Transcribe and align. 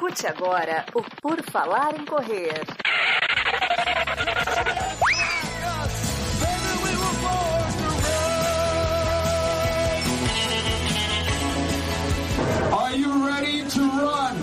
Escute 0.00 0.26
agora 0.26 0.86
o 0.94 1.02
Por 1.20 1.42
Falar 1.42 1.94
em 1.94 2.06
Correr. 2.06 2.54
Are 12.72 12.96
you 12.96 13.26
ready 13.26 13.62
to 13.68 13.80
run? 13.80 14.36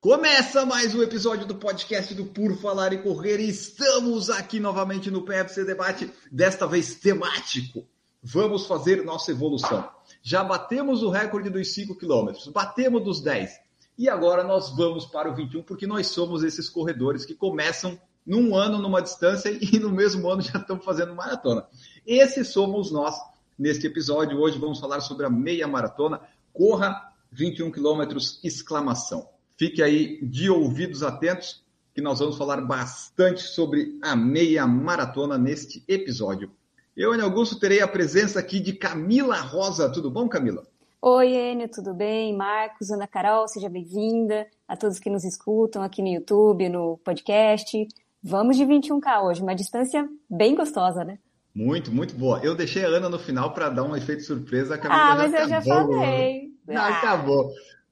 Começa 0.00 0.64
mais 0.64 0.94
um 0.94 1.02
episódio 1.02 1.44
do 1.44 1.56
podcast 1.56 2.14
do 2.14 2.24
Por 2.24 2.56
Falar 2.56 2.94
e 2.94 3.02
Correr 3.02 3.40
e 3.40 3.50
estamos 3.50 4.30
aqui 4.30 4.58
novamente 4.58 5.10
no 5.10 5.22
PFC 5.22 5.66
Debate, 5.66 6.10
desta 6.32 6.66
vez 6.66 6.94
temático. 6.94 7.86
Vamos 8.26 8.66
fazer 8.66 9.04
nossa 9.04 9.32
evolução. 9.32 9.86
Já 10.22 10.42
batemos 10.42 11.02
o 11.02 11.10
recorde 11.10 11.50
dos 11.50 11.74
5 11.74 11.94
quilômetros, 11.94 12.48
batemos 12.48 13.04
dos 13.04 13.20
10 13.20 13.60
e 13.98 14.08
agora 14.08 14.42
nós 14.42 14.74
vamos 14.74 15.04
para 15.04 15.30
o 15.30 15.34
21 15.34 15.62
porque 15.62 15.86
nós 15.86 16.06
somos 16.06 16.42
esses 16.42 16.70
corredores 16.70 17.26
que 17.26 17.34
começam 17.34 18.00
num 18.26 18.56
ano 18.56 18.78
numa 18.78 19.02
distância 19.02 19.50
e 19.60 19.78
no 19.78 19.90
mesmo 19.90 20.26
ano 20.30 20.40
já 20.40 20.58
estão 20.58 20.80
fazendo 20.80 21.14
maratona. 21.14 21.66
Esses 22.06 22.48
somos 22.48 22.90
nós 22.90 23.14
neste 23.58 23.86
episódio. 23.86 24.40
Hoje 24.40 24.58
vamos 24.58 24.80
falar 24.80 25.02
sobre 25.02 25.26
a 25.26 25.30
meia 25.30 25.68
maratona. 25.68 26.18
Corra 26.50 27.12
21 27.30 27.70
quilômetros, 27.70 28.40
exclamação. 28.42 29.28
Fique 29.58 29.82
aí 29.82 30.18
de 30.24 30.48
ouvidos 30.48 31.02
atentos, 31.02 31.62
que 31.94 32.00
nós 32.00 32.20
vamos 32.20 32.38
falar 32.38 32.62
bastante 32.62 33.42
sobre 33.42 33.98
a 34.02 34.16
meia 34.16 34.66
maratona 34.66 35.36
neste 35.36 35.84
episódio. 35.86 36.50
Eu, 36.96 37.12
Enio 37.12 37.24
Augusto, 37.26 37.58
terei 37.58 37.80
a 37.80 37.88
presença 37.88 38.38
aqui 38.38 38.60
de 38.60 38.72
Camila 38.72 39.36
Rosa. 39.40 39.90
Tudo 39.90 40.10
bom, 40.10 40.28
Camila? 40.28 40.62
Oi, 41.02 41.28
Enio, 41.34 41.68
tudo 41.68 41.92
bem? 41.92 42.34
Marcos, 42.36 42.90
Ana 42.90 43.06
Carol, 43.06 43.48
seja 43.48 43.68
bem-vinda. 43.68 44.46
A 44.66 44.76
todos 44.76 44.98
que 44.98 45.10
nos 45.10 45.24
escutam 45.24 45.82
aqui 45.82 46.00
no 46.00 46.08
YouTube, 46.08 46.68
no 46.68 46.98
podcast. 46.98 47.86
Vamos 48.22 48.56
de 48.56 48.64
21K 48.64 49.22
hoje, 49.24 49.42
uma 49.42 49.54
distância 49.54 50.08
bem 50.30 50.54
gostosa, 50.54 51.04
né? 51.04 51.18
Muito, 51.54 51.92
muito 51.92 52.14
boa. 52.14 52.40
Eu 52.42 52.54
deixei 52.54 52.84
a 52.84 52.88
Ana 52.88 53.08
no 53.08 53.18
final 53.18 53.52
para 53.52 53.68
dar 53.68 53.82
um 53.82 53.94
efeito 53.96 54.22
surpresa. 54.22 54.74
A 54.74 54.78
Camila 54.78 55.00
ah, 55.02 55.14
mas 55.16 55.32
já 55.32 55.40
eu 55.42 55.48
já 55.48 55.58
acabou. 55.58 55.94
falei. 55.98 56.50
Não, 56.66 56.82
Ah, 56.82 56.88
acabou. 56.88 57.50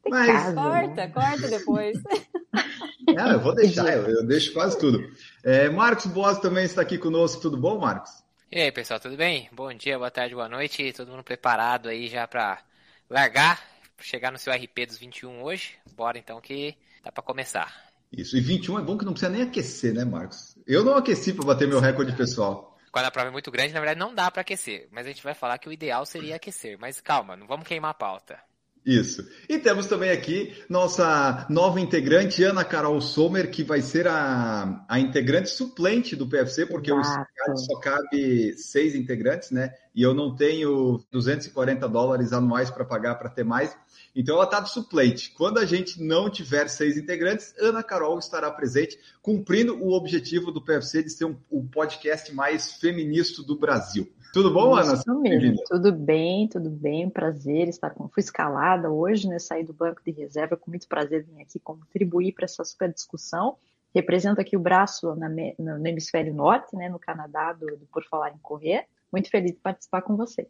Mas, 0.09 0.55
Corta, 0.55 1.09
corta 1.11 1.49
depois. 1.49 1.99
Não, 3.07 3.33
eu 3.33 3.41
vou 3.41 3.55
deixar, 3.55 3.87
eu, 3.95 4.09
eu 4.09 4.27
deixo 4.27 4.53
quase 4.53 4.79
tudo. 4.79 4.99
É, 5.45 5.69
Marcos 5.69 6.07
Boas 6.07 6.39
também 6.39 6.65
está 6.65 6.83
aqui 6.83 6.99
conosco. 6.99 7.43
Tudo 7.43 7.57
bom, 7.57 7.79
Marcos? 7.79 8.22
E 8.55 8.61
aí, 8.61 8.71
pessoal, 8.71 9.01
tudo 9.01 9.17
bem? 9.17 9.49
Bom 9.51 9.73
dia, 9.73 9.97
boa 9.97 10.11
tarde, 10.11 10.35
boa 10.35 10.47
noite. 10.47 10.93
Todo 10.93 11.11
mundo 11.11 11.25
preparado 11.25 11.89
aí 11.89 12.07
já 12.07 12.29
pra 12.29 12.63
largar, 13.09 13.67
chegar 13.99 14.31
no 14.31 14.37
seu 14.37 14.53
RP 14.53 14.85
dos 14.87 14.99
21 14.99 15.43
hoje? 15.43 15.77
Bora 15.97 16.19
então 16.19 16.39
que 16.39 16.77
dá 17.03 17.11
pra 17.11 17.23
começar. 17.23 17.91
Isso. 18.13 18.37
E 18.37 18.41
21 18.43 18.79
é 18.79 18.83
bom 18.83 18.99
que 18.99 19.07
não 19.07 19.15
precisa 19.15 19.33
nem 19.33 19.41
aquecer, 19.41 19.95
né, 19.95 20.05
Marcos? 20.05 20.55
Eu 20.67 20.85
não 20.85 20.95
aqueci 20.97 21.33
para 21.33 21.47
bater 21.47 21.67
meu 21.67 21.81
recorde 21.81 22.15
pessoal. 22.15 22.79
Quando 22.93 23.07
a 23.07 23.11
prova 23.11 23.31
é 23.31 23.33
muito 23.33 23.51
grande, 23.51 23.73
na 23.73 23.81
verdade 23.81 23.99
não 23.99 24.15
dá 24.15 24.31
pra 24.31 24.43
aquecer, 24.43 24.87
mas 24.91 25.07
a 25.07 25.09
gente 25.09 25.25
vai 25.25 25.33
falar 25.33 25.57
que 25.57 25.71
o 25.71 25.73
ideal 25.73 26.05
seria 26.05 26.37
aquecer. 26.37 26.77
Mas 26.79 27.01
calma, 27.01 27.35
não 27.35 27.47
vamos 27.47 27.67
queimar 27.67 27.93
a 27.93 27.95
pauta. 27.95 28.39
Isso. 28.85 29.25
E 29.49 29.59
temos 29.59 29.87
também 29.87 30.11
aqui 30.11 30.53
nossa 30.69 31.47
nova 31.49 31.81
integrante, 31.81 32.43
Ana 32.43 32.65
Carol 32.65 33.01
Sommer, 33.01 33.49
que 33.49 33.63
vai 33.63 33.81
ser 33.81 34.09
a, 34.09 34.85
a 34.89 34.99
integrante 34.99 35.51
suplente 35.51 36.17
do 36.17 36.27
PFC, 36.27 36.67
porque 36.67 36.93
Exato. 36.93 37.27
o 37.49 37.57
só 37.57 37.79
cabe 37.79 38.55
seis 38.57 38.97
integrantes, 38.97 39.53
né? 39.53 39.73
E 39.95 40.03
eu 40.03 40.13
não 40.13 40.35
tenho 40.35 41.01
240 41.13 41.89
dólares 41.89 42.33
anuais 42.33 42.71
para 42.71 42.85
pagar 42.85 43.15
para 43.17 43.31
ter 43.31 43.45
mais. 43.45 43.77
Então 44.17 44.35
ela 44.35 44.45
está 44.45 44.59
de 44.59 44.71
suplente. 44.71 45.31
Quando 45.31 45.59
a 45.59 45.65
gente 45.65 46.03
não 46.03 46.29
tiver 46.29 46.69
seis 46.69 46.97
integrantes, 46.97 47.55
Ana 47.61 47.85
Carol 47.85 48.19
estará 48.19 48.51
presente, 48.51 48.99
cumprindo 49.23 49.77
o 49.81 49.93
objetivo 49.93 50.51
do 50.51 50.61
PFC 50.61 51.05
de 51.05 51.11
ser 51.11 51.27
um, 51.27 51.37
o 51.49 51.63
podcast 51.65 52.35
mais 52.35 52.73
feminista 52.73 53.45
do 53.45 53.57
Brasil. 53.57 54.13
Tudo 54.33 54.51
bom, 54.51 54.75
Ana? 54.75 54.95
Isso 54.95 55.21
mesmo. 55.21 55.63
Tudo 55.69 55.93
bem, 55.93 56.49
tudo 56.49 56.71
bem. 56.71 57.11
Prazer 57.11 57.69
estar 57.69 57.91
com. 57.91 58.09
Fui 58.09 58.23
escalada 58.23 58.91
hoje, 58.91 59.29
né? 59.29 59.39
Saí 59.39 59.63
do 59.63 59.75
banco 59.75 60.01
de 60.05 60.11
reserva 60.11 60.57
com 60.57 60.71
muito 60.71 60.89
prazer 60.89 61.25
vir 61.25 61.43
aqui 61.43 61.59
contribuir 61.59 62.33
para 62.33 62.47
essa 62.47 62.65
super 62.65 62.91
discussão. 62.91 63.57
Represento 63.95 64.41
aqui 64.41 64.57
o 64.57 64.61
braço 64.61 65.15
na 65.17 65.29
no, 65.29 65.79
no 65.79 65.87
hemisfério 65.87 66.33
norte, 66.33 66.75
né? 66.75 66.89
No 66.89 66.99
Canadá, 66.99 67.53
do, 67.53 67.67
do 67.67 67.87
Por 67.93 68.05
Falar 68.05 68.31
em 68.31 68.39
Correr. 68.39 68.87
Muito 69.13 69.29
feliz 69.29 69.53
de 69.53 69.59
participar 69.59 70.01
com 70.01 70.17
vocês. 70.17 70.49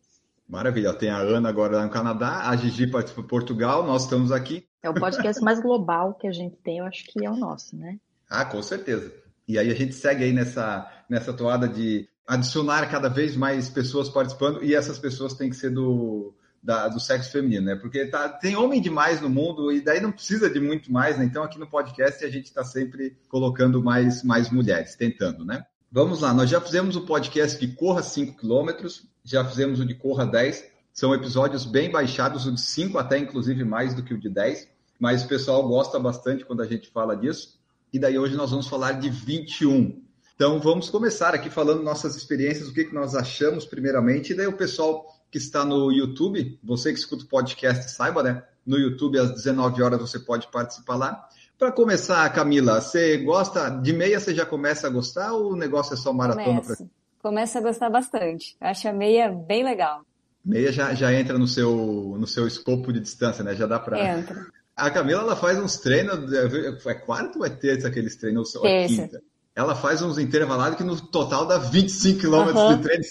Maravilha. 0.49 0.93
Tem 0.95 1.11
a 1.11 1.17
Ana 1.17 1.49
agora 1.49 1.79
lá 1.79 1.85
no 1.85 1.91
Canadá, 1.91 2.49
a 2.49 2.57
Gigi 2.57 2.87
participa 2.87 3.23
de 3.23 3.29
Portugal, 3.29 3.85
nós 3.85 4.05
estamos 4.05 4.31
aqui. 4.31 4.67
É 4.83 4.91
o 4.91 4.95
podcast 4.95 5.43
mais 5.43 5.61
global 5.61 6.15
que 6.15 6.27
a 6.27 6.33
gente 6.33 6.57
tem, 6.57 6.79
eu 6.79 6.85
acho 6.85 7.05
que 7.07 7.25
é 7.25 7.31
o 7.31 7.37
nosso, 7.37 7.77
né? 7.77 7.99
Ah, 8.29 8.45
com 8.45 8.63
certeza. 8.63 9.13
E 9.49 9.59
aí 9.59 9.71
a 9.71 9.75
gente 9.75 9.95
segue 9.95 10.25
aí 10.25 10.33
nessa, 10.33 10.91
nessa 11.09 11.33
toada 11.33 11.69
de 11.69 12.09
adicionar 12.27 12.87
cada 12.91 13.09
vez 13.09 13.37
mais 13.37 13.69
pessoas 13.69 14.09
participando 14.09 14.63
e 14.65 14.75
essas 14.75 14.99
pessoas 14.99 15.35
têm 15.35 15.51
que 15.51 15.57
ser 15.57 15.71
do, 15.71 16.33
da- 16.63 16.89
do 16.89 17.01
sexo 17.01 17.33
feminino, 17.33 17.67
né? 17.67 17.77
Porque 17.77 18.07
tá, 18.07 18.29
tem 18.29 18.57
homem 18.57 18.81
demais 18.81 19.21
no 19.21 19.29
mundo 19.29 19.73
e 19.73 19.81
daí 19.81 20.01
não 20.01 20.13
precisa 20.13 20.49
de 20.49 20.61
muito 20.61 20.93
mais, 20.93 21.19
né? 21.19 21.25
Então 21.25 21.43
aqui 21.43 21.59
no 21.59 21.67
podcast 21.67 22.25
a 22.25 22.31
gente 22.31 22.47
está 22.47 22.65
sempre 22.65 23.17
colocando 23.29 23.83
mais, 23.83 24.23
mais 24.23 24.51
mulheres, 24.51 24.95
tentando, 24.95 25.45
né? 25.45 25.65
Vamos 25.91 26.21
lá, 26.21 26.33
nós 26.33 26.49
já 26.49 26.61
fizemos 26.61 26.97
o 26.97 27.03
podcast 27.05 27.59
de 27.61 27.75
Corra 27.75 28.03
5 28.03 28.39
quilômetros, 28.39 29.07
já 29.25 29.45
fizemos 29.45 29.79
o 29.79 29.85
de 29.85 29.95
Corra 29.95 30.25
10, 30.25 30.65
são 30.93 31.15
episódios 31.15 31.67
bem 31.67 31.91
baixados, 31.91 32.47
o 32.47 32.53
de 32.53 32.61
5 32.61 32.97
até 32.99 33.19
inclusive 33.19 33.63
mais 33.65 33.93
do 33.95 34.03
que 34.03 34.15
o 34.15 34.19
de 34.19 34.31
10, 34.31 34.69
mas 34.99 35.25
o 35.25 35.29
pessoal 35.29 35.67
gosta 35.69 35.99
bastante 35.99 36.45
quando 36.47 36.63
a 36.63 36.67
gente 36.67 36.89
fala 36.89 37.15
disso. 37.17 37.59
E 37.93 37.99
daí 37.99 38.19
hoje 38.19 38.37
nós 38.37 38.51
vamos 38.51 38.69
falar 38.69 38.93
de 38.93 39.11
21. 39.11 40.02
Então 40.43 40.59
vamos 40.59 40.91
começar 40.91 41.37
aqui 41.37 41.49
falando 41.49 41.85
nossas 41.85 42.17
experiências, 42.17 42.67
o 42.67 42.75
que, 42.75 42.87
que 42.87 42.93
nós 42.93 43.15
achamos 43.15 43.65
primeiramente, 43.65 44.33
e 44.33 44.37
daí 44.37 44.49
o 44.49 44.57
pessoal 44.57 45.07
que 45.31 45.39
está 45.39 45.65
no 45.65 45.93
YouTube, 45.93 46.59
você 46.65 46.93
que 46.93 46.99
escuta 46.99 47.23
o 47.23 47.29
podcast, 47.29 47.89
saiba, 47.93 48.25
né? 48.25 48.43
No 48.67 48.77
YouTube 48.77 49.21
às 49.21 49.31
19 49.31 49.81
horas 49.81 50.01
você 50.01 50.19
pode 50.19 50.49
participar 50.51 50.97
lá. 50.97 51.29
Para 51.57 51.71
começar, 51.71 52.29
Camila, 52.31 52.81
você 52.81 53.19
gosta 53.19 53.71
de 53.71 53.93
meia, 53.93 54.19
você 54.19 54.35
já 54.35 54.45
começa 54.45 54.89
a 54.89 54.91
gostar 54.91 55.33
ou 55.33 55.53
o 55.53 55.57
negócio 55.57 55.95
é 55.95 55.97
só 55.97 56.13
maratona? 56.13 56.61
pra- 56.61 56.75
Começa. 56.75 56.91
Começa 57.23 57.59
a 57.61 57.63
gostar 57.63 57.89
bastante. 57.89 58.57
Acho 58.61 58.89
a 58.89 58.93
meia 58.93 59.31
bem 59.31 59.63
legal. 59.63 60.05
Meia 60.45 60.73
já, 60.73 60.93
já 60.93 61.15
entra 61.15 61.39
no 61.39 61.47
seu, 61.47 62.17
no 62.19 62.27
seu 62.27 62.49
escopo 62.49 62.93
de 62.93 62.99
distância, 62.99 63.45
né? 63.45 63.55
Já 63.55 63.69
dá 63.69 63.79
para. 63.79 64.19
Entra. 64.19 64.45
A 64.75 64.91
Camila 64.91 65.21
ela 65.21 65.37
faz 65.37 65.57
uns 65.61 65.77
treinos, 65.77 66.33
é 66.33 66.95
quarta 66.95 67.39
ou 67.39 67.47
é 67.47 67.49
terça 67.49 67.87
aqueles 67.87 68.17
treinos? 68.17 68.57
É 68.57 68.61
Terça. 68.61 69.03
quinta? 69.03 69.32
Ela 69.55 69.75
faz 69.75 70.01
uns 70.01 70.19
intervalados 70.19 70.79
que 70.79 70.85
no 70.85 70.99
total 70.99 71.47
dá 71.47 71.59
25 71.59 72.21
quilômetros 72.21 72.63
Aham. 72.63 72.77
de 72.77 72.83
treino. 72.83 73.05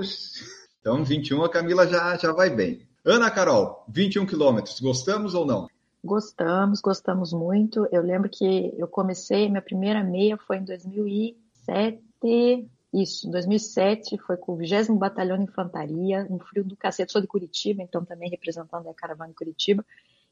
Assim. 0.00 0.44
Então, 0.80 1.04
21 1.04 1.44
a 1.44 1.48
Camila 1.48 1.86
já, 1.86 2.16
já 2.16 2.32
vai 2.32 2.50
bem. 2.50 2.86
Ana 3.04 3.30
Carol, 3.30 3.84
21 3.88 4.26
quilômetros, 4.26 4.80
gostamos 4.80 5.34
ou 5.34 5.46
não? 5.46 5.68
Gostamos, 6.02 6.80
gostamos 6.80 7.32
muito. 7.32 7.86
Eu 7.92 8.02
lembro 8.02 8.28
que 8.28 8.74
eu 8.76 8.88
comecei, 8.88 9.48
minha 9.48 9.62
primeira 9.62 10.02
meia 10.02 10.36
foi 10.36 10.58
em 10.58 10.64
2007. 10.64 12.02
Isso, 12.92 13.26
em 13.26 13.30
2007 13.30 14.18
foi 14.18 14.36
com 14.36 14.52
o 14.52 14.56
20 14.56 14.92
Batalhão 14.92 15.36
de 15.36 15.44
Infantaria, 15.44 16.26
um 16.30 16.38
frio 16.38 16.64
do 16.64 16.76
cacete. 16.76 17.12
Sou 17.12 17.20
de 17.20 17.26
Curitiba, 17.26 17.82
então 17.82 18.04
também 18.04 18.28
representando 18.28 18.88
a 18.88 18.94
caravana 18.94 19.30
de 19.30 19.36
Curitiba. 19.36 19.84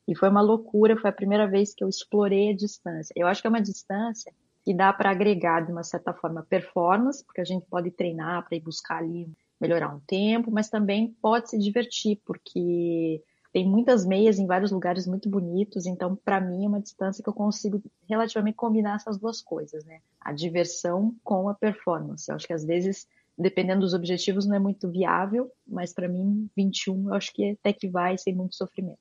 E 0.06 0.15
foi 0.15 0.28
uma 0.28 0.41
loucura, 0.41 0.97
foi 0.97 1.11
a 1.11 1.12
primeira 1.12 1.47
vez 1.47 1.75
que 1.75 1.82
eu 1.82 1.88
explorei 1.88 2.50
a 2.50 2.56
distância. 2.56 3.12
Eu 3.16 3.27
acho 3.27 3.41
que 3.41 3.47
é 3.47 3.50
uma 3.50 3.62
distância 3.62 4.32
que 4.65 4.75
dá 4.75 4.93
para 4.93 5.11
agregar, 5.11 5.65
de 5.65 5.73
uma 5.73 5.83
certa 5.83 6.12
forma, 6.12 6.47
performance, 6.49 7.25
porque 7.25 7.41
a 7.41 7.45
gente 7.45 7.67
pode 7.67 7.91
treinar 7.91 8.47
para 8.47 8.56
ir 8.56 8.61
buscar 8.61 8.99
ali, 8.99 9.29
melhorar 9.61 9.94
um 9.94 10.00
tempo, 10.00 10.50
mas 10.50 10.69
também 10.69 11.17
pode 11.20 11.50
se 11.50 11.59
divertir, 11.59 12.20
porque 12.25 13.23
tem 13.53 13.69
muitas 13.69 14.06
meias 14.06 14.38
em 14.38 14.47
vários 14.47 14.70
lugares 14.70 15.06
muito 15.06 15.29
bonitos, 15.29 15.85
então 15.85 16.17
para 16.17 16.41
mim 16.41 16.64
é 16.64 16.69
uma 16.69 16.81
distância 16.81 17.23
que 17.23 17.29
eu 17.29 17.35
consigo 17.35 17.82
relativamente 18.09 18.55
combinar 18.55 18.97
essas 18.97 19.19
duas 19.19 19.43
coisas, 19.43 19.85
né? 19.85 20.00
A 20.20 20.32
diversão 20.32 21.14
com 21.23 21.49
a 21.49 21.55
performance. 21.55 22.29
Eu 22.31 22.37
acho 22.37 22.47
que 22.47 22.53
às 22.53 22.64
vezes, 22.64 23.06
dependendo 23.37 23.81
dos 23.81 23.94
objetivos, 23.94 24.47
não 24.47 24.56
é 24.56 24.59
muito 24.59 24.88
viável, 24.91 25.50
mas 25.67 25.93
para 25.93 26.09
mim 26.09 26.49
21 26.56 27.09
eu 27.09 27.14
acho 27.14 27.32
que 27.32 27.50
até 27.50 27.73
que 27.73 27.88
vai 27.88 28.17
sem 28.17 28.35
muito 28.35 28.56
sofrimento. 28.56 28.99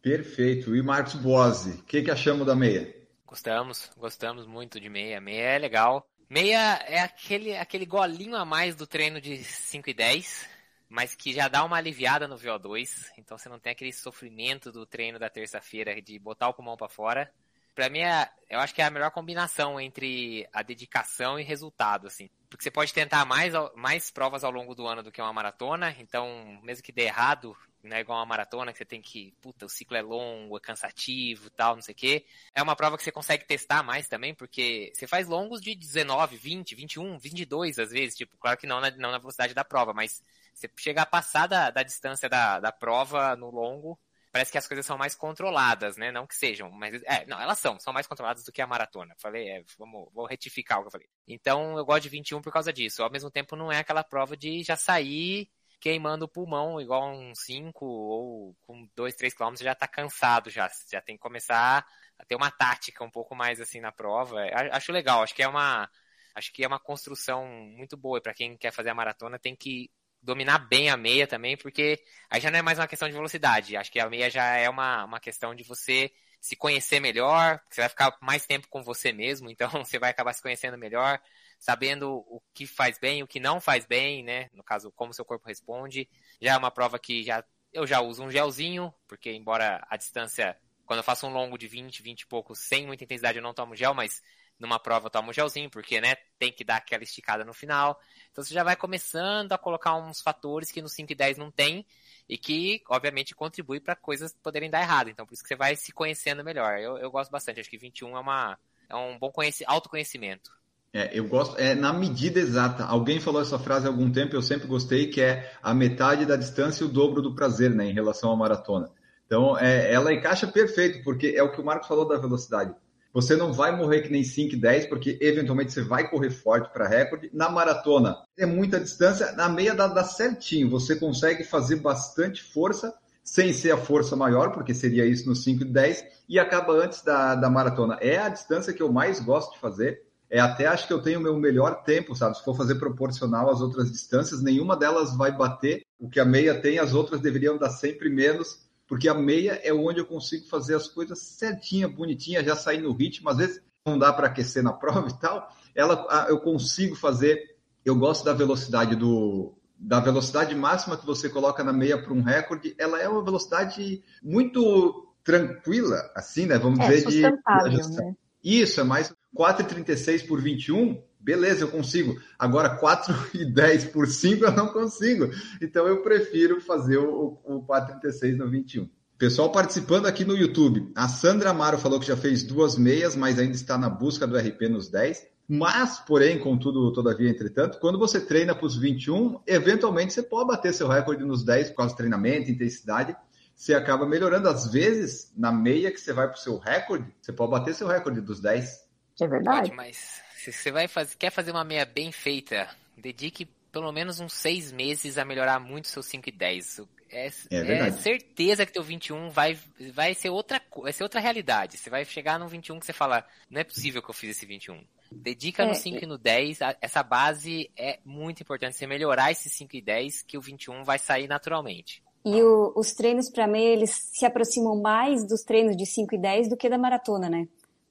Perfeito. 0.00 0.76
E 0.76 0.82
Marcos 0.82 1.14
Boazzi, 1.14 1.80
o 1.80 1.84
que, 1.84 2.02
que 2.02 2.10
achamos 2.10 2.46
da 2.46 2.54
meia? 2.54 3.01
Gostamos, 3.32 3.90
gostamos 3.96 4.46
muito 4.46 4.78
de 4.78 4.90
meia. 4.90 5.18
Meia 5.18 5.54
é 5.54 5.58
legal. 5.58 6.06
Meia 6.28 6.74
é 6.86 7.00
aquele, 7.00 7.56
aquele 7.56 7.86
golinho 7.86 8.36
a 8.36 8.44
mais 8.44 8.76
do 8.76 8.86
treino 8.86 9.22
de 9.22 9.42
5 9.42 9.88
e 9.88 9.94
10, 9.94 10.46
mas 10.86 11.14
que 11.14 11.32
já 11.32 11.48
dá 11.48 11.64
uma 11.64 11.78
aliviada 11.78 12.28
no 12.28 12.36
VO2. 12.36 13.10
Então 13.16 13.38
você 13.38 13.48
não 13.48 13.58
tem 13.58 13.72
aquele 13.72 13.90
sofrimento 13.90 14.70
do 14.70 14.84
treino 14.84 15.18
da 15.18 15.30
terça-feira 15.30 15.98
de 16.02 16.18
botar 16.18 16.50
o 16.50 16.52
pulmão 16.52 16.76
para 16.76 16.90
fora. 16.90 17.32
Pra 17.74 17.88
mim, 17.88 18.00
é, 18.00 18.30
eu 18.50 18.60
acho 18.60 18.74
que 18.74 18.82
é 18.82 18.84
a 18.84 18.90
melhor 18.90 19.10
combinação 19.10 19.80
entre 19.80 20.46
a 20.52 20.62
dedicação 20.62 21.38
e 21.38 21.42
resultado, 21.42 22.06
assim. 22.06 22.28
Porque 22.50 22.62
você 22.62 22.70
pode 22.70 22.92
tentar 22.92 23.24
mais, 23.24 23.54
mais 23.74 24.10
provas 24.10 24.44
ao 24.44 24.50
longo 24.50 24.74
do 24.74 24.86
ano 24.86 25.02
do 25.02 25.10
que 25.10 25.22
uma 25.22 25.32
maratona, 25.32 25.94
então, 25.98 26.60
mesmo 26.62 26.84
que 26.84 26.92
dê 26.92 27.04
errado, 27.04 27.56
não 27.82 27.96
é 27.96 28.00
igual 28.00 28.18
uma 28.18 28.26
maratona 28.26 28.72
que 28.72 28.78
você 28.78 28.84
tem 28.84 29.00
que, 29.00 29.34
puta, 29.40 29.66
o 29.66 29.68
ciclo 29.68 29.96
é 29.96 30.02
longo, 30.02 30.56
é 30.56 30.60
cansativo 30.60 31.50
tal, 31.50 31.74
não 31.74 31.82
sei 31.82 31.92
o 31.92 31.96
quê. 31.96 32.24
É 32.54 32.62
uma 32.62 32.76
prova 32.76 32.96
que 32.96 33.02
você 33.02 33.10
consegue 33.10 33.44
testar 33.44 33.82
mais 33.82 34.06
também, 34.06 34.34
porque 34.34 34.92
você 34.94 35.06
faz 35.06 35.26
longos 35.26 35.60
de 35.60 35.74
19, 35.74 36.36
20, 36.36 36.74
21, 36.74 37.18
22 37.18 37.78
às 37.78 37.90
vezes, 37.90 38.16
tipo, 38.16 38.36
claro 38.36 38.56
que 38.56 38.66
não 38.66 38.80
na, 38.80 38.90
não 38.92 39.10
na 39.10 39.18
velocidade 39.18 39.54
da 39.54 39.64
prova, 39.64 39.92
mas 39.92 40.22
você 40.54 40.70
chega 40.76 41.02
a 41.02 41.06
passar 41.06 41.46
da, 41.48 41.70
da 41.70 41.82
distância 41.82 42.28
da, 42.28 42.60
da 42.60 42.70
prova 42.70 43.34
no 43.34 43.50
longo, 43.50 43.98
parece 44.32 44.50
que 44.50 44.58
as 44.58 44.66
coisas 44.66 44.86
são 44.86 44.96
mais 44.96 45.14
controladas, 45.14 45.98
né? 45.98 46.10
Não 46.10 46.26
que 46.26 46.34
sejam, 46.34 46.70
mas 46.70 47.02
é, 47.04 47.26
não, 47.26 47.38
elas 47.38 47.58
são, 47.58 47.78
são 47.78 47.92
mais 47.92 48.06
controladas 48.06 48.44
do 48.44 48.50
que 48.50 48.62
a 48.62 48.66
maratona. 48.66 49.14
Falei, 49.18 49.48
é, 49.48 49.64
vamos, 49.78 50.10
vou 50.12 50.26
retificar 50.26 50.78
o 50.78 50.82
que 50.82 50.88
eu 50.88 50.92
falei. 50.92 51.08
Então, 51.28 51.76
eu 51.76 51.84
gosto 51.84 52.04
de 52.04 52.08
21 52.08 52.40
por 52.40 52.52
causa 52.52 52.72
disso. 52.72 53.02
Ao 53.02 53.10
mesmo 53.10 53.30
tempo, 53.30 53.54
não 53.54 53.70
é 53.70 53.78
aquela 53.78 54.02
prova 54.02 54.36
de 54.36 54.62
já 54.62 54.74
sair 54.74 55.50
queimando 55.82 56.26
o 56.26 56.28
pulmão, 56.28 56.80
igual 56.80 57.12
um 57.12 57.34
5 57.34 57.84
ou 57.84 58.54
com 58.60 58.88
2, 58.94 59.16
3 59.16 59.34
km 59.34 59.54
já 59.56 59.74
tá 59.74 59.88
cansado 59.88 60.48
já. 60.48 60.70
Já 60.90 61.00
tem 61.02 61.16
que 61.16 61.22
começar 61.22 61.84
a 62.16 62.24
ter 62.24 62.36
uma 62.36 62.52
tática 62.52 63.04
um 63.04 63.10
pouco 63.10 63.34
mais 63.34 63.60
assim 63.60 63.80
na 63.80 63.90
prova. 63.90 64.40
Acho 64.70 64.92
legal, 64.92 65.22
acho 65.22 65.34
que 65.34 65.42
é 65.42 65.48
uma 65.48 65.90
acho 66.34 66.52
que 66.52 66.64
é 66.64 66.68
uma 66.68 66.78
construção 66.78 67.46
muito 67.46 67.96
boa 67.96 68.20
para 68.22 68.32
quem 68.32 68.56
quer 68.56 68.72
fazer 68.72 68.90
a 68.90 68.94
maratona, 68.94 69.38
tem 69.38 69.56
que 69.56 69.90
dominar 70.22 70.58
bem 70.58 70.88
a 70.88 70.96
meia 70.96 71.26
também, 71.26 71.56
porque 71.56 72.02
aí 72.30 72.40
já 72.40 72.50
não 72.50 72.58
é 72.58 72.62
mais 72.62 72.78
uma 72.78 72.86
questão 72.86 73.08
de 73.08 73.14
velocidade. 73.14 73.76
Acho 73.76 73.90
que 73.90 74.00
a 74.00 74.08
meia 74.08 74.30
já 74.30 74.56
é 74.56 74.68
uma, 74.68 75.04
uma 75.04 75.20
questão 75.20 75.54
de 75.54 75.64
você 75.64 76.12
se 76.40 76.56
conhecer 76.56 77.00
melhor, 77.00 77.60
você 77.70 77.82
vai 77.82 77.88
ficar 77.88 78.16
mais 78.20 78.46
tempo 78.46 78.68
com 78.68 78.82
você 78.82 79.12
mesmo, 79.12 79.48
então 79.50 79.68
você 79.84 79.98
vai 79.98 80.10
acabar 80.10 80.32
se 80.32 80.42
conhecendo 80.42 80.78
melhor, 80.78 81.20
sabendo 81.58 82.10
o 82.10 82.42
que 82.52 82.66
faz 82.66 82.98
bem, 82.98 83.22
o 83.22 83.26
que 83.26 83.40
não 83.40 83.60
faz 83.60 83.86
bem, 83.86 84.22
né? 84.24 84.50
No 84.52 84.62
caso, 84.64 84.90
como 84.92 85.14
seu 85.14 85.24
corpo 85.24 85.46
responde. 85.46 86.08
Já 86.40 86.54
é 86.54 86.56
uma 86.56 86.70
prova 86.70 86.98
que 86.98 87.22
já 87.22 87.44
eu 87.72 87.86
já 87.86 88.00
uso 88.00 88.22
um 88.22 88.30
gelzinho, 88.30 88.92
porque 89.08 89.32
embora 89.32 89.84
a 89.88 89.96
distância, 89.96 90.56
quando 90.84 90.98
eu 90.98 91.04
faço 91.04 91.26
um 91.26 91.32
longo 91.32 91.56
de 91.56 91.66
20, 91.66 92.02
20 92.02 92.20
e 92.20 92.26
poucos, 92.26 92.58
sem 92.58 92.86
muita 92.86 93.04
intensidade, 93.04 93.38
eu 93.38 93.42
não 93.42 93.54
tomo 93.54 93.74
gel, 93.74 93.94
mas 93.94 94.22
numa 94.58 94.78
prova 94.78 95.06
eu 95.06 95.10
tomo 95.10 95.32
gelzinho, 95.32 95.68
porque, 95.68 96.00
né, 96.00 96.14
tem 96.38 96.52
que 96.52 96.64
dar 96.64 96.76
aquela 96.76 97.02
esticada 97.02 97.44
no 97.44 97.52
final. 97.52 97.98
Então 98.30 98.44
você 98.44 98.54
já 98.54 98.62
vai 98.62 98.76
começando 98.76 99.52
a 99.52 99.58
colocar 99.58 99.96
uns 99.96 100.20
fatores 100.20 100.70
que 100.70 100.80
no 100.80 100.88
5 100.88 101.12
e 101.12 101.14
10 101.14 101.38
não 101.38 101.50
tem, 101.50 101.84
e 102.28 102.38
que, 102.38 102.82
obviamente, 102.88 103.34
contribui 103.34 103.80
para 103.80 103.96
coisas 103.96 104.34
poderem 104.42 104.70
dar 104.70 104.80
errado. 104.80 105.10
Então, 105.10 105.26
por 105.26 105.34
isso 105.34 105.42
que 105.42 105.48
você 105.48 105.56
vai 105.56 105.76
se 105.76 105.92
conhecendo 105.92 106.44
melhor. 106.44 106.78
Eu, 106.78 106.96
eu 106.98 107.10
gosto 107.10 107.30
bastante, 107.30 107.60
acho 107.60 107.70
que 107.70 107.76
21 107.76 108.16
é, 108.16 108.20
uma, 108.20 108.58
é 108.88 108.96
um 108.96 109.18
bom 109.18 109.32
autoconhecimento. 109.66 110.50
É, 110.94 111.10
eu 111.18 111.26
gosto, 111.26 111.58
é 111.58 111.74
na 111.74 111.92
medida 111.92 112.38
exata. 112.38 112.84
Alguém 112.84 113.18
falou 113.18 113.40
essa 113.40 113.58
frase 113.58 113.86
há 113.86 113.90
algum 113.90 114.12
tempo, 114.12 114.36
eu 114.36 114.42
sempre 114.42 114.68
gostei, 114.68 115.08
que 115.08 115.20
é 115.20 115.52
a 115.62 115.72
metade 115.72 116.26
da 116.26 116.36
distância 116.36 116.84
e 116.84 116.86
o 116.86 116.90
dobro 116.90 117.22
do 117.22 117.34
prazer, 117.34 117.70
né, 117.70 117.86
em 117.86 117.94
relação 117.94 118.30
à 118.30 118.36
maratona. 118.36 118.90
Então, 119.26 119.58
é, 119.58 119.92
ela 119.92 120.12
encaixa 120.12 120.46
perfeito, 120.46 121.02
porque 121.02 121.28
é 121.28 121.42
o 121.42 121.50
que 121.50 121.60
o 121.60 121.64
Marcos 121.64 121.88
falou 121.88 122.06
da 122.06 122.18
velocidade. 122.18 122.74
Você 123.12 123.36
não 123.36 123.52
vai 123.52 123.76
morrer 123.76 124.02
que 124.02 124.10
nem 124.10 124.24
5 124.24 124.54
e 124.54 124.56
10, 124.56 124.86
porque 124.86 125.18
eventualmente 125.20 125.72
você 125.72 125.82
vai 125.82 126.08
correr 126.08 126.30
forte 126.30 126.72
para 126.72 126.88
recorde. 126.88 127.30
Na 127.32 127.50
maratona, 127.50 128.16
é 128.38 128.46
muita 128.46 128.80
distância, 128.80 129.32
na 129.32 129.48
meia 129.48 129.74
dá, 129.74 129.86
dá 129.86 130.02
certinho. 130.02 130.70
Você 130.70 130.96
consegue 130.96 131.44
fazer 131.44 131.76
bastante 131.76 132.42
força, 132.42 132.94
sem 133.22 133.52
ser 133.52 133.72
a 133.72 133.76
força 133.76 134.16
maior, 134.16 134.52
porque 134.52 134.74
seria 134.74 135.04
isso 135.06 135.28
no 135.28 135.36
5 135.36 135.62
e 135.62 135.66
10, 135.66 136.04
e 136.28 136.38
acaba 136.38 136.72
antes 136.72 137.02
da, 137.02 137.34
da 137.34 137.50
maratona. 137.50 137.98
É 138.00 138.18
a 138.18 138.28
distância 138.28 138.72
que 138.72 138.82
eu 138.82 138.90
mais 138.90 139.20
gosto 139.20 139.52
de 139.52 139.60
fazer 139.60 140.02
é, 140.32 140.40
até 140.40 140.66
acho 140.66 140.86
que 140.86 140.94
eu 140.94 141.02
tenho 141.02 141.20
o 141.20 141.22
meu 141.22 141.36
melhor 141.36 141.82
tempo, 141.82 142.16
sabe? 142.16 142.38
Se 142.38 142.42
for 142.42 142.56
fazer 142.56 142.76
proporcional 142.76 143.50
às 143.50 143.60
outras 143.60 143.92
distâncias, 143.92 144.40
nenhuma 144.42 144.74
delas 144.74 145.14
vai 145.14 145.30
bater 145.30 145.84
o 146.00 146.08
que 146.08 146.18
a 146.18 146.24
meia 146.24 146.58
tem, 146.58 146.78
as 146.78 146.94
outras 146.94 147.20
deveriam 147.20 147.58
dar 147.58 147.68
sempre 147.68 148.08
menos, 148.08 148.61
porque 148.92 149.08
a 149.08 149.14
meia 149.14 149.58
é 149.64 149.72
onde 149.72 150.00
eu 150.00 150.04
consigo 150.04 150.46
fazer 150.48 150.74
as 150.74 150.86
coisas 150.86 151.18
certinha, 151.18 151.88
bonitinha, 151.88 152.44
já 152.44 152.54
sair 152.54 152.82
no 152.82 152.92
ritmo. 152.92 153.30
Às 153.30 153.38
vezes 153.38 153.62
não 153.86 153.98
dá 153.98 154.12
para 154.12 154.26
aquecer 154.26 154.62
na 154.62 154.70
prova 154.76 155.08
e 155.08 155.18
tal. 155.18 155.48
Ela, 155.74 156.26
eu 156.28 156.38
consigo 156.40 156.94
fazer. 156.94 157.56
Eu 157.86 157.96
gosto 157.96 158.22
da 158.22 158.34
velocidade 158.34 158.94
do, 158.94 159.54
da 159.78 159.98
velocidade 159.98 160.54
máxima 160.54 160.98
que 160.98 161.06
você 161.06 161.30
coloca 161.30 161.64
na 161.64 161.72
meia 161.72 162.02
para 162.02 162.12
um 162.12 162.20
recorde, 162.20 162.74
ela 162.76 163.00
é 163.00 163.08
uma 163.08 163.24
velocidade 163.24 164.04
muito 164.22 165.08
tranquila, 165.24 165.96
assim, 166.14 166.44
né? 166.44 166.58
Vamos 166.58 166.78
é, 166.80 166.88
dizer 166.88 167.08
de. 167.08 167.22
Né? 167.22 168.14
Isso, 168.44 168.78
é 168.78 168.84
mais 168.84 169.10
4,36 169.34 170.28
por 170.28 170.38
21, 170.38 171.02
beleza, 171.22 171.64
eu 171.64 171.68
consigo. 171.68 172.20
Agora, 172.38 172.70
4 172.70 173.14
e 173.34 173.44
10 173.44 173.86
por 173.86 174.06
5 174.06 174.44
eu 174.44 174.52
não 174.52 174.68
consigo. 174.68 175.30
Então, 175.60 175.86
eu 175.86 176.02
prefiro 176.02 176.60
fazer 176.60 176.98
o, 176.98 177.38
o 177.44 177.66
4,36 177.66 178.36
no 178.36 178.50
21. 178.50 178.88
Pessoal 179.16 179.52
participando 179.52 180.06
aqui 180.06 180.24
no 180.24 180.36
YouTube. 180.36 180.90
A 180.96 181.06
Sandra 181.06 181.50
Amaro 181.50 181.78
falou 181.78 182.00
que 182.00 182.06
já 182.06 182.16
fez 182.16 182.42
duas 182.42 182.76
meias, 182.76 183.14
mas 183.14 183.38
ainda 183.38 183.54
está 183.54 183.78
na 183.78 183.88
busca 183.88 184.26
do 184.26 184.36
RP 184.36 184.62
nos 184.68 184.88
10. 184.88 185.30
Mas, 185.48 186.00
porém, 186.00 186.38
contudo, 186.38 186.92
todavia, 186.92 187.30
entretanto, 187.30 187.78
quando 187.78 187.98
você 187.98 188.20
treina 188.20 188.54
para 188.54 188.66
os 188.66 188.76
21, 188.76 189.40
eventualmente 189.46 190.12
você 190.12 190.22
pode 190.22 190.48
bater 190.48 190.72
seu 190.72 190.88
recorde 190.88 191.24
nos 191.24 191.44
10 191.44 191.70
por 191.70 191.76
causa 191.76 191.94
do 191.94 191.96
treinamento, 191.96 192.50
intensidade. 192.50 193.14
Você 193.54 193.74
acaba 193.74 194.06
melhorando. 194.06 194.48
Às 194.48 194.72
vezes, 194.72 195.32
na 195.36 195.52
meia 195.52 195.92
que 195.92 196.00
você 196.00 196.12
vai 196.12 196.26
para 196.26 196.36
o 196.36 196.40
seu 196.40 196.58
recorde, 196.58 197.14
você 197.20 197.32
pode 197.32 197.50
bater 197.50 197.74
seu 197.74 197.86
recorde 197.86 198.20
dos 198.20 198.40
10. 198.40 198.80
É 199.20 199.26
verdade. 199.28 199.70
Pode, 199.70 199.76
mas 199.76 200.21
se 200.50 200.52
você 200.52 200.72
vai 200.72 200.88
fazer, 200.88 201.16
quer 201.16 201.30
fazer 201.30 201.52
uma 201.52 201.62
meia 201.62 201.84
bem 201.84 202.10
feita, 202.10 202.68
dedique 202.96 203.48
pelo 203.70 203.92
menos 203.92 204.18
uns 204.18 204.32
seis 204.32 204.72
meses 204.72 205.16
a 205.16 205.24
melhorar 205.24 205.60
muito 205.60 205.88
seu 205.88 206.02
5 206.02 206.28
e 206.28 206.32
10. 206.32 206.80
É, 207.10 207.26
é, 207.50 207.88
é, 207.88 207.90
certeza 207.92 208.66
que 208.66 208.72
teu 208.72 208.82
21 208.82 209.30
vai, 209.30 209.56
vai 209.92 210.14
ser 210.14 210.30
outra 210.30 210.60
vai 210.76 210.92
ser 210.92 211.02
outra 211.02 211.20
realidade. 211.20 211.76
Você 211.76 211.88
vai 211.88 212.04
chegar 212.04 212.38
no 212.38 212.48
21 212.48 212.80
que 212.80 212.86
você 212.86 212.92
fala, 212.92 213.24
não 213.48 213.60
é 213.60 213.64
possível 213.64 214.02
que 214.02 214.10
eu 214.10 214.14
fiz 214.14 214.30
esse 214.30 214.44
21. 214.44 214.82
Dedica 215.12 215.62
é, 215.62 215.66
no 215.66 215.74
5 215.74 216.02
e 216.02 216.06
no 216.06 216.18
10, 216.18 216.58
essa 216.80 217.02
base 217.02 217.70
é 217.76 217.98
muito 218.04 218.42
importante. 218.42 218.76
Você 218.76 218.86
melhorar 218.86 219.30
esse 219.30 219.48
5 219.48 219.76
e 219.76 219.80
10, 219.80 220.22
que 220.22 220.38
o 220.38 220.40
21 220.40 220.82
vai 220.84 220.98
sair 220.98 221.28
naturalmente. 221.28 222.02
E 222.24 222.42
o, 222.42 222.72
os 222.74 222.92
treinos 222.92 223.28
para 223.28 223.46
meia, 223.46 223.72
eles 223.74 223.90
se 223.90 224.24
aproximam 224.24 224.80
mais 224.80 225.26
dos 225.26 225.42
treinos 225.42 225.76
de 225.76 225.84
5 225.84 226.14
e 226.14 226.18
10 226.18 226.48
do 226.48 226.56
que 226.56 226.68
da 226.68 226.78
maratona, 226.78 227.28
né? 227.28 227.46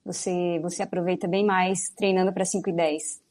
Você, 0.06 0.60
você 0.62 0.84
aproveita 0.84 1.28
bem 1.28 1.46
mais 1.46 1.90
treinando 1.96 2.34
para 2.34 2.46
5 2.46 2.70
e 2.70 2.74
10. 2.74 3.22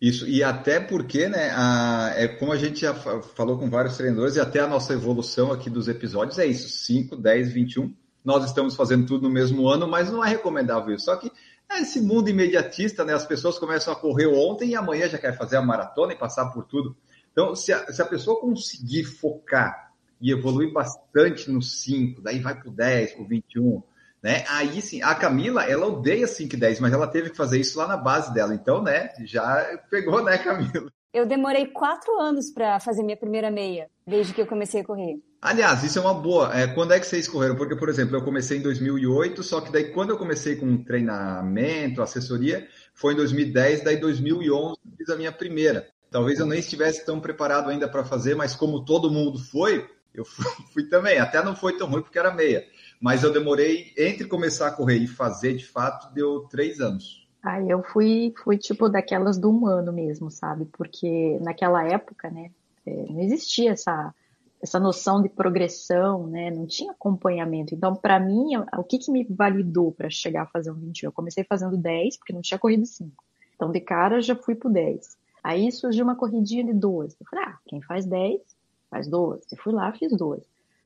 Isso, 0.00 0.26
e 0.26 0.42
até 0.42 0.80
porque, 0.80 1.28
né, 1.28 1.50
a, 1.54 2.12
é 2.16 2.26
como 2.26 2.52
a 2.52 2.56
gente 2.56 2.80
já 2.80 2.94
falou 2.94 3.58
com 3.58 3.68
vários 3.68 3.98
treinadores, 3.98 4.36
e 4.36 4.40
até 4.40 4.60
a 4.60 4.66
nossa 4.66 4.94
evolução 4.94 5.52
aqui 5.52 5.68
dos 5.68 5.88
episódios 5.88 6.38
é 6.38 6.46
isso: 6.46 6.70
5, 6.86 7.16
10, 7.16 7.52
21. 7.52 7.94
Nós 8.24 8.44
estamos 8.44 8.74
fazendo 8.74 9.06
tudo 9.06 9.28
no 9.28 9.34
mesmo 9.34 9.68
ano, 9.68 9.86
mas 9.86 10.10
não 10.10 10.24
é 10.24 10.28
recomendável 10.28 10.94
isso. 10.94 11.06
Só 11.06 11.16
que 11.16 11.30
é 11.70 11.80
esse 11.80 12.00
mundo 12.00 12.30
imediatista, 12.30 13.04
né? 13.04 13.12
As 13.12 13.26
pessoas 13.26 13.58
começam 13.58 13.92
a 13.92 13.96
correr 13.96 14.26
ontem 14.26 14.70
e 14.70 14.76
amanhã 14.76 15.08
já 15.08 15.18
quer 15.18 15.36
fazer 15.36 15.56
a 15.56 15.62
maratona 15.62 16.12
e 16.12 16.18
passar 16.18 16.46
por 16.46 16.64
tudo. 16.64 16.96
Então, 17.32 17.54
se 17.54 17.72
a, 17.72 17.92
se 17.92 18.00
a 18.00 18.06
pessoa 18.06 18.40
conseguir 18.40 19.04
focar 19.04 19.92
e 20.20 20.32
evoluir 20.32 20.72
bastante 20.72 21.50
no 21.50 21.62
5, 21.62 22.20
daí 22.22 22.40
vai 22.40 22.58
para 22.58 22.68
o 22.68 22.72
10, 22.72 23.12
para 23.12 23.22
o 23.22 23.26
21, 23.26 23.82
né? 24.22 24.44
Aí 24.48 24.80
sim, 24.80 25.02
a 25.02 25.14
Camila, 25.14 25.64
ela 25.64 25.86
odeia 25.86 26.26
5 26.26 26.54
e 26.54 26.58
10, 26.58 26.80
mas 26.80 26.92
ela 26.92 27.06
teve 27.06 27.30
que 27.30 27.36
fazer 27.36 27.58
isso 27.58 27.78
lá 27.78 27.86
na 27.86 27.96
base 27.96 28.32
dela. 28.32 28.54
Então, 28.54 28.82
né, 28.82 29.10
já 29.24 29.78
pegou, 29.90 30.22
né, 30.22 30.38
Camila? 30.38 30.90
Eu 31.12 31.26
demorei 31.26 31.66
quatro 31.66 32.20
anos 32.20 32.50
para 32.50 32.78
fazer 32.78 33.02
minha 33.02 33.16
primeira 33.16 33.50
meia, 33.50 33.88
desde 34.06 34.32
que 34.32 34.40
eu 34.40 34.46
comecei 34.46 34.82
a 34.82 34.84
correr. 34.84 35.16
Aliás, 35.42 35.82
isso 35.82 35.98
é 35.98 36.02
uma 36.02 36.14
boa. 36.14 36.56
É, 36.56 36.68
quando 36.68 36.92
é 36.92 37.00
que 37.00 37.06
vocês 37.06 37.26
correram? 37.26 37.56
Porque, 37.56 37.74
por 37.74 37.88
exemplo, 37.88 38.14
eu 38.14 38.22
comecei 38.22 38.58
em 38.58 38.62
2008, 38.62 39.42
só 39.42 39.60
que 39.60 39.72
daí 39.72 39.92
quando 39.92 40.10
eu 40.10 40.18
comecei 40.18 40.54
com 40.54 40.84
treinamento, 40.84 42.00
assessoria, 42.00 42.68
foi 42.94 43.14
em 43.14 43.16
2010, 43.16 43.82
daí 43.82 43.96
2011 43.96 44.78
fiz 44.96 45.08
a 45.08 45.16
minha 45.16 45.32
primeira. 45.32 45.88
Talvez 46.10 46.38
eu 46.38 46.46
nem 46.46 46.60
estivesse 46.60 47.04
tão 47.04 47.18
preparado 47.18 47.70
ainda 47.70 47.88
para 47.88 48.04
fazer, 48.04 48.36
mas 48.36 48.54
como 48.54 48.84
todo 48.84 49.10
mundo 49.10 49.38
foi, 49.38 49.88
eu 50.14 50.24
fui, 50.24 50.44
fui 50.74 50.84
também. 50.88 51.18
Até 51.18 51.42
não 51.42 51.56
foi 51.56 51.76
tão 51.76 51.88
ruim 51.88 52.02
porque 52.02 52.18
era 52.18 52.32
meia. 52.32 52.64
Mas 53.00 53.22
eu 53.22 53.32
demorei, 53.32 53.92
entre 53.96 54.28
começar 54.28 54.68
a 54.68 54.72
correr 54.72 54.98
e 54.98 55.06
fazer 55.06 55.54
de 55.54 55.66
fato, 55.66 56.12
deu 56.12 56.40
três 56.50 56.80
anos. 56.80 57.26
Aí 57.42 57.70
eu 57.70 57.82
fui, 57.82 58.34
fui 58.44 58.58
tipo 58.58 58.90
daquelas 58.90 59.38
do 59.38 59.48
humano 59.48 59.90
mesmo, 59.90 60.30
sabe? 60.30 60.66
Porque 60.66 61.38
naquela 61.40 61.82
época, 61.82 62.28
né, 62.28 62.50
é, 62.84 63.06
não 63.10 63.20
existia 63.20 63.70
essa, 63.70 64.14
essa 64.62 64.78
noção 64.78 65.22
de 65.22 65.30
progressão, 65.30 66.26
né? 66.26 66.50
Não 66.50 66.66
tinha 66.66 66.92
acompanhamento. 66.92 67.74
Então, 67.74 67.96
para 67.96 68.20
mim, 68.20 68.56
o 68.76 68.84
que, 68.84 68.98
que 68.98 69.10
me 69.10 69.24
validou 69.24 69.90
para 69.90 70.10
chegar 70.10 70.42
a 70.42 70.46
fazer 70.46 70.70
um 70.70 70.74
21? 70.74 71.08
Eu 71.08 71.12
comecei 71.12 71.42
fazendo 71.42 71.78
10, 71.78 72.18
porque 72.18 72.34
não 72.34 72.42
tinha 72.42 72.58
corrido 72.58 72.84
5. 72.84 73.10
Então, 73.56 73.72
de 73.72 73.80
cara, 73.80 74.20
já 74.20 74.36
fui 74.36 74.54
pro 74.54 74.68
10. 74.68 75.16
Aí 75.42 75.72
surgiu 75.72 76.04
uma 76.04 76.16
corridinha 76.16 76.62
de 76.62 76.74
12. 76.74 77.16
Eu 77.18 77.26
falei, 77.26 77.46
ah, 77.46 77.58
quem 77.66 77.80
faz 77.80 78.04
10, 78.04 78.42
faz 78.90 79.08
12. 79.08 79.42
Eu 79.50 79.56
fui 79.56 79.72
lá, 79.72 79.90
fiz 79.94 80.14
12. 80.14 80.42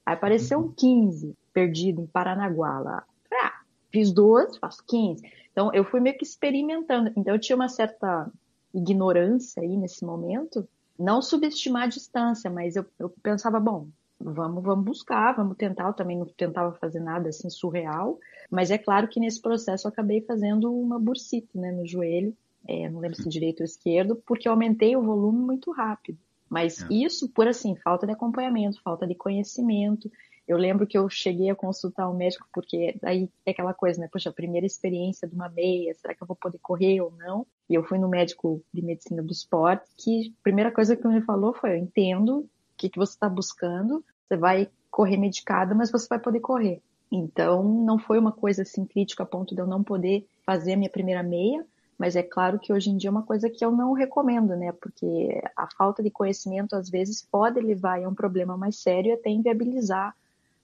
Aí 0.06 0.14
apareceu 0.14 0.60
um 0.60 0.70
15 0.70 1.36
perdido 1.54 2.02
em 2.02 2.06
Paranaguá 2.06 2.80
lá. 2.80 3.04
Ah, 3.32 3.60
fiz 3.90 4.12
12, 4.12 4.58
faço 4.58 4.84
15. 4.86 5.22
Então, 5.52 5.72
eu 5.72 5.84
fui 5.84 6.00
meio 6.00 6.18
que 6.18 6.24
experimentando. 6.24 7.12
Então, 7.16 7.32
eu 7.32 7.40
tinha 7.40 7.54
uma 7.54 7.68
certa 7.68 8.30
ignorância 8.74 9.62
aí 9.62 9.76
nesse 9.76 10.04
momento. 10.04 10.68
Não 10.98 11.22
subestimar 11.22 11.84
a 11.84 11.88
distância, 11.88 12.50
mas 12.50 12.76
eu, 12.76 12.84
eu 12.98 13.08
pensava, 13.22 13.60
bom, 13.60 13.88
vamos, 14.18 14.62
vamos 14.62 14.84
buscar, 14.84 15.36
vamos 15.36 15.56
tentar. 15.56 15.86
Eu 15.86 15.94
também 15.94 16.18
não 16.18 16.26
tentava 16.26 16.72
fazer 16.72 17.00
nada 17.00 17.28
assim 17.28 17.48
surreal, 17.48 18.18
mas 18.50 18.70
é 18.70 18.78
claro 18.78 19.08
que 19.08 19.20
nesse 19.20 19.40
processo 19.40 19.86
eu 19.86 19.92
acabei 19.92 20.20
fazendo 20.22 20.72
uma 20.72 20.98
bursite 20.98 21.56
né, 21.56 21.70
no 21.70 21.86
joelho, 21.86 22.36
é, 22.66 22.88
não 22.88 23.00
lembro 23.00 23.16
se 23.16 23.28
direito 23.28 23.60
ou 23.60 23.64
esquerdo, 23.64 24.16
porque 24.26 24.48
eu 24.48 24.52
aumentei 24.52 24.96
o 24.96 25.02
volume 25.02 25.38
muito 25.38 25.70
rápido. 25.70 26.18
Mas 26.48 26.82
é. 26.82 26.86
isso 26.90 27.28
por 27.28 27.46
assim, 27.46 27.74
falta 27.76 28.06
de 28.06 28.12
acompanhamento, 28.12 28.80
falta 28.82 29.06
de 29.06 29.14
conhecimento. 29.14 30.10
Eu 30.46 30.58
lembro 30.58 30.86
que 30.86 30.96
eu 30.96 31.08
cheguei 31.08 31.48
a 31.48 31.54
consultar 31.54 32.08
um 32.08 32.16
médico 32.16 32.46
porque 32.52 32.96
aí 33.02 33.30
é 33.46 33.50
aquela 33.50 33.72
coisa, 33.72 34.00
né? 34.00 34.08
Poxa, 34.12 34.30
primeira 34.30 34.66
experiência 34.66 35.26
de 35.26 35.34
uma 35.34 35.48
meia, 35.48 35.94
será 35.94 36.14
que 36.14 36.22
eu 36.22 36.26
vou 36.26 36.36
poder 36.36 36.58
correr 36.58 37.00
ou 37.00 37.12
não? 37.16 37.46
E 37.68 37.74
eu 37.74 37.82
fui 37.82 37.98
no 37.98 38.08
médico 38.08 38.62
de 38.72 38.82
medicina 38.82 39.22
do 39.22 39.32
esporte, 39.32 39.88
que 39.96 40.28
a 40.28 40.42
primeira 40.42 40.70
coisa 40.70 40.94
que 40.94 41.06
ele 41.06 41.22
falou 41.22 41.54
foi: 41.54 41.70
eu 41.70 41.76
entendo 41.76 42.40
o 42.40 42.48
que, 42.76 42.90
que 42.90 42.98
você 42.98 43.12
está 43.12 43.28
buscando, 43.28 44.04
você 44.22 44.36
vai 44.36 44.68
correr 44.90 45.16
medicada, 45.16 45.74
mas 45.74 45.90
você 45.90 46.06
vai 46.08 46.18
poder 46.18 46.40
correr. 46.40 46.82
Então, 47.10 47.62
não 47.62 47.98
foi 47.98 48.18
uma 48.18 48.32
coisa 48.32 48.62
assim 48.62 48.84
crítica 48.84 49.22
a 49.22 49.26
ponto 49.26 49.54
de 49.54 49.60
eu 49.60 49.66
não 49.66 49.82
poder 49.82 50.26
fazer 50.44 50.74
a 50.74 50.76
minha 50.76 50.90
primeira 50.90 51.22
meia, 51.22 51.64
mas 51.98 52.16
é 52.16 52.22
claro 52.22 52.58
que 52.58 52.72
hoje 52.72 52.90
em 52.90 52.96
dia 52.96 53.08
é 53.08 53.10
uma 53.10 53.22
coisa 53.22 53.48
que 53.48 53.64
eu 53.64 53.70
não 53.70 53.92
recomendo, 53.92 54.56
né? 54.56 54.72
Porque 54.72 55.40
a 55.56 55.68
falta 55.76 56.02
de 56.02 56.10
conhecimento 56.10 56.74
às 56.74 56.90
vezes 56.90 57.22
pode 57.22 57.60
levar 57.60 58.02
a 58.02 58.08
um 58.08 58.14
problema 58.14 58.56
mais 58.56 58.76
sério 58.76 59.10
e 59.10 59.12
até 59.12 59.30
inviabilizar 59.30 60.14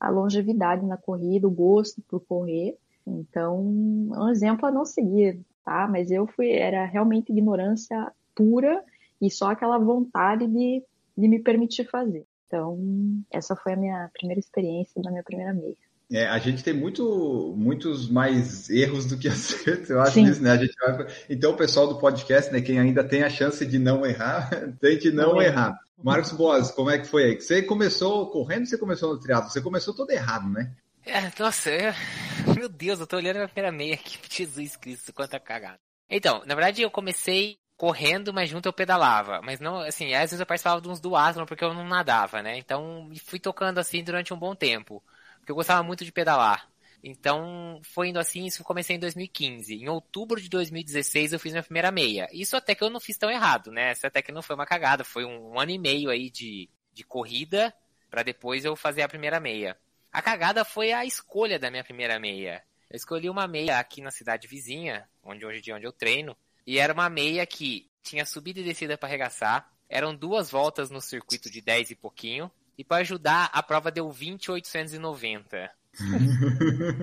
a 0.01 0.09
longevidade 0.09 0.87
na 0.87 0.97
corrida, 0.97 1.47
o 1.47 1.51
gosto 1.51 2.01
por 2.09 2.21
correr. 2.21 2.77
Então, 3.07 4.09
é 4.15 4.19
um 4.19 4.31
exemplo 4.31 4.67
a 4.67 4.71
não 4.71 4.85
seguir, 4.85 5.41
tá? 5.65 5.87
Mas 5.87 6.11
eu 6.11 6.27
fui, 6.27 6.51
era 6.51 6.87
realmente 6.87 7.31
ignorância 7.31 8.11
pura 8.35 8.83
e 9.21 9.31
só 9.31 9.51
aquela 9.51 9.79
vontade 9.79 10.47
de, 10.47 10.83
de 11.17 11.29
me 11.29 11.39
permitir 11.39 11.85
fazer. 11.85 12.25
Então, 12.47 12.79
essa 13.31 13.55
foi 13.55 13.75
a 13.75 13.77
minha 13.77 14.11
primeira 14.13 14.41
experiência 14.41 15.01
da 15.03 15.11
minha 15.11 15.23
primeira 15.23 15.53
meia. 15.53 15.77
É, 16.13 16.27
a 16.27 16.39
gente 16.39 16.65
tem 16.65 16.75
muito, 16.75 17.55
muitos 17.57 18.11
mais 18.11 18.69
erros 18.69 19.07
do 19.07 19.17
que 19.17 19.29
acertos, 19.29 19.91
eu 19.91 20.01
acho 20.01 20.15
Sim. 20.15 20.25
isso, 20.25 20.43
né? 20.43 20.51
A 20.51 20.57
gente 20.57 20.75
vai... 20.81 21.07
Então, 21.29 21.53
o 21.53 21.57
pessoal 21.57 21.87
do 21.87 21.99
podcast, 21.99 22.53
né, 22.53 22.61
quem 22.61 22.81
ainda 22.81 23.05
tem 23.05 23.23
a 23.23 23.31
chance 23.31 23.65
de 23.65 23.79
não 23.79 24.05
errar, 24.05 24.51
tente 24.81 25.13
não, 25.13 25.35
não 25.35 25.43
errar. 25.43 25.79
Marcos 26.03 26.33
Boas, 26.33 26.71
como 26.71 26.91
é 26.91 26.99
que 26.99 27.07
foi 27.07 27.25
aí? 27.25 27.41
Você 27.41 27.63
começou 27.63 28.31
correndo 28.31 28.67
você 28.67 28.79
começou 28.79 29.15
no 29.15 29.21
triatlo? 29.21 29.51
Você 29.51 29.61
começou 29.61 29.95
todo 29.95 30.11
errado, 30.11 30.49
né? 30.49 30.75
É, 31.05 31.31
nossa, 31.39 31.71
eu... 31.71 31.93
meu 32.57 32.69
Deus, 32.69 33.01
eu 33.01 33.07
tô 33.07 33.17
olhando 33.17 33.39
a 33.39 33.49
primeira 33.49 33.73
meia 33.73 33.95
aqui, 33.95 34.19
Jesus 34.31 34.77
Cristo, 34.77 35.13
quanta 35.13 35.39
cagada. 35.41 35.79
Então, 36.09 36.43
na 36.47 36.55
verdade, 36.55 36.83
eu 36.83 36.91
comecei 36.91 37.59
correndo, 37.77 38.33
mas 38.33 38.51
junto 38.51 38.67
eu 38.69 38.73
pedalava. 38.73 39.41
Mas 39.43 39.61
não, 39.61 39.81
assim, 39.81 40.13
às 40.13 40.31
vezes 40.31 40.41
eu 40.41 40.47
participava 40.47 40.81
de 40.81 40.89
uns 40.89 41.01
duatlon 41.01 41.47
porque 41.47 41.65
eu 41.65 41.73
não 41.73 41.87
nadava, 41.87 42.43
né? 42.43 42.59
Então, 42.59 43.11
fui 43.25 43.39
tocando 43.39 43.79
assim 43.79 44.03
durante 44.05 44.35
um 44.35 44.39
bom 44.39 44.55
tempo 44.55 45.03
porque 45.41 45.53
eu 45.53 45.57
gostava 45.57 45.83
muito 45.83 46.05
de 46.05 46.13
pedalar. 46.13 46.70
Então, 47.03 47.81
foi 47.83 48.09
indo 48.09 48.19
assim, 48.19 48.45
isso 48.45 48.63
comecei 48.63 48.97
em 48.97 48.99
2015. 48.99 49.75
Em 49.75 49.89
outubro 49.89 50.41
de 50.41 50.49
2016 50.49 51.33
eu 51.33 51.41
fiz 51.41 51.53
minha 51.53 51.63
primeira 51.63 51.91
meia. 51.91 52.29
Isso 52.33 52.57
até 52.57 52.75
que 52.75 52.85
eu 52.85 52.91
não 52.91 53.01
fiz 53.01 53.17
tão 53.17 53.31
errado, 53.31 53.73
né? 53.73 53.93
Isso 53.93 54.07
até 54.07 54.21
que 54.21 54.33
não 54.33 54.43
foi 54.43 54.55
uma 54.55 54.67
cagada, 54.67 55.03
foi 55.03 55.25
um, 55.25 55.53
um 55.53 55.59
ano 55.59 55.71
e 55.71 55.79
meio 55.79 56.11
aí 56.11 56.31
de, 56.31 56.69
de 56.93 57.05
corrida 57.05 57.75
para 58.11 58.23
depois 58.23 58.65
eu 58.65 58.77
fazer 58.77 59.03
a 59.03 59.09
primeira 59.09 59.41
meia. 59.41 59.79
A 60.13 60.21
cagada 60.21 60.65
foi 60.65 60.93
a 60.93 61.05
escolha 61.05 61.59
da 61.59 61.71
minha 61.71 61.85
primeira 61.85 62.19
meia. 62.19 62.63
Eu 62.91 62.97
escolhi 62.97 63.31
uma 63.31 63.47
meia 63.47 63.79
aqui 63.79 64.03
na 64.03 64.11
cidade 64.11 64.49
vizinha, 64.49 65.09
onde 65.23 65.47
hoje 65.47 65.61
dia 65.61 65.77
onde 65.77 65.87
eu 65.87 65.93
treino, 65.93 66.37
e 66.67 66.79
era 66.79 66.93
uma 66.93 67.09
meia 67.09 67.47
que 67.47 67.89
tinha 68.03 68.27
subida 68.27 68.61
e 68.61 68.65
descida 68.65 68.99
para 68.99 69.09
arregaçar. 69.09 69.71
Eram 69.89 70.15
duas 70.15 70.51
voltas 70.51 70.91
no 70.91 71.01
circuito 71.01 71.49
de 71.49 71.61
10 71.61 71.93
e 71.93 71.95
pouquinho. 71.95 72.51
E 72.77 72.85
para 72.85 73.03
ajudar, 73.03 73.51
a 73.53 73.63
prova 73.63 73.91
deu 73.91 74.11
20,890. 74.11 75.71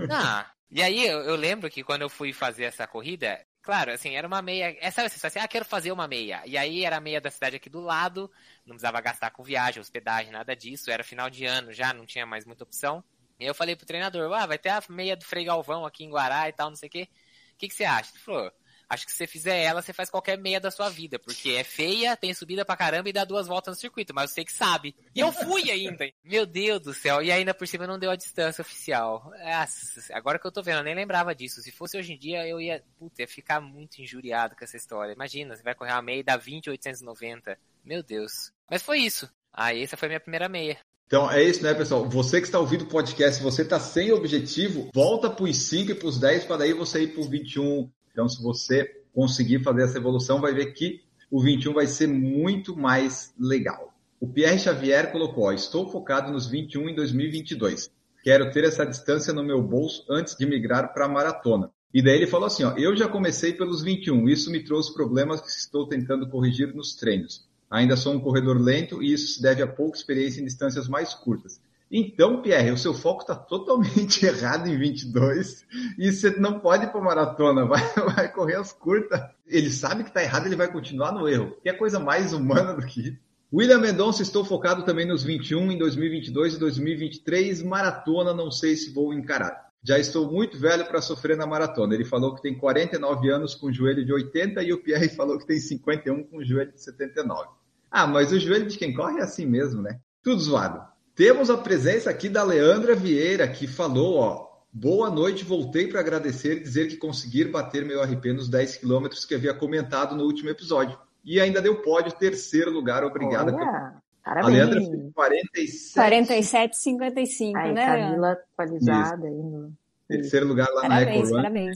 Ah, 0.09 0.49
e 0.69 0.81
aí 0.81 1.05
eu, 1.05 1.19
eu, 1.21 1.35
lembro 1.35 1.69
que 1.69 1.83
quando 1.83 2.01
eu 2.01 2.09
fui 2.09 2.33
fazer 2.33 2.65
essa 2.65 2.87
corrida, 2.87 3.45
claro, 3.61 3.91
assim, 3.91 4.15
era 4.15 4.27
uma 4.27 4.41
meia. 4.41 4.75
É, 4.79 4.87
assim, 4.87 5.39
ah, 5.39 5.47
quero 5.47 5.65
fazer 5.65 5.91
uma 5.91 6.07
meia. 6.07 6.41
E 6.45 6.57
aí 6.57 6.83
era 6.83 6.97
a 6.97 7.01
meia 7.01 7.21
da 7.21 7.31
cidade 7.31 7.55
aqui 7.55 7.69
do 7.69 7.81
lado, 7.81 8.31
não 8.65 8.75
precisava 8.75 9.01
gastar 9.01 9.31
com 9.31 9.43
viagem, 9.43 9.81
hospedagem, 9.81 10.31
nada 10.31 10.55
disso. 10.55 10.91
Era 10.91 11.03
final 11.03 11.29
de 11.29 11.45
ano 11.45 11.73
já, 11.73 11.93
não 11.93 12.05
tinha 12.05 12.25
mais 12.25 12.45
muita 12.45 12.63
opção. 12.63 13.03
E 13.39 13.43
aí 13.43 13.49
eu 13.49 13.55
falei 13.55 13.75
pro 13.75 13.85
treinador, 13.85 14.31
ah, 14.33 14.45
vai 14.45 14.57
ter 14.57 14.69
a 14.69 14.81
meia 14.89 15.15
do 15.15 15.25
Frei 15.25 15.45
Galvão 15.45 15.85
aqui 15.85 16.03
em 16.03 16.09
Guará 16.09 16.49
e 16.49 16.53
tal, 16.53 16.69
não 16.69 16.75
sei 16.75 16.87
o 16.87 16.91
quê. 16.91 17.07
O 17.53 17.57
que, 17.57 17.67
que 17.67 17.73
você 17.73 17.85
acha? 17.85 18.11
Ele 18.11 18.19
falou, 18.19 18.51
acho 18.89 19.05
que 19.05 19.11
se 19.11 19.17
você 19.17 19.27
fizer 19.27 19.57
ela, 19.57 19.81
você 19.81 19.93
faz 19.93 20.09
qualquer 20.09 20.37
meia 20.37 20.59
da 20.59 20.71
sua 20.71 20.89
vida, 20.89 21.19
porque 21.19 21.51
é 21.51 21.63
feia, 21.63 22.15
tem 22.15 22.33
subida 22.33 22.65
pra 22.65 22.77
caramba 22.77 23.09
e 23.09 23.13
dá 23.13 23.25
duas 23.25 23.47
voltas 23.47 23.75
no 23.75 23.79
circuito, 23.79 24.13
mas 24.13 24.31
você 24.31 24.43
que 24.43 24.51
sabe. 24.51 24.95
E 25.13 25.19
eu 25.19 25.31
fui 25.31 25.69
ainda. 25.71 26.05
Meu 26.23 26.45
Deus 26.45 26.81
do 26.81 26.93
céu. 26.93 27.21
E 27.21 27.31
ainda 27.31 27.53
por 27.53 27.67
cima 27.67 27.87
não 27.87 27.99
deu 27.99 28.11
a 28.11 28.15
distância 28.15 28.61
oficial. 28.61 29.31
Nossa, 29.43 30.13
agora 30.13 30.39
que 30.39 30.47
eu 30.47 30.51
tô 30.51 30.61
vendo, 30.61 30.79
eu 30.79 30.83
nem 30.83 30.95
lembrava 30.95 31.35
disso. 31.35 31.61
Se 31.61 31.71
fosse 31.71 31.97
hoje 31.97 32.13
em 32.13 32.17
dia, 32.17 32.47
eu 32.47 32.59
ia, 32.59 32.83
puta, 32.97 33.21
ia 33.21 33.27
ficar 33.27 33.59
muito 33.59 34.01
injuriado 34.01 34.55
com 34.55 34.63
essa 34.63 34.77
história. 34.77 35.13
Imagina, 35.13 35.55
você 35.55 35.63
vai 35.63 35.75
correr 35.75 35.91
uma 35.91 36.01
meia 36.01 36.19
e 36.19 36.23
dá 36.23 36.37
20,890. 36.37 37.57
Meu 37.83 38.03
Deus. 38.03 38.51
Mas 38.69 38.81
foi 38.81 38.99
isso. 38.99 39.29
Aí 39.53 39.79
ah, 39.79 39.83
essa 39.83 39.97
foi 39.97 40.07
a 40.07 40.09
minha 40.09 40.19
primeira 40.19 40.47
meia. 40.47 40.77
Então 41.07 41.31
é 41.31 41.41
isso, 41.41 41.63
né, 41.63 41.73
pessoal? 41.73 42.07
Você 42.09 42.41
que 42.41 42.47
está 42.47 42.59
ouvindo 42.59 42.83
o 42.83 42.87
podcast, 42.87 43.41
você 43.41 43.61
está 43.61 43.79
sem 43.79 44.11
objetivo, 44.11 44.89
volta 44.93 45.29
para 45.29 45.45
os 45.45 45.55
5 45.55 45.91
e 45.91 45.95
para 45.95 46.07
os 46.07 46.19
10 46.19 46.43
para 46.43 46.57
daí 46.57 46.73
você 46.73 47.03
ir 47.03 47.13
para 47.13 47.21
o 47.21 47.29
21, 47.29 47.89
então, 48.17 48.27
se 48.27 48.41
você 48.41 48.83
conseguir 49.13 49.61
fazer 49.61 49.83
essa 49.83 49.99
evolução, 49.99 50.41
vai 50.41 50.51
ver 50.51 50.73
que 50.73 51.01
o 51.29 51.39
21 51.39 51.71
vai 51.71 51.85
ser 51.85 52.07
muito 52.07 52.75
mais 52.75 53.31
legal. 53.39 53.93
O 54.19 54.27
Pierre 54.27 54.57
Xavier 54.57 55.11
colocou: 55.11 55.53
estou 55.53 55.87
focado 55.87 56.31
nos 56.31 56.47
21 56.47 56.89
em 56.89 56.95
2022. 56.95 57.91
Quero 58.23 58.49
ter 58.49 58.63
essa 58.63 58.83
distância 58.83 59.31
no 59.31 59.43
meu 59.43 59.61
bolso 59.61 60.03
antes 60.09 60.35
de 60.35 60.47
migrar 60.47 60.95
para 60.95 61.05
a 61.05 61.07
maratona. 61.07 61.69
E 61.93 62.01
daí 62.01 62.15
ele 62.15 62.25
falou 62.25 62.47
assim: 62.47 62.63
ó, 62.63 62.75
eu 62.75 62.97
já 62.97 63.07
comecei 63.07 63.53
pelos 63.53 63.83
21. 63.83 64.27
Isso 64.27 64.49
me 64.49 64.63
trouxe 64.63 64.91
problemas 64.95 65.39
que 65.39 65.49
estou 65.49 65.87
tentando 65.87 66.27
corrigir 66.27 66.73
nos 66.73 66.95
treinos. 66.95 67.47
Ainda 67.69 67.95
sou 67.95 68.15
um 68.15 68.19
corredor 68.19 68.59
lento 68.59 69.03
e 69.03 69.13
isso 69.13 69.35
se 69.35 69.41
deve 69.43 69.61
a 69.61 69.67
pouca 69.67 69.95
experiência 69.95 70.41
em 70.41 70.45
distâncias 70.45 70.87
mais 70.87 71.13
curtas. 71.13 71.61
Então, 71.91 72.41
Pierre, 72.41 72.71
o 72.71 72.77
seu 72.77 72.93
foco 72.93 73.21
está 73.21 73.33
totalmente 73.33 74.23
errado 74.25 74.67
em 74.67 74.77
22 74.77 75.65
e 75.97 76.11
você 76.11 76.31
não 76.31 76.59
pode 76.59 76.85
ir 76.85 76.91
para 76.91 77.01
maratona, 77.01 77.65
vai, 77.65 77.81
vai 78.15 78.31
correr 78.31 78.55
as 78.55 78.73
curtas. 78.73 79.21
Ele 79.47 79.71
sabe 79.71 80.03
que 80.03 80.09
está 80.09 80.21
errado, 80.21 80.45
ele 80.45 80.55
vai 80.55 80.71
continuar 80.71 81.11
no 81.13 81.27
erro. 81.27 81.55
Que 81.63 81.69
é 81.69 81.73
coisa 81.73 81.99
mais 81.99 82.33
humana 82.33 82.73
do 82.73 82.85
que 82.85 83.09
isso. 83.09 83.27
William 83.53 83.79
Mendonça, 83.79 84.21
estou 84.21 84.43
focado 84.43 84.83
também 84.83 85.07
nos 85.07 85.23
21 85.23 85.71
em 85.71 85.77
2022 85.77 86.55
e 86.55 86.59
2023. 86.59 87.63
Maratona, 87.63 88.33
não 88.33 88.51
sei 88.51 88.75
se 88.75 88.93
vou 88.93 89.13
encarar. 89.13 89.67
Já 89.81 89.97
estou 89.97 90.29
muito 90.29 90.59
velho 90.59 90.85
para 90.85 91.01
sofrer 91.01 91.37
na 91.37 91.47
maratona. 91.47 91.95
Ele 91.95 92.03
falou 92.03 92.35
que 92.35 92.41
tem 92.41 92.57
49 92.57 93.29
anos 93.29 93.55
com 93.55 93.71
joelho 93.71 94.05
de 94.05 94.11
80 94.11 94.61
e 94.63 94.73
o 94.73 94.83
Pierre 94.83 95.07
falou 95.07 95.37
que 95.37 95.47
tem 95.47 95.59
51 95.59 96.25
com 96.25 96.43
joelho 96.43 96.73
de 96.73 96.81
79. 96.81 97.47
Ah, 97.89 98.05
mas 98.05 98.33
o 98.33 98.39
joelho 98.39 98.67
de 98.67 98.77
quem 98.77 98.93
corre 98.93 99.19
é 99.19 99.23
assim 99.23 99.45
mesmo, 99.45 99.81
né? 99.81 99.97
Tudo 100.21 100.41
zoado. 100.41 100.85
Temos 101.17 101.49
a 101.49 101.57
presença 101.57 102.11
aqui 102.11 102.29
da 102.29 102.43
Leandra 102.43 102.93
Vieira, 102.93 103.47
que 103.47 103.65
falou, 103.65 104.17
ó, 104.17 104.47
boa 104.71 105.09
noite, 105.09 105.43
voltei 105.43 105.87
para 105.87 105.99
agradecer 105.99 106.57
e 106.57 106.59
dizer 106.59 106.87
que 106.89 106.95
conseguir 106.95 107.45
bater 107.45 107.83
meu 107.83 108.03
RP 108.03 108.25
nos 108.27 108.47
10 108.47 108.77
quilômetros 108.77 109.25
que 109.25 109.33
havia 109.33 109.51
comentado 109.51 110.15
no 110.15 110.25
último 110.25 110.51
episódio. 110.51 110.95
E 111.25 111.41
ainda 111.41 111.59
deu 111.59 111.81
pódio, 111.81 112.11
terceiro 112.11 112.69
lugar, 112.69 113.03
obrigada. 113.03 113.51
Olha, 113.51 113.95
parabéns. 114.23 114.45
A 114.45 114.49
Leandra 114.51 114.79
fez 114.79 115.13
47. 115.15 116.29
47,55, 116.29 117.73
né? 117.73 117.85
Camila 117.87 118.31
atualizada 118.33 119.25
aí 119.25 119.33
no... 119.33 119.73
Terceiro 120.07 120.45
lugar 120.45 120.69
lá 120.69 120.83
parabéns, 120.83 121.07
na 121.07 121.15
Eco 121.15 121.31
Parabéns, 121.31 121.75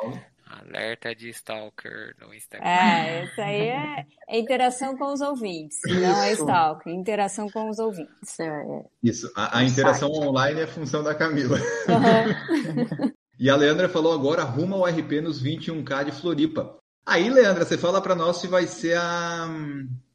parabéns. 0.00 0.28
Alerta 0.50 1.14
de 1.14 1.28
stalker 1.30 2.14
no 2.20 2.32
Instagram. 2.32 2.66
É, 2.66 3.24
isso 3.24 3.40
aí 3.40 3.68
é, 3.68 4.06
é 4.28 4.38
interação 4.38 4.96
com 4.96 5.12
os 5.12 5.20
ouvintes, 5.20 5.78
não 5.86 6.22
é 6.22 6.32
stalker, 6.32 6.92
interação 6.92 7.48
com 7.50 7.68
os 7.68 7.78
ouvintes. 7.78 8.40
É, 8.40 8.84
Isso, 9.02 9.30
a, 9.36 9.58
a 9.58 9.64
interação 9.64 10.10
online 10.10 10.60
é 10.60 10.66
função 10.66 11.02
da 11.02 11.14
Camila. 11.14 11.58
Uhum. 11.58 13.12
e 13.38 13.50
a 13.50 13.56
Leandra 13.56 13.88
falou 13.88 14.12
agora, 14.12 14.42
arruma 14.42 14.76
o 14.76 14.86
RP 14.86 15.20
nos 15.22 15.42
21K 15.42 16.04
de 16.04 16.12
Floripa. 16.12 16.78
Aí, 17.04 17.28
Leandra, 17.28 17.64
você 17.64 17.76
fala 17.76 18.00
para 18.00 18.14
nós 18.14 18.38
se 18.38 18.46
vai 18.46 18.66
ser 18.66 18.96
a, 18.96 19.48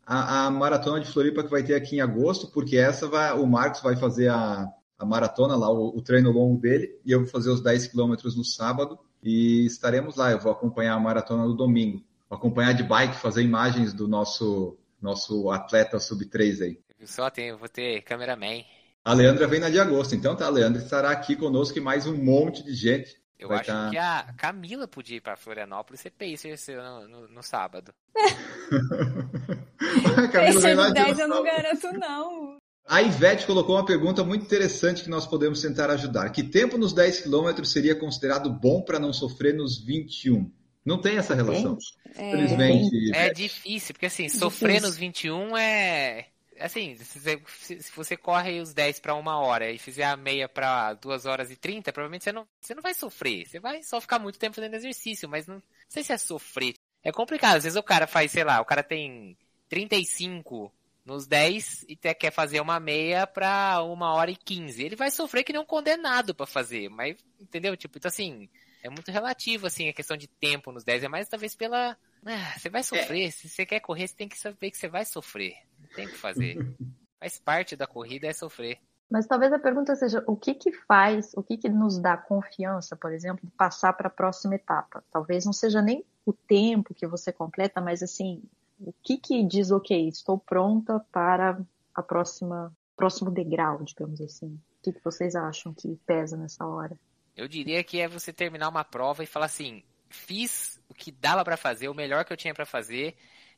a, 0.05 0.45
a, 0.45 0.51
maratona 0.51 0.99
de 0.99 1.11
Floripa 1.11 1.43
que 1.43 1.51
vai 1.51 1.63
ter 1.63 1.75
aqui 1.75 1.97
em 1.97 2.01
agosto, 2.01 2.51
porque 2.51 2.77
essa 2.77 3.07
vai, 3.07 3.33
o 3.33 3.45
Marcos 3.45 3.81
vai 3.81 3.95
fazer 3.95 4.29
a, 4.29 4.67
a 4.97 5.05
maratona 5.05 5.55
lá, 5.55 5.69
o, 5.71 5.97
o 5.97 6.01
treino 6.01 6.31
longo 6.31 6.59
dele, 6.61 6.97
e 7.05 7.11
eu 7.11 7.19
vou 7.21 7.27
fazer 7.27 7.49
os 7.49 7.61
10 7.61 7.87
quilômetros 7.87 8.35
no 8.35 8.43
sábado 8.43 8.97
e 9.21 9.65
estaremos 9.65 10.15
lá. 10.15 10.31
Eu 10.31 10.39
vou 10.39 10.51
acompanhar 10.51 10.93
a 10.93 10.99
maratona 10.99 11.43
no 11.45 11.53
domingo. 11.55 12.03
Vou 12.29 12.37
acompanhar 12.37 12.73
de 12.73 12.83
bike, 12.83 13.15
fazer 13.17 13.41
imagens 13.43 13.93
do 13.93 14.07
nosso 14.07 14.77
nosso 15.01 15.51
atleta 15.51 15.99
sub-3 15.99 16.61
aí. 16.61 16.79
Só 17.05 17.29
tem, 17.29 17.53
vou 17.53 17.67
ter 17.67 18.01
cameraman. 18.03 18.63
A 19.03 19.13
Leandra 19.13 19.45
vem 19.47 19.59
na 19.59 19.69
de 19.69 19.77
agosto, 19.77 20.15
então 20.15 20.33
tá, 20.33 20.45
a 20.45 20.49
Leandra 20.49 20.81
estará 20.81 21.11
aqui 21.11 21.35
conosco 21.35 21.77
e 21.77 21.81
mais 21.81 22.07
um 22.07 22.15
monte 22.15 22.63
de 22.63 22.73
gente. 22.73 23.21
Eu 23.37 23.49
Vai 23.49 23.57
acho 23.57 23.67
tá- 23.67 23.89
que 23.89 23.97
a 23.97 24.33
Camila 24.37 24.87
podia 24.87 25.17
ir 25.17 25.21
pra 25.21 25.35
Florianópolis 25.35 25.99
ser 25.99 26.11
pacer 26.11 26.55
no, 26.77 27.07
no- 27.09 27.27
no 27.27 27.43
sábado. 27.43 27.93
A 30.17 30.27
Camila 30.29 30.61
vem 30.61 30.75
lá 30.75 30.83
Esse 30.85 30.93
de 30.93 31.03
10 31.03 31.19
eu 31.19 31.27
não 31.27 31.43
garanto, 31.43 31.91
não. 31.99 32.57
A 32.85 33.01
Ivete 33.01 33.45
colocou 33.45 33.75
uma 33.75 33.85
pergunta 33.85 34.23
muito 34.23 34.43
interessante 34.45 35.03
que 35.03 35.09
nós 35.09 35.25
podemos 35.25 35.61
tentar 35.61 35.89
ajudar. 35.91 36.29
Que 36.31 36.43
tempo 36.43 36.77
nos 36.77 36.93
10 36.93 37.21
quilômetros 37.21 37.71
seria 37.71 37.95
considerado 37.95 38.49
bom 38.51 38.81
para 38.81 38.99
não 38.99 39.13
sofrer 39.13 39.53
nos 39.53 39.77
21? 39.83 40.51
Não 40.85 40.99
tem 40.99 41.15
essa 41.17 41.33
relação. 41.33 41.77
É, 42.15 42.27
Infelizmente. 42.27 42.93
É 43.15 43.25
Ivete. 43.27 43.35
difícil, 43.43 43.93
porque 43.93 44.05
assim, 44.07 44.27
sofrer 44.27 44.73
Difícil. 44.81 44.87
nos 44.89 44.97
21 44.97 45.57
é. 45.57 46.27
Assim, 46.59 46.95
se 46.95 47.19
você, 47.19 47.41
se- 47.59 47.81
se 47.83 47.91
você 47.95 48.15
corre 48.17 48.59
os 48.59 48.73
10 48.73 48.99
para 48.99 49.15
uma 49.15 49.39
hora 49.39 49.71
e 49.71 49.77
fizer 49.79 50.03
a 50.03 50.15
meia 50.17 50.47
para 50.47 50.93
2 50.93 51.25
horas 51.25 51.49
e 51.49 51.55
30, 51.55 51.91
provavelmente 51.91 52.25
você 52.25 52.31
não, 52.31 52.45
você 52.61 52.75
não 52.75 52.83
vai 52.83 52.93
sofrer. 52.93 53.47
Você 53.47 53.59
vai 53.59 53.81
só 53.81 53.99
ficar 53.99 54.19
muito 54.19 54.37
tempo 54.37 54.55
fazendo 54.55 54.75
exercício, 54.75 55.27
mas 55.27 55.47
não, 55.47 55.55
não 55.55 55.63
sei 55.89 56.03
se 56.03 56.11
é 56.13 56.17
sofrer. 56.17 56.75
É 57.01 57.11
complicado. 57.11 57.55
Às 57.57 57.63
vezes 57.63 57.77
o 57.77 57.83
cara 57.83 58.05
faz, 58.05 58.31
sei 58.31 58.43
lá, 58.43 58.61
o 58.61 58.65
cara 58.65 58.83
tem 58.83 59.35
35 59.69 60.71
nos 61.05 61.27
10 61.27 61.85
e 61.87 61.95
quer 61.95 62.31
fazer 62.31 62.61
uma 62.61 62.79
meia 62.79 63.27
pra 63.27 63.83
uma 63.83 64.13
hora 64.13 64.31
e 64.31 64.35
15. 64.35 64.83
Ele 64.83 64.95
vai 64.95 65.11
sofrer 65.11 65.43
que 65.43 65.51
nem 65.51 65.61
um 65.61 65.65
condenado 65.65 66.33
pra 66.33 66.45
fazer, 66.45 66.89
mas, 66.89 67.17
entendeu? 67.39 67.75
Tipo, 67.75 67.97
então 67.97 68.09
assim, 68.09 68.49
é 68.83 68.89
muito 68.89 69.11
relativo, 69.11 69.67
assim, 69.67 69.89
a 69.89 69.93
questão 69.93 70.17
de 70.17 70.27
tempo 70.27 70.71
nos 70.71 70.83
10. 70.83 71.03
É 71.03 71.07
mais 71.07 71.27
talvez 71.27 71.55
pela. 71.55 71.97
Ah, 72.25 72.53
você 72.57 72.69
vai 72.69 72.83
sofrer. 72.83 73.31
Se 73.31 73.49
você 73.49 73.65
quer 73.65 73.79
correr, 73.79 74.07
você 74.07 74.15
tem 74.15 74.27
que 74.27 74.37
saber 74.37 74.71
que 74.71 74.77
você 74.77 74.87
vai 74.87 75.05
sofrer. 75.05 75.55
Não 75.79 75.87
tem 75.89 76.05
o 76.05 76.09
que 76.09 76.17
fazer. 76.17 76.57
Faz 77.19 77.39
parte 77.39 77.75
da 77.75 77.87
corrida 77.87 78.27
é 78.27 78.33
sofrer. 78.33 78.79
Mas 79.09 79.27
talvez 79.27 79.53
a 79.53 79.59
pergunta 79.59 79.95
seja 79.95 80.23
o 80.27 80.35
que 80.35 80.55
que 80.55 80.71
faz, 80.71 81.31
o 81.35 81.43
que 81.43 81.55
que 81.55 81.69
nos 81.69 81.99
dá 81.99 82.17
confiança, 82.17 82.95
por 82.95 83.13
exemplo, 83.13 83.45
de 83.45 83.51
passar 83.51 83.93
para 83.93 84.07
a 84.07 84.11
próxima 84.11 84.55
etapa? 84.55 85.03
Talvez 85.11 85.45
não 85.45 85.53
seja 85.53 85.81
nem 85.81 86.03
o 86.25 86.33
tempo 86.33 86.93
que 86.93 87.05
você 87.05 87.31
completa, 87.31 87.79
mas 87.79 88.01
assim, 88.01 88.41
o 88.85 88.93
que 89.03 89.17
que 89.17 89.43
diz, 89.43 89.71
ok, 89.71 90.07
estou 90.07 90.37
pronta 90.37 90.99
para 91.11 91.59
a 91.95 92.01
próxima, 92.01 92.71
próximo 92.95 93.31
degrau, 93.31 93.83
digamos 93.83 94.21
assim. 94.21 94.47
O 94.47 94.83
que 94.83 94.93
que 94.93 95.03
vocês 95.03 95.35
acham 95.35 95.73
que 95.73 95.95
pesa 96.05 96.35
nessa 96.35 96.65
hora? 96.65 96.97
Eu 97.35 97.47
diria 97.47 97.83
que 97.83 97.99
é 97.99 98.07
você 98.07 98.31
terminar 98.31 98.69
uma 98.69 98.83
prova 98.83 99.23
e 99.23 99.27
falar 99.27 99.45
assim: 99.45 99.83
fiz 100.09 100.79
o 100.89 100.93
que 100.93 101.11
dava 101.11 101.43
pra 101.43 101.57
fazer, 101.57 101.89
o 101.89 101.93
melhor 101.93 102.25
que 102.25 102.33
eu 102.33 102.37
tinha 102.37 102.53
pra 102.53 102.65
fazer. 102.65 103.15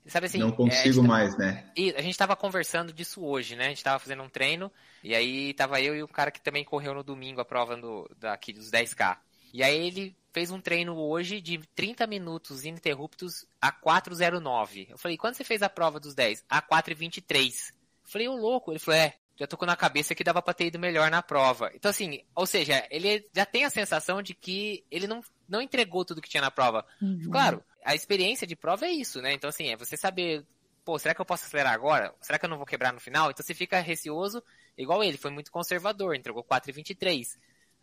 Sabe 0.07 0.27
assim, 0.27 0.37
não 0.37 0.49
é, 0.49 0.51
consigo 0.51 0.95
gente- 0.95 1.07
mais, 1.07 1.35
né? 1.35 1.67
E 1.75 1.91
a 1.95 2.01
gente 2.01 2.15
tava 2.15 2.35
conversando 2.35 2.93
disso 2.93 3.23
hoje, 3.25 3.55
né? 3.55 3.65
A 3.65 3.69
gente 3.69 3.83
tava 3.83 3.97
fazendo 3.97 4.21
um 4.21 4.29
treino, 4.29 4.71
e 5.03 5.15
aí 5.15 5.51
tava 5.55 5.81
eu 5.81 5.95
e 5.95 6.03
o 6.03 6.07
cara 6.07 6.29
que 6.29 6.39
também 6.39 6.63
correu 6.63 6.93
no 6.93 7.03
domingo 7.03 7.41
a 7.41 7.45
prova 7.45 7.75
do, 7.75 8.07
daqui 8.19 8.53
dos 8.53 8.69
10K. 8.69 9.17
E 9.55 9.63
aí 9.63 9.87
ele 9.87 10.17
fez 10.33 10.51
um 10.51 10.59
treino 10.59 10.97
hoje 10.97 11.39
de 11.39 11.57
30 11.73 12.05
minutos 12.07 12.65
ininterruptos 12.65 13.45
a 13.61 13.71
4,09. 13.71 14.87
Eu 14.89 14.97
falei, 14.97 15.15
quando 15.15 15.35
você 15.35 15.45
fez 15.45 15.61
a 15.61 15.69
prova 15.69 15.97
dos 15.97 16.13
10? 16.13 16.43
A 16.49 16.61
4,23. 16.61 17.69
Eu 17.71 17.75
falei, 18.03 18.27
ô 18.27 18.35
louco. 18.35 18.73
Ele 18.73 18.79
falou, 18.79 18.99
é, 18.99 19.13
já 19.37 19.47
tocou 19.47 19.65
na 19.65 19.77
cabeça 19.77 20.13
que 20.13 20.25
dava 20.25 20.41
pra 20.41 20.53
ter 20.53 20.65
ido 20.65 20.77
melhor 20.77 21.09
na 21.09 21.23
prova. 21.23 21.71
Então 21.73 21.89
assim, 21.89 22.21
ou 22.35 22.45
seja, 22.45 22.85
ele 22.91 23.25
já 23.33 23.45
tem 23.45 23.63
a 23.63 23.69
sensação 23.69 24.21
de 24.21 24.33
que 24.33 24.83
ele 24.91 25.07
não, 25.07 25.21
não 25.47 25.61
entregou 25.61 26.03
tudo 26.03 26.21
que 26.21 26.29
tinha 26.29 26.41
na 26.41 26.51
prova. 26.51 26.85
Claro, 27.31 27.63
a 27.85 27.95
experiência 27.95 28.45
de 28.45 28.57
prova 28.57 28.85
é 28.85 28.91
isso, 28.91 29.21
né? 29.21 29.31
Então, 29.31 29.49
assim, 29.49 29.69
é 29.69 29.77
você 29.77 29.95
saber, 29.95 30.45
pô, 30.83 30.99
será 30.99 31.15
que 31.15 31.21
eu 31.21 31.25
posso 31.25 31.45
acelerar 31.45 31.71
agora? 31.71 32.13
Será 32.19 32.37
que 32.37 32.43
eu 32.43 32.49
não 32.49 32.57
vou 32.57 32.65
quebrar 32.65 32.91
no 32.91 32.99
final? 32.99 33.31
Então 33.31 33.45
você 33.45 33.53
fica 33.53 33.79
receoso, 33.79 34.43
igual 34.77 35.01
ele, 35.01 35.15
foi 35.15 35.31
muito 35.31 35.49
conservador, 35.49 36.13
entregou 36.13 36.43
4,23. 36.43 37.37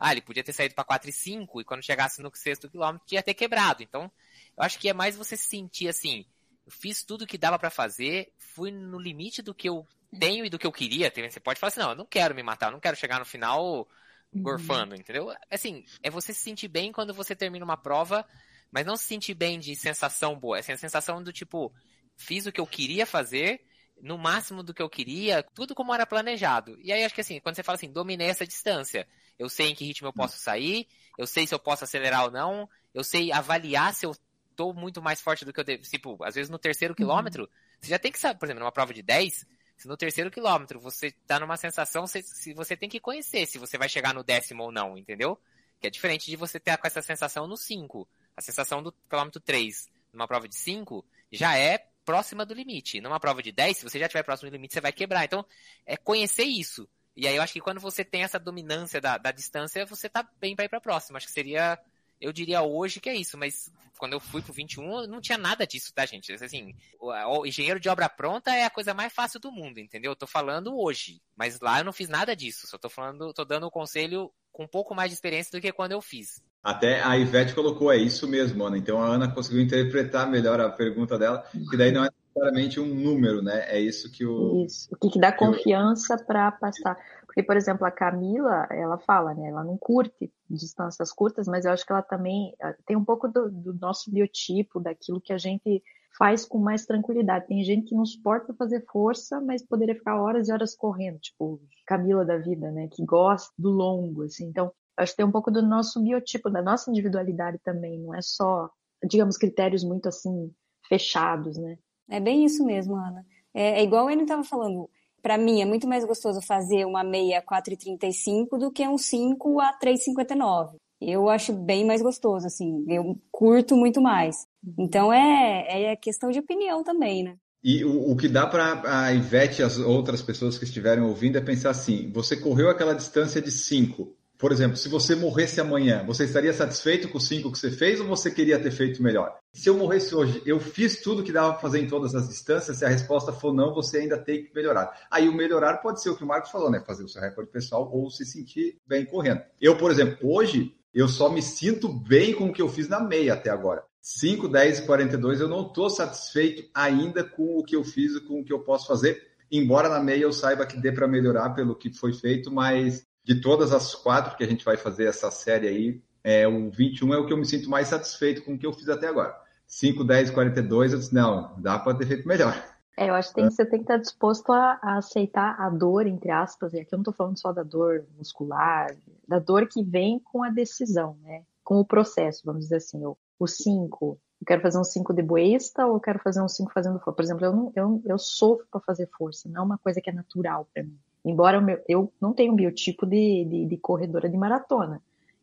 Ah, 0.04 0.10
ele 0.10 0.20
podia 0.20 0.42
ter 0.42 0.52
saído 0.52 0.74
para 0.74 0.84
4,5 0.84 1.60
e 1.60 1.64
quando 1.64 1.84
chegasse 1.84 2.20
no 2.20 2.30
sexto 2.34 2.68
quilômetro 2.68 3.06
ia 3.12 3.22
ter 3.22 3.34
quebrado. 3.34 3.84
Então, 3.84 4.10
eu 4.56 4.64
acho 4.64 4.76
que 4.76 4.88
é 4.88 4.92
mais 4.92 5.16
você 5.16 5.36
se 5.36 5.44
sentir 5.44 5.86
assim, 5.86 6.26
eu 6.66 6.72
fiz 6.72 7.04
tudo 7.04 7.24
que 7.24 7.38
dava 7.38 7.56
para 7.56 7.70
fazer, 7.70 8.32
fui 8.36 8.72
no 8.72 8.98
limite 8.98 9.40
do 9.42 9.54
que 9.54 9.68
eu 9.68 9.86
tenho 10.18 10.44
e 10.44 10.50
do 10.50 10.58
que 10.58 10.66
eu 10.66 10.72
queria. 10.72 11.08
Você 11.08 11.38
pode 11.38 11.60
falar 11.60 11.68
assim, 11.68 11.80
não, 11.80 11.90
eu 11.90 11.96
não 11.96 12.04
quero 12.04 12.34
me 12.34 12.42
matar, 12.42 12.66
eu 12.66 12.72
não 12.72 12.80
quero 12.80 12.96
chegar 12.96 13.20
no 13.20 13.24
final 13.24 13.88
gorfando, 14.34 14.96
entendeu? 14.96 15.32
Assim, 15.48 15.84
é 16.02 16.10
você 16.10 16.34
se 16.34 16.40
sentir 16.40 16.66
bem 16.66 16.90
quando 16.90 17.14
você 17.14 17.36
termina 17.36 17.64
uma 17.64 17.76
prova, 17.76 18.26
mas 18.72 18.84
não 18.84 18.96
se 18.96 19.04
sentir 19.04 19.34
bem 19.34 19.60
de 19.60 19.76
sensação 19.76 20.34
boa. 20.36 20.58
Assim, 20.58 20.72
a 20.72 20.76
sensação 20.76 21.22
do 21.22 21.32
tipo, 21.32 21.72
fiz 22.16 22.44
o 22.46 22.50
que 22.50 22.60
eu 22.60 22.66
queria 22.66 23.06
fazer, 23.06 23.60
no 24.00 24.18
máximo 24.18 24.64
do 24.64 24.74
que 24.74 24.82
eu 24.82 24.90
queria, 24.90 25.44
tudo 25.54 25.76
como 25.76 25.94
era 25.94 26.04
planejado. 26.04 26.76
E 26.80 26.92
aí 26.92 27.04
acho 27.04 27.14
que 27.14 27.20
assim, 27.20 27.38
quando 27.38 27.54
você 27.54 27.62
fala 27.62 27.76
assim, 27.76 27.92
dominei 27.92 28.28
essa 28.28 28.44
distância, 28.44 29.06
eu 29.38 29.48
sei 29.48 29.68
em 29.68 29.74
que 29.74 29.84
ritmo 29.84 30.08
eu 30.08 30.12
posso 30.12 30.38
sair, 30.38 30.86
eu 31.18 31.26
sei 31.26 31.46
se 31.46 31.54
eu 31.54 31.58
posso 31.58 31.84
acelerar 31.84 32.24
ou 32.24 32.30
não, 32.30 32.68
eu 32.94 33.04
sei 33.04 33.32
avaliar 33.32 33.94
se 33.94 34.06
eu 34.06 34.16
tô 34.54 34.72
muito 34.72 35.00
mais 35.00 35.20
forte 35.20 35.44
do 35.44 35.52
que 35.52 35.60
eu 35.60 35.64
devo. 35.64 35.82
Tipo, 35.82 36.22
às 36.22 36.34
vezes 36.34 36.50
no 36.50 36.58
terceiro 36.58 36.94
quilômetro, 36.94 37.48
você 37.80 37.90
já 37.90 37.98
tem 37.98 38.12
que 38.12 38.18
saber, 38.18 38.38
por 38.38 38.46
exemplo, 38.46 38.60
numa 38.60 38.72
prova 38.72 38.92
de 38.92 39.02
10, 39.02 39.46
se 39.76 39.88
no 39.88 39.96
terceiro 39.96 40.30
quilômetro 40.30 40.78
você 40.78 41.10
tá 41.26 41.40
numa 41.40 41.56
sensação, 41.56 42.06
se, 42.06 42.22
se 42.22 42.54
você 42.54 42.76
tem 42.76 42.88
que 42.88 43.00
conhecer 43.00 43.46
se 43.46 43.58
você 43.58 43.76
vai 43.76 43.88
chegar 43.88 44.14
no 44.14 44.22
décimo 44.22 44.62
ou 44.64 44.72
não, 44.72 44.96
entendeu? 44.96 45.38
Que 45.80 45.88
é 45.88 45.90
diferente 45.90 46.30
de 46.30 46.36
você 46.36 46.60
ter 46.60 46.76
com 46.76 46.86
essa 46.86 47.02
sensação 47.02 47.46
no 47.46 47.56
5. 47.56 48.08
A 48.36 48.40
sensação 48.40 48.82
do 48.82 48.92
quilômetro 48.92 49.40
3 49.40 49.88
numa 50.12 50.28
prova 50.28 50.46
de 50.46 50.54
5 50.54 51.04
já 51.32 51.56
é 51.56 51.78
próxima 52.04 52.44
do 52.44 52.54
limite. 52.54 53.00
Numa 53.00 53.18
prova 53.18 53.42
de 53.42 53.50
10, 53.50 53.78
se 53.78 53.84
você 53.84 53.98
já 53.98 54.06
estiver 54.06 54.22
próximo 54.22 54.50
do 54.50 54.54
limite, 54.54 54.74
você 54.74 54.80
vai 54.80 54.92
quebrar. 54.92 55.24
Então, 55.24 55.44
é 55.86 55.96
conhecer 55.96 56.44
isso. 56.44 56.88
E 57.16 57.26
aí 57.26 57.36
eu 57.36 57.42
acho 57.42 57.52
que 57.52 57.60
quando 57.60 57.80
você 57.80 58.04
tem 58.04 58.22
essa 58.22 58.38
dominância 58.38 59.00
da, 59.00 59.18
da 59.18 59.30
distância, 59.30 59.84
você 59.86 60.08
tá 60.08 60.26
bem 60.40 60.56
para 60.56 60.64
ir 60.64 60.68
pra 60.68 60.80
próxima. 60.80 61.18
Acho 61.18 61.26
que 61.26 61.32
seria, 61.32 61.78
eu 62.20 62.32
diria 62.32 62.62
hoje 62.62 63.00
que 63.00 63.10
é 63.10 63.14
isso, 63.14 63.36
mas 63.36 63.70
quando 63.98 64.14
eu 64.14 64.20
fui 64.20 64.42
pro 64.42 64.52
21, 64.52 65.06
não 65.06 65.20
tinha 65.20 65.38
nada 65.38 65.66
disso, 65.66 65.92
tá, 65.94 66.04
gente? 66.04 66.32
Assim, 66.32 66.74
o, 66.98 67.12
o 67.40 67.46
engenheiro 67.46 67.78
de 67.78 67.88
obra 67.88 68.08
pronta 68.08 68.50
é 68.50 68.64
a 68.64 68.70
coisa 68.70 68.92
mais 68.92 69.12
fácil 69.12 69.38
do 69.38 69.52
mundo, 69.52 69.78
entendeu? 69.78 70.12
Eu 70.12 70.16
tô 70.16 70.26
falando 70.26 70.76
hoje, 70.76 71.20
mas 71.36 71.60
lá 71.60 71.78
eu 71.78 71.84
não 71.84 71.92
fiz 71.92 72.08
nada 72.08 72.34
disso, 72.34 72.66
só 72.66 72.78
tô 72.78 72.88
falando, 72.88 73.32
tô 73.32 73.44
dando 73.44 73.66
o 73.66 73.70
conselho 73.70 74.32
com 74.50 74.64
um 74.64 74.68
pouco 74.68 74.94
mais 74.94 75.10
de 75.10 75.14
experiência 75.14 75.52
do 75.52 75.62
que 75.62 75.72
quando 75.72 75.92
eu 75.92 76.02
fiz. 76.02 76.42
Até 76.62 77.02
a 77.02 77.16
Ivete 77.16 77.54
colocou, 77.54 77.92
é 77.92 77.96
isso 77.96 78.28
mesmo, 78.28 78.64
Ana. 78.64 78.78
Então 78.78 79.02
a 79.02 79.06
Ana 79.06 79.32
conseguiu 79.32 79.62
interpretar 79.62 80.28
melhor 80.30 80.60
a 80.60 80.70
pergunta 80.70 81.18
dela, 81.18 81.44
que 81.70 81.76
daí 81.76 81.90
não 81.90 82.04
é 82.04 82.10
necessariamente 82.32 82.80
um 82.80 82.86
número, 82.86 83.42
né? 83.42 83.64
É 83.68 83.78
isso 83.78 84.10
que 84.10 84.24
o. 84.24 84.64
Isso. 84.64 84.88
O 84.92 84.96
que, 84.96 85.10
que 85.10 85.20
dá 85.20 85.30
confiança 85.30 86.16
para 86.16 86.50
passar? 86.52 86.96
Porque, 87.26 87.42
por 87.42 87.56
exemplo, 87.56 87.86
a 87.86 87.90
Camila, 87.90 88.66
ela 88.70 88.98
fala, 88.98 89.34
né? 89.34 89.48
Ela 89.48 89.62
não 89.64 89.76
curte 89.76 90.32
distâncias 90.48 91.12
curtas, 91.12 91.46
mas 91.46 91.64
eu 91.64 91.72
acho 91.72 91.86
que 91.86 91.92
ela 91.92 92.02
também 92.02 92.54
eh, 92.60 92.76
tem 92.86 92.96
um 92.96 93.04
pouco 93.04 93.28
do, 93.28 93.50
do 93.50 93.74
nosso 93.74 94.10
biotipo, 94.10 94.80
daquilo 94.80 95.20
que 95.20 95.32
a 95.32 95.38
gente 95.38 95.82
faz 96.18 96.44
com 96.44 96.58
mais 96.58 96.84
tranquilidade. 96.84 97.46
Tem 97.46 97.64
gente 97.64 97.88
que 97.88 97.94
não 97.94 98.04
suporta 98.04 98.52
fazer 98.54 98.84
força, 98.90 99.40
mas 99.40 99.64
poderia 99.64 99.94
ficar 99.94 100.20
horas 100.20 100.48
e 100.48 100.52
horas 100.52 100.74
correndo, 100.74 101.18
tipo 101.18 101.60
Camila 101.86 102.24
da 102.24 102.36
vida, 102.36 102.70
né? 102.70 102.88
Que 102.90 103.04
gosta 103.04 103.52
do 103.58 103.70
longo, 103.70 104.24
assim. 104.24 104.46
Então, 104.46 104.72
acho 104.96 105.12
que 105.12 105.16
tem 105.16 105.26
um 105.26 105.32
pouco 105.32 105.50
do 105.50 105.62
nosso 105.62 106.02
biotipo, 106.02 106.50
da 106.50 106.62
nossa 106.62 106.90
individualidade 106.90 107.58
também. 107.64 107.98
Não 107.98 108.14
é 108.14 108.20
só, 108.20 108.70
digamos, 109.08 109.38
critérios 109.38 109.82
muito 109.82 110.08
assim 110.08 110.52
fechados, 110.86 111.56
né? 111.56 111.78
É 112.12 112.20
bem 112.20 112.44
isso 112.44 112.62
mesmo, 112.62 112.94
Ana. 112.94 113.24
É, 113.54 113.80
é 113.80 113.82
igual 113.82 114.10
ele 114.10 114.22
estava 114.22 114.44
falando. 114.44 114.86
Para 115.22 115.38
mim, 115.38 115.62
é 115.62 115.64
muito 115.64 115.88
mais 115.88 116.04
gostoso 116.04 116.42
fazer 116.42 116.84
uma 116.84 117.02
meia 117.02 117.38
a 117.38 117.42
4,35 117.42 118.58
do 118.58 118.70
que 118.70 118.86
um 118.86 118.98
5 118.98 119.60
a 119.60 119.72
3,59. 119.82 120.74
Eu 121.00 121.30
acho 121.30 121.54
bem 121.54 121.86
mais 121.86 122.02
gostoso, 122.02 122.46
assim. 122.46 122.84
Eu 122.86 123.18
curto 123.30 123.76
muito 123.76 124.02
mais. 124.02 124.46
Então, 124.78 125.10
é, 125.10 125.92
é 125.92 125.96
questão 125.96 126.30
de 126.30 126.38
opinião 126.38 126.84
também, 126.84 127.24
né? 127.24 127.36
E 127.64 127.82
o, 127.82 128.10
o 128.10 128.16
que 128.16 128.28
dá 128.28 128.46
para 128.46 128.82
a 128.84 129.14
Ivete 129.14 129.62
e 129.62 129.64
as 129.64 129.78
outras 129.78 130.20
pessoas 130.20 130.58
que 130.58 130.64
estiverem 130.64 131.02
ouvindo 131.02 131.38
é 131.38 131.40
pensar 131.40 131.70
assim: 131.70 132.10
você 132.12 132.36
correu 132.36 132.68
aquela 132.68 132.94
distância 132.94 133.40
de 133.40 133.50
5. 133.50 134.14
Por 134.42 134.50
exemplo, 134.50 134.76
se 134.76 134.88
você 134.88 135.14
morresse 135.14 135.60
amanhã, 135.60 136.04
você 136.04 136.24
estaria 136.24 136.52
satisfeito 136.52 137.08
com 137.08 137.16
os 137.16 137.28
5 137.28 137.52
que 137.52 137.58
você 137.60 137.70
fez 137.70 138.00
ou 138.00 138.08
você 138.08 138.28
queria 138.28 138.58
ter 138.58 138.72
feito 138.72 139.00
melhor? 139.00 139.38
Se 139.52 139.70
eu 139.70 139.78
morresse 139.78 140.12
hoje, 140.16 140.42
eu 140.44 140.58
fiz 140.58 141.00
tudo 141.00 141.22
que 141.22 141.30
dava 141.30 141.52
para 141.52 141.60
fazer 141.60 141.78
em 141.78 141.86
todas 141.86 142.12
as 142.12 142.28
distâncias, 142.28 142.78
se 142.78 142.84
a 142.84 142.88
resposta 142.88 143.32
for 143.32 143.54
não, 143.54 143.72
você 143.72 143.98
ainda 143.98 144.18
tem 144.18 144.44
que 144.44 144.52
melhorar. 144.52 145.06
Aí 145.08 145.28
o 145.28 145.32
melhorar 145.32 145.76
pode 145.76 146.02
ser 146.02 146.10
o 146.10 146.16
que 146.16 146.24
o 146.24 146.26
Marcos 146.26 146.50
falou, 146.50 146.72
né? 146.72 146.82
Fazer 146.84 147.04
o 147.04 147.08
seu 147.08 147.22
recorde 147.22 147.52
pessoal 147.52 147.88
ou 147.92 148.10
se 148.10 148.24
sentir 148.24 148.78
bem 148.84 149.04
correndo. 149.04 149.42
Eu, 149.60 149.78
por 149.78 149.92
exemplo, 149.92 150.18
hoje, 150.28 150.74
eu 150.92 151.06
só 151.06 151.30
me 151.30 151.40
sinto 151.40 151.88
bem 151.88 152.34
com 152.34 152.46
o 152.46 152.52
que 152.52 152.62
eu 152.62 152.68
fiz 152.68 152.88
na 152.88 152.98
meia 152.98 153.34
até 153.34 153.48
agora. 153.48 153.84
5, 154.00 154.48
10 154.48 154.80
e 154.80 154.86
42, 154.86 155.40
eu 155.40 155.46
não 155.46 155.68
estou 155.68 155.88
satisfeito 155.88 156.68
ainda 156.74 157.22
com 157.22 157.58
o 157.58 157.62
que 157.62 157.76
eu 157.76 157.84
fiz 157.84 158.16
e 158.16 158.20
com 158.20 158.40
o 158.40 158.44
que 158.44 158.52
eu 158.52 158.58
posso 158.58 158.88
fazer, 158.88 159.22
embora 159.52 159.88
na 159.88 160.00
meia 160.00 160.22
eu 160.22 160.32
saiba 160.32 160.66
que 160.66 160.80
dê 160.80 160.90
para 160.90 161.06
melhorar 161.06 161.50
pelo 161.50 161.76
que 161.76 161.92
foi 161.92 162.12
feito, 162.12 162.50
mas 162.50 163.06
de 163.24 163.40
todas 163.40 163.72
as 163.72 163.94
quatro 163.94 164.36
que 164.36 164.44
a 164.44 164.46
gente 164.46 164.64
vai 164.64 164.76
fazer 164.76 165.04
essa 165.04 165.30
série 165.30 165.68
aí, 165.68 166.02
é, 166.24 166.46
o 166.46 166.70
21 166.70 167.14
é 167.14 167.18
o 167.18 167.26
que 167.26 167.32
eu 167.32 167.36
me 167.36 167.44
sinto 167.44 167.68
mais 167.68 167.88
satisfeito 167.88 168.42
com 168.44 168.54
o 168.54 168.58
que 168.58 168.66
eu 168.66 168.72
fiz 168.72 168.88
até 168.88 169.08
agora. 169.08 169.36
5, 169.66 170.04
10, 170.04 170.30
42, 170.30 170.92
eu 170.92 170.98
disse, 170.98 171.14
não, 171.14 171.54
dá 171.58 171.78
para 171.78 171.96
ter 171.96 172.06
feito 172.06 172.28
melhor. 172.28 172.54
É, 172.96 173.08
eu 173.08 173.14
acho 173.14 173.30
que 173.30 173.36
tem, 173.36 173.50
você 173.50 173.64
tem 173.64 173.78
que 173.78 173.84
estar 173.84 173.96
disposto 173.96 174.52
a, 174.52 174.78
a, 174.82 174.98
aceitar 174.98 175.56
a 175.58 175.70
dor, 175.70 176.06
entre 176.06 176.30
aspas, 176.30 176.74
e 176.74 176.80
aqui 176.80 176.94
eu 176.94 176.98
não 176.98 177.02
estou 177.02 177.14
falando 177.14 177.38
só 177.38 177.52
da 177.52 177.62
dor 177.62 178.04
muscular, 178.18 178.94
da 179.26 179.38
dor 179.38 179.66
que 179.66 179.82
vem 179.82 180.18
com 180.18 180.42
a 180.42 180.50
decisão, 180.50 181.16
né? 181.22 181.42
com 181.64 181.80
o 181.80 181.84
processo, 181.84 182.42
vamos 182.44 182.62
dizer 182.64 182.76
assim, 182.76 183.02
o 183.38 183.46
5, 183.46 184.18
eu 184.40 184.46
quero 184.46 184.60
fazer 184.60 184.78
um 184.78 184.84
5 184.84 185.14
de 185.14 185.22
boesta 185.22 185.86
ou 185.86 185.94
eu 185.94 186.00
quero 186.00 186.18
fazer 186.18 186.42
um 186.42 186.48
5 186.48 186.72
fazendo 186.72 186.98
força. 186.98 187.14
Por 187.14 187.22
exemplo, 187.22 187.44
eu, 187.44 187.52
não, 187.52 187.72
eu, 187.74 188.02
eu 188.04 188.18
sofro 188.18 188.66
para 188.70 188.80
fazer 188.80 189.08
força, 189.16 189.48
não 189.48 189.62
é 189.62 189.64
uma 189.64 189.78
coisa 189.78 190.00
que 190.00 190.10
é 190.10 190.12
natural 190.12 190.68
para 190.74 190.82
mim. 190.82 190.98
Embora 191.24 191.58
eu, 191.58 191.84
eu 191.88 192.12
não 192.20 192.32
tenha 192.32 192.52
um 192.52 192.56
biotipo 192.56 193.06
de, 193.06 193.44
de, 193.44 193.66
de, 193.66 193.76
corredora 193.76 194.28
de 194.28 194.36
maratona. 194.36 195.00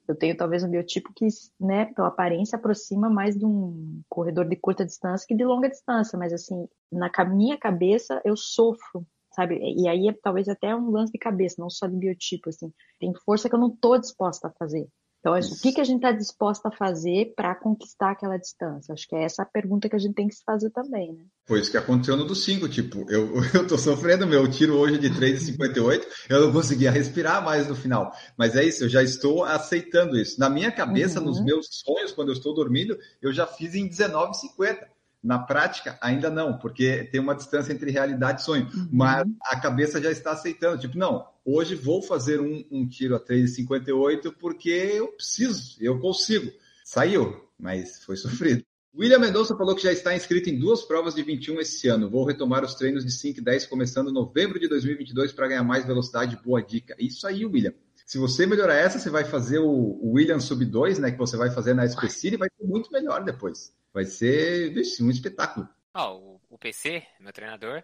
Eu 0.07 0.15
tenho 0.15 0.35
talvez 0.35 0.63
um 0.63 0.69
biotipo 0.69 1.13
que, 1.13 1.27
né, 1.59 1.85
pela 1.85 2.07
aparência, 2.07 2.57
aproxima 2.57 3.09
mais 3.09 3.37
de 3.37 3.45
um 3.45 4.01
corredor 4.09 4.47
de 4.47 4.55
curta 4.55 4.85
distância 4.85 5.27
que 5.27 5.35
de 5.35 5.45
longa 5.45 5.69
distância, 5.69 6.17
mas 6.17 6.33
assim, 6.33 6.67
na 6.91 7.11
minha 7.25 7.57
cabeça 7.57 8.19
eu 8.25 8.35
sofro 8.35 9.05
sabe? 9.31 9.57
E 9.57 9.87
aí 9.87 10.07
é 10.09 10.13
talvez 10.13 10.49
até 10.49 10.75
um 10.75 10.89
lance 10.91 11.13
de 11.13 11.19
cabeça, 11.19 11.61
não 11.61 11.69
só 11.69 11.87
de 11.87 11.95
biotipo, 11.95 12.49
assim. 12.49 12.73
Tem 12.99 13.13
força 13.25 13.47
que 13.47 13.55
eu 13.55 13.59
não 13.59 13.69
estou 13.69 13.97
disposta 13.97 14.47
a 14.47 14.51
fazer. 14.51 14.87
Então, 15.19 15.33
o 15.37 15.61
que, 15.61 15.73
que 15.73 15.81
a 15.81 15.83
gente 15.83 15.97
está 15.97 16.13
disposta 16.13 16.69
a 16.69 16.71
fazer 16.71 17.33
para 17.35 17.53
conquistar 17.53 18.11
aquela 18.11 18.37
distância? 18.37 18.93
Acho 18.93 19.05
que 19.05 19.15
é 19.15 19.23
essa 19.23 19.43
a 19.43 19.45
pergunta 19.45 19.89
que 19.89 19.95
a 19.95 19.99
gente 19.99 20.15
tem 20.15 20.29
que 20.29 20.35
se 20.35 20.43
fazer 20.45 20.69
também, 20.69 21.11
né? 21.11 21.25
Foi 21.45 21.59
isso 21.59 21.69
que 21.69 21.77
aconteceu 21.77 22.15
no 22.15 22.23
do 22.23 22.35
5, 22.35 22.69
tipo, 22.69 23.05
eu, 23.11 23.33
eu 23.53 23.67
tô 23.67 23.77
sofrendo, 23.77 24.25
meu 24.25 24.49
tiro 24.49 24.77
hoje 24.77 24.97
de 24.97 25.09
3,58, 25.09 26.05
eu 26.29 26.45
não 26.45 26.53
conseguia 26.53 26.89
respirar 26.89 27.43
mais 27.43 27.67
no 27.67 27.75
final. 27.75 28.13
Mas 28.37 28.55
é 28.55 28.63
isso, 28.63 28.85
eu 28.85 28.89
já 28.89 29.03
estou 29.03 29.43
aceitando 29.43 30.17
isso. 30.17 30.39
Na 30.39 30.49
minha 30.49 30.71
cabeça, 30.71 31.19
uhum. 31.19 31.25
nos 31.25 31.43
meus 31.43 31.67
sonhos, 31.69 32.13
quando 32.13 32.29
eu 32.29 32.33
estou 32.33 32.53
dormindo, 32.53 32.97
eu 33.21 33.33
já 33.33 33.45
fiz 33.45 33.75
em 33.75 33.89
19,50. 33.89 34.87
Na 35.21 35.37
prática, 35.37 35.99
ainda 36.01 36.29
não, 36.29 36.57
porque 36.57 37.03
tem 37.11 37.19
uma 37.19 37.35
distância 37.35 37.73
entre 37.73 37.91
realidade 37.91 38.39
e 38.39 38.45
sonho. 38.45 38.69
Uhum. 38.73 38.87
Mas 38.89 39.27
a 39.43 39.59
cabeça 39.59 40.01
já 40.01 40.09
está 40.09 40.31
aceitando. 40.31 40.79
Tipo, 40.79 40.97
não, 40.97 41.27
hoje 41.55 41.75
vou 41.75 42.01
fazer 42.01 42.39
um, 42.39 42.65
um 42.71 42.87
tiro 42.87 43.15
a 43.15 43.19
3,58 43.19 44.33
porque 44.39 44.69
eu 44.69 45.09
preciso, 45.09 45.77
eu 45.79 45.99
consigo. 45.99 46.51
Saiu, 46.83 47.47
mas 47.57 48.03
foi 48.03 48.15
sofrido. 48.15 48.63
William 48.97 49.19
Mendonça 49.19 49.55
falou 49.55 49.75
que 49.75 49.83
já 49.83 49.91
está 49.91 50.15
inscrito 50.15 50.49
em 50.49 50.57
duas 50.57 50.81
provas 50.81 51.13
de 51.13 51.21
21 51.21 51.59
esse 51.59 51.87
ano. 51.87 52.09
Vou 52.09 52.25
retomar 52.25 52.65
os 52.65 52.73
treinos 52.73 53.05
de 53.05 53.11
5 53.11 53.39
e 53.39 53.43
10 53.43 53.67
começando 53.67 54.09
em 54.09 54.13
novembro 54.13 54.59
de 54.59 54.67
2022 54.67 55.31
para 55.31 55.47
ganhar 55.47 55.63
mais 55.63 55.85
velocidade. 55.85 56.39
Boa 56.43 56.61
dica. 56.61 56.95
Isso 56.99 57.27
aí, 57.27 57.45
William. 57.45 57.73
Se 58.05 58.17
você 58.17 58.47
melhorar 58.47 58.73
essa, 58.73 58.97
você 58.97 59.11
vai 59.11 59.23
fazer 59.23 59.59
o 59.59 60.13
William 60.13 60.39
Sub 60.39 60.65
2, 60.65 60.97
né, 60.97 61.11
que 61.11 61.17
você 61.17 61.37
vai 61.37 61.51
fazer 61.51 61.75
na 61.75 61.85
SPC 61.85 62.29
e 62.29 62.37
vai 62.37 62.49
ser 62.49 62.65
muito 62.65 62.91
melhor 62.91 63.23
depois. 63.23 63.71
Vai 63.93 64.05
ser 64.05 64.73
vixe, 64.73 65.03
um 65.03 65.11
espetáculo. 65.11 65.69
Oh, 65.95 66.39
o, 66.49 66.55
o 66.55 66.57
PC, 66.57 67.03
meu 67.19 67.31
treinador, 67.31 67.83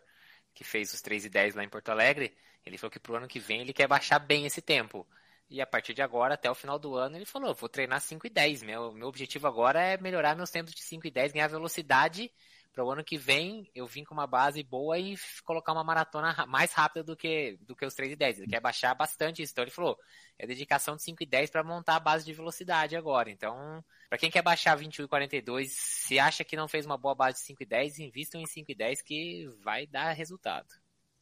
que 0.53 0.63
fez 0.63 0.91
os 0.93 1.01
3 1.01 1.25
e 1.25 1.29
10 1.29 1.53
lá 1.53 1.63
em 1.63 1.69
Porto 1.69 1.89
Alegre, 1.89 2.35
ele 2.65 2.77
falou 2.77 2.91
que 2.91 2.99
pro 2.99 3.15
ano 3.15 3.27
que 3.27 3.39
vem 3.39 3.61
ele 3.61 3.73
quer 3.73 3.87
baixar 3.87 4.19
bem 4.19 4.45
esse 4.45 4.61
tempo. 4.61 5.07
E 5.49 5.61
a 5.61 5.67
partir 5.67 5.93
de 5.93 6.01
agora, 6.01 6.33
até 6.33 6.49
o 6.49 6.55
final 6.55 6.79
do 6.79 6.95
ano, 6.95 7.17
ele 7.17 7.25
falou: 7.25 7.53
vou 7.53 7.69
treinar 7.69 8.01
5 8.01 8.25
e 8.25 8.29
10. 8.29 8.63
Meu, 8.63 8.91
meu 8.91 9.07
objetivo 9.07 9.47
agora 9.47 9.79
é 9.81 9.97
melhorar 9.97 10.35
meus 10.35 10.49
tempos 10.49 10.73
de 10.73 10.81
5 10.81 11.05
e 11.07 11.11
10, 11.11 11.33
ganhar 11.33 11.47
velocidade 11.47 12.31
para 12.75 12.83
o 12.83 12.91
ano 12.91 13.05
que 13.05 13.17
vem 13.17 13.71
eu 13.73 13.87
vim 13.87 14.03
com 14.03 14.13
uma 14.13 14.27
base 14.27 14.61
boa 14.61 14.99
e 14.99 15.15
colocar 15.45 15.71
uma 15.71 15.83
maratona 15.83 16.45
mais 16.45 16.73
rápida 16.73 17.05
do 17.05 17.15
que, 17.15 17.57
do 17.61 17.73
que 17.73 17.85
os 17.85 17.93
3 17.93 18.11
e 18.11 18.15
10. 18.17 18.39
Ele 18.39 18.47
quer 18.47 18.59
baixar 18.59 18.93
bastante 18.93 19.41
isso. 19.41 19.53
Então 19.53 19.63
ele 19.63 19.71
falou, 19.71 19.97
é 20.37 20.45
dedicação 20.45 20.97
de 20.97 21.03
5 21.03 21.23
e 21.23 21.25
10 21.25 21.49
para 21.49 21.63
montar 21.63 21.95
a 21.95 21.99
base 22.01 22.25
de 22.25 22.33
velocidade 22.33 22.97
agora. 22.97 23.31
Então, 23.31 23.83
para 24.09 24.17
quem 24.17 24.29
quer 24.29 24.41
baixar 24.41 24.75
21 24.75 25.05
e 25.05 25.07
42, 25.07 25.71
se 25.71 26.19
acha 26.19 26.43
que 26.43 26.57
não 26.57 26.67
fez 26.67 26.85
uma 26.85 26.97
boa 26.97 27.15
base 27.15 27.39
de 27.39 27.45
5 27.45 27.63
e 27.63 27.65
10, 27.65 27.99
invistam 27.99 28.41
em 28.41 28.45
5 28.45 28.69
e 28.69 28.75
10 28.75 29.01
que 29.01 29.47
vai 29.63 29.87
dar 29.87 30.11
resultado. 30.11 30.67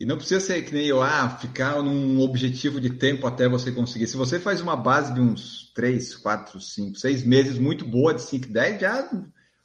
E 0.03 0.05
não 0.05 0.17
precisa 0.17 0.41
ser 0.41 0.61
que 0.63 0.73
nem 0.73 0.85
eu, 0.85 1.01
ah, 1.01 1.29
ficar 1.29 1.81
num 1.81 2.19
objetivo 2.19 2.81
de 2.81 2.89
tempo 2.89 3.25
até 3.25 3.47
você 3.47 3.71
conseguir. 3.71 4.05
Se 4.05 4.17
você 4.17 4.37
faz 4.37 4.59
uma 4.59 4.75
base 4.75 5.13
de 5.13 5.21
uns 5.21 5.71
3, 5.73 6.17
4, 6.17 6.59
5, 6.59 6.97
6 6.97 7.23
meses 7.23 7.57
muito 7.57 7.85
boa 7.85 8.13
de 8.13 8.21
5 8.21 8.47
e 8.47 8.49
10, 8.49 8.81
já 8.81 9.09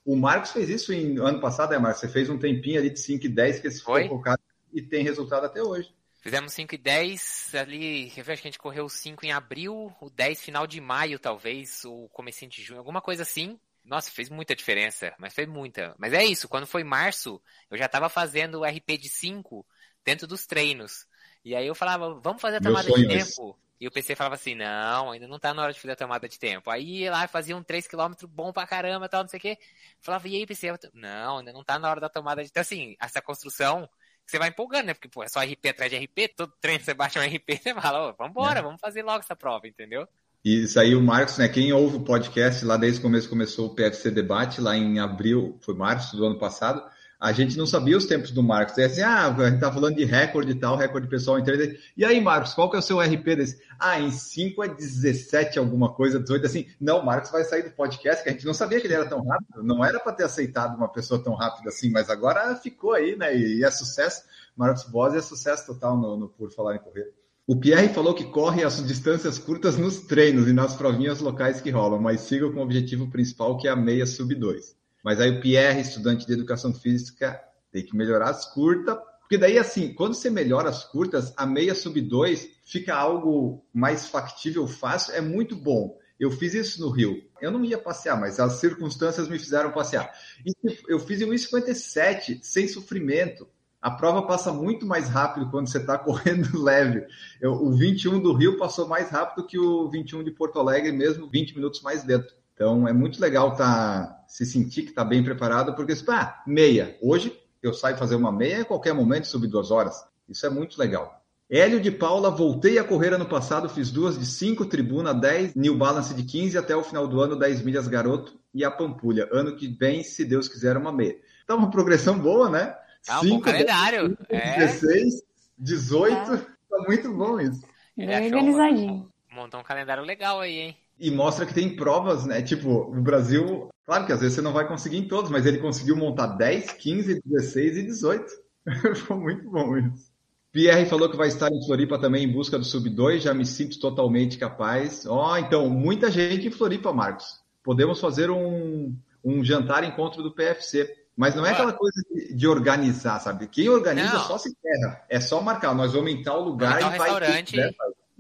o 0.05 0.15
Marcos 0.15 0.53
fez 0.53 0.69
isso 0.69 0.93
em 0.93 1.19
ano 1.19 1.41
passado, 1.41 1.71
né, 1.71 1.79
Marcos? 1.81 2.03
Você 2.03 2.09
fez 2.09 2.31
um 2.31 2.39
tempinho 2.39 2.79
ali 2.79 2.89
de 2.89 3.01
5 3.01 3.27
e 3.27 3.29
10 3.29 3.59
que 3.59 3.67
esse 3.67 3.83
foi 3.83 4.07
focado 4.07 4.41
e 4.73 4.81
tem 4.81 5.03
resultado 5.03 5.45
até 5.45 5.61
hoje. 5.61 5.93
Fizemos 6.21 6.53
5 6.53 6.73
e 6.73 6.79
10 6.79 7.55
ali, 7.57 8.07
acho 8.07 8.23
que 8.23 8.31
a 8.31 8.37
gente 8.37 8.61
correu 8.61 8.85
o 8.85 8.89
5 8.89 9.27
em 9.27 9.33
abril, 9.33 9.93
o 10.01 10.09
10 10.09 10.41
final 10.41 10.69
de 10.69 10.81
maio, 10.81 11.19
talvez, 11.19 11.85
ou 11.85 12.09
comecinho 12.11 12.49
de 12.49 12.63
junho, 12.63 12.79
alguma 12.79 13.01
coisa 13.01 13.23
assim. 13.23 13.59
Nossa, 13.85 14.09
fez 14.09 14.31
muita 14.31 14.55
diferença, 14.55 15.13
mas 15.19 15.35
fez 15.35 15.49
muita. 15.49 15.97
Mas 15.99 16.13
é 16.13 16.25
isso, 16.25 16.47
quando 16.47 16.65
foi 16.65 16.85
março, 16.85 17.43
eu 17.69 17.77
já 17.77 17.87
estava 17.87 18.09
fazendo 18.09 18.61
o 18.61 18.65
RP 18.65 18.99
de 19.01 19.09
5 19.09 19.67
dentro 20.09 20.27
dos 20.27 20.47
treinos. 20.47 21.07
E 21.45 21.55
aí 21.55 21.67
eu 21.67 21.75
falava, 21.75 22.15
vamos 22.15 22.41
fazer 22.41 22.57
a 22.57 22.61
tomada 22.63 22.91
de 22.91 23.07
tempo. 23.07 23.59
E 23.79 23.87
o 23.87 23.91
PC 23.91 24.17
falava 24.17 24.37
assim, 24.37 24.55
não, 24.55 25.13
ainda 25.13 25.29
não 25.29 25.39
tá 25.39 25.53
na 25.53 25.63
hora 25.63 25.73
de 25.73 25.79
fazer 25.79 25.93
a 25.93 25.97
tomada 25.97 26.27
de 26.27 26.39
tempo. 26.39 26.71
Aí 26.71 27.03
ia 27.03 27.11
lá 27.11 27.29
fazia 27.29 27.55
um 27.55 27.63
3km 27.63 28.27
bom 28.27 28.51
pra 28.51 28.67
caramba, 28.67 29.07
tal, 29.07 29.23
não 29.23 29.29
sei 29.29 29.39
o 29.39 29.41
quê. 29.41 29.59
Falava, 30.01 30.27
e 30.27 30.35
aí, 30.35 30.47
PC? 30.47 30.69
Não, 30.95 31.39
ainda 31.39 31.53
não 31.53 31.63
tá 31.63 31.79
na 31.79 31.91
hora 31.91 32.01
da 32.01 32.09
tomada 32.09 32.43
de... 32.43 32.49
Então, 32.49 32.63
assim, 32.63 32.97
essa 32.99 33.21
construção, 33.21 33.89
você 34.27 34.39
vai 34.39 34.49
empolgando, 34.49 34.87
né? 34.87 34.95
Porque, 34.95 35.09
pô, 35.09 35.23
é 35.23 35.29
só 35.29 35.41
RP 35.41 35.67
atrás 35.69 35.91
de 35.91 35.99
RP, 35.99 36.35
todo 36.35 36.53
treino 36.59 36.83
você 36.83 36.95
baixa 36.95 37.21
um 37.21 37.23
RP, 37.23 37.61
você 37.63 37.75
fala, 37.75 38.13
vambora, 38.13 38.61
é. 38.61 38.63
vamos 38.63 38.81
fazer 38.81 39.03
logo 39.03 39.21
essa 39.21 39.37
prova, 39.37 39.69
entendeu? 39.69 40.09
E 40.43 40.63
isso 40.65 40.81
aí 40.81 40.95
o 40.95 41.03
Marcos, 41.03 41.37
né? 41.37 41.49
Quem 41.49 41.73
ouve 41.73 41.99
o 41.99 42.05
podcast 42.05 42.65
lá 42.65 42.79
desde 42.79 42.99
o 42.99 43.03
começo 43.03 43.29
começou 43.29 43.67
o 43.67 43.75
PFC 43.75 44.11
Debate, 44.11 44.61
lá 44.61 44.75
em 44.75 44.99
abril, 44.99 45.59
foi 45.61 45.75
março 45.75 46.17
do 46.17 46.25
ano 46.25 46.39
passado 46.39 46.83
a 47.21 47.33
gente 47.33 47.59
não 47.59 47.67
sabia 47.67 47.97
os 47.97 48.07
tempos 48.07 48.31
do 48.31 48.43
Marcos. 48.43 48.79
É 48.79 48.85
assim, 48.85 49.03
ah, 49.03 49.27
a 49.27 49.51
gente 49.51 49.59
tá 49.59 49.73
falando 49.73 49.97
de 49.97 50.05
recorde 50.05 50.53
e 50.53 50.55
tal, 50.55 50.77
recorde 50.77 51.09
pessoal 51.09 51.39
em 51.39 51.43
3 51.43 51.77
E 51.97 52.05
aí, 52.05 52.21
Marcos, 52.21 52.55
qual 52.55 52.71
que 52.71 52.77
é 52.77 52.79
o 52.79 52.83
seu 52.83 53.01
RP 53.01 53.25
desse? 53.25 53.61
Ah, 53.79 53.99
em 53.99 54.11
5 54.11 54.63
é 54.63 54.69
17 54.69 55.59
alguma 55.59 55.93
coisa, 55.93 56.21
18, 56.21 56.47
assim. 56.47 56.67
Não, 56.81 57.01
o 57.01 57.05
Marcos 57.05 57.31
vai 57.31 57.43
sair 57.43 57.65
do 57.65 57.71
podcast, 57.71 58.23
que 58.23 58.29
a 58.29 58.33
gente 58.33 58.47
não 58.47 58.55
sabia 58.55 58.81
que 58.81 58.87
ele 58.87 58.95
era 58.95 59.07
tão 59.07 59.25
rápido. 59.27 59.65
Não 59.65 59.85
era 59.85 59.99
para 59.99 60.13
ter 60.13 60.25
aceitado 60.25 60.77
uma 60.77 60.89
pessoa 60.89 61.23
tão 61.23 61.35
rápida 61.35 61.71
assim, 61.71 61.91
mas 61.91 62.09
agora 62.09 62.55
ficou 62.55 62.93
aí, 62.93 63.17
né? 63.17 63.37
E 63.37 63.65
é 63.65 63.71
sucesso. 63.71 64.23
Marcos 64.57 64.85
Bosi 64.85 65.19
é 65.19 65.23
sucesso 65.23 65.67
total 65.67 65.97
no, 65.97 66.17
no 66.17 66.29
Por 66.29 66.53
Falar 66.53 66.77
em 66.77 66.79
Correr. 66.79 67.13
O 67.49 67.57
Pierre 67.57 67.89
falou 67.89 68.15
que 68.15 68.25
corre 68.25 68.63
as 68.63 68.87
distâncias 68.87 69.39
curtas 69.39 69.77
nos 69.77 70.01
treinos 70.01 70.47
e 70.47 70.53
nas 70.53 70.77
provinhas 70.77 71.19
locais 71.19 71.61
que 71.63 71.71
rolam, 71.71 71.99
mas 71.99 72.21
siga 72.21 72.49
com 72.53 72.61
o 72.61 72.63
objetivo 72.63 73.11
principal, 73.11 73.57
que 73.57 73.67
é 73.67 73.71
a 73.71 73.77
meia 73.77 74.05
sub 74.05 74.35
2. 74.35 74.78
Mas 75.09 75.23
aí 75.23 75.31
o 75.31 75.41
Pierre, 75.41 75.81
estudante 75.81 76.27
de 76.27 76.35
educação 76.35 76.75
física, 76.75 77.43
tem 77.73 77.83
que 77.83 77.97
melhorar 77.97 78.29
as 78.29 78.45
curtas, 78.45 78.99
porque 79.21 79.39
daí, 79.39 79.57
assim, 79.57 79.95
quando 79.95 80.13
você 80.13 80.29
melhora 80.29 80.69
as 80.69 80.85
curtas, 80.85 81.33
a 81.35 81.47
meia 81.47 81.75
sub 81.75 81.99
2 81.99 82.47
fica 82.63 82.95
algo 82.95 83.65
mais 83.73 84.07
factível, 84.07 84.69
fácil, 84.69 85.15
é 85.15 85.23
muito 85.23 85.57
bom. 85.57 85.97
Eu 86.21 86.31
fiz 86.31 86.53
isso 86.53 86.83
no 86.83 86.91
Rio. 86.91 87.23
Eu 87.41 87.51
não 87.51 87.65
ia 87.65 87.79
passear, 87.79 88.21
mas 88.21 88.39
as 88.39 88.61
circunstâncias 88.61 89.29
me 89.29 89.39
fizeram 89.39 89.73
passear. 89.73 90.13
E 90.45 90.53
eu 90.87 91.01
fiz 91.01 91.23
em 91.23 91.27
1,57, 91.27 92.41
sem 92.43 92.69
sofrimento. 92.69 93.49
A 93.81 93.91
prova 93.91 94.27
passa 94.27 94.53
muito 94.53 94.85
mais 94.85 95.09
rápido 95.09 95.51
quando 95.51 95.71
você 95.71 95.79
está 95.79 95.97
correndo 96.05 96.63
leve. 96.63 97.07
Eu, 97.41 97.53
o 97.53 97.73
21 97.73 98.21
do 98.21 98.35
Rio 98.35 98.59
passou 98.59 98.87
mais 98.87 99.09
rápido 99.09 99.47
que 99.47 99.59
o 99.59 99.89
21 99.89 100.23
de 100.23 100.33
Porto 100.33 100.59
Alegre, 100.59 100.93
mesmo 100.93 101.31
20 101.31 101.55
minutos 101.55 101.81
mais 101.81 102.05
dentro. 102.05 102.37
Então 102.59 102.89
é 102.89 102.93
muito 102.93 103.21
legal 103.21 103.55
tá, 103.55 104.25
se 104.27 104.45
sentir 104.45 104.83
que 104.83 104.89
está 104.89 105.05
bem 105.05 105.23
preparado, 105.23 105.77
porque 105.77 105.95
ah, 106.09 106.43
meia. 106.45 106.99
Hoje 107.01 107.33
eu 107.63 107.73
saio 107.73 107.97
fazer 107.97 108.17
uma 108.17 108.33
meia 108.33 108.63
a 108.63 108.65
qualquer 108.65 108.93
momento, 108.93 109.29
sub 109.29 109.47
duas 109.47 109.71
horas. 109.71 110.05
Isso 110.29 110.45
é 110.45 110.51
muito 110.51 110.77
legal. 110.77 111.23
Hélio 111.49 111.81
de 111.81 111.93
Paula, 111.93 112.33
voltei 112.33 112.77
a 112.77 112.83
correr 112.83 113.15
ano 113.15 113.27
passado, 113.27 113.69
fiz 113.69 113.93
duas 113.93 114.19
de 114.19 114.27
5, 114.27 114.67
tribuna 114.67 115.15
10, 115.15 115.55
New 115.55 115.77
Balance 115.77 116.13
de 116.13 116.25
15, 116.25 116.59
até 116.59 116.75
o 116.75 116.83
final 116.83 117.07
do 117.07 117.21
ano 117.21 117.39
10 117.39 117.63
milhas 117.63 117.87
garoto 117.87 118.37
e 118.53 118.65
a 118.65 118.71
Pampulha. 118.73 119.29
Ano 119.31 119.55
que 119.55 119.69
vem, 119.69 120.03
se 120.03 120.25
Deus 120.25 120.49
quiser, 120.49 120.77
uma 120.77 120.91
meia. 120.91 121.17
Tá 121.47 121.55
uma 121.55 121.71
progressão 121.71 122.19
boa, 122.19 122.51
né? 122.51 122.77
Tá 123.07 123.21
um 123.21 123.23
5, 123.23 123.41
calendário. 123.41 124.09
10, 124.09 124.19
5, 124.19 124.27
é. 124.31 124.57
16, 124.59 125.23
18, 125.57 126.35
é. 126.35 126.37
tá 126.37 126.79
muito 126.89 127.15
bom 127.15 127.41
isso. 127.41 127.63
Bem 127.97 128.27
organizadinho. 128.27 129.09
Montou 129.31 129.61
um 129.61 129.65
calendário 129.65 130.03
legal 130.03 130.41
aí, 130.41 130.59
hein? 130.59 130.77
E 130.99 131.11
mostra 131.11 131.47
que 131.47 131.55
tem 131.55 131.77
provas, 131.77 132.27
né? 132.27 132.43
Tipo, 132.43 132.71
o 132.71 133.01
Brasil, 133.01 133.69
claro 133.87 134.07
que 134.07 134.13
às 134.13 134.21
vezes 134.21 134.35
você 134.35 134.43
não 134.43 134.53
vai 134.53 134.67
conseguir 134.67 134.99
em 134.99 135.09
todos, 135.09 135.31
mas 135.31 135.47
ele 135.47 135.59
conseguiu 135.59 135.97
montar 135.97 136.27
10, 136.29 136.73
15, 136.73 137.23
16 137.25 137.77
e 137.77 137.83
18. 137.83 138.27
Foi 139.07 139.17
muito 139.17 139.49
bom 139.51 139.77
isso. 139.77 140.09
Pierre 140.51 140.87
falou 140.87 141.11
que 141.11 141.17
vai 141.17 141.29
estar 141.29 141.53
em 141.53 141.65
Floripa 141.67 141.99
também 141.99 142.25
em 142.25 142.33
busca 142.33 142.59
do 142.59 142.65
Sub 142.65 142.89
2, 142.89 143.23
já 143.23 143.35
me 143.35 143.45
sinto 143.45 143.79
totalmente 143.79 144.39
capaz. 144.39 145.07
Ó, 145.07 145.33
oh, 145.33 145.37
então, 145.37 145.69
muita 145.69 146.11
gente 146.11 146.49
em 146.49 146.51
Floripa, 146.51 146.93
Marcos. 146.93 147.41
Podemos 147.63 148.01
fazer 148.01 148.31
um, 148.31 148.97
um 149.23 149.45
jantar 149.45 149.85
encontro 149.85 150.23
do 150.23 150.35
PFC. 150.35 150.97
Mas 151.15 151.35
não 151.35 151.45
é 151.45 151.51
aquela 151.51 151.73
coisa 151.73 152.01
de, 152.13 152.33
de 152.33 152.47
organizar, 152.47 153.19
sabe? 153.19 153.49
Quem 153.49 153.69
organiza 153.69 154.15
não. 154.15 154.25
só 154.25 154.39
se 154.39 154.57
ferra. 154.63 155.05
É 155.09 155.21
só 155.21 155.43
marcar. 155.43 155.75
Nós 155.75 155.93
vamos 155.93 156.13
em 156.13 156.23
tal 156.23 156.41
lugar 156.41 156.81
e 156.81 156.85
vai. 156.85 156.91
restaurante. 156.93 157.57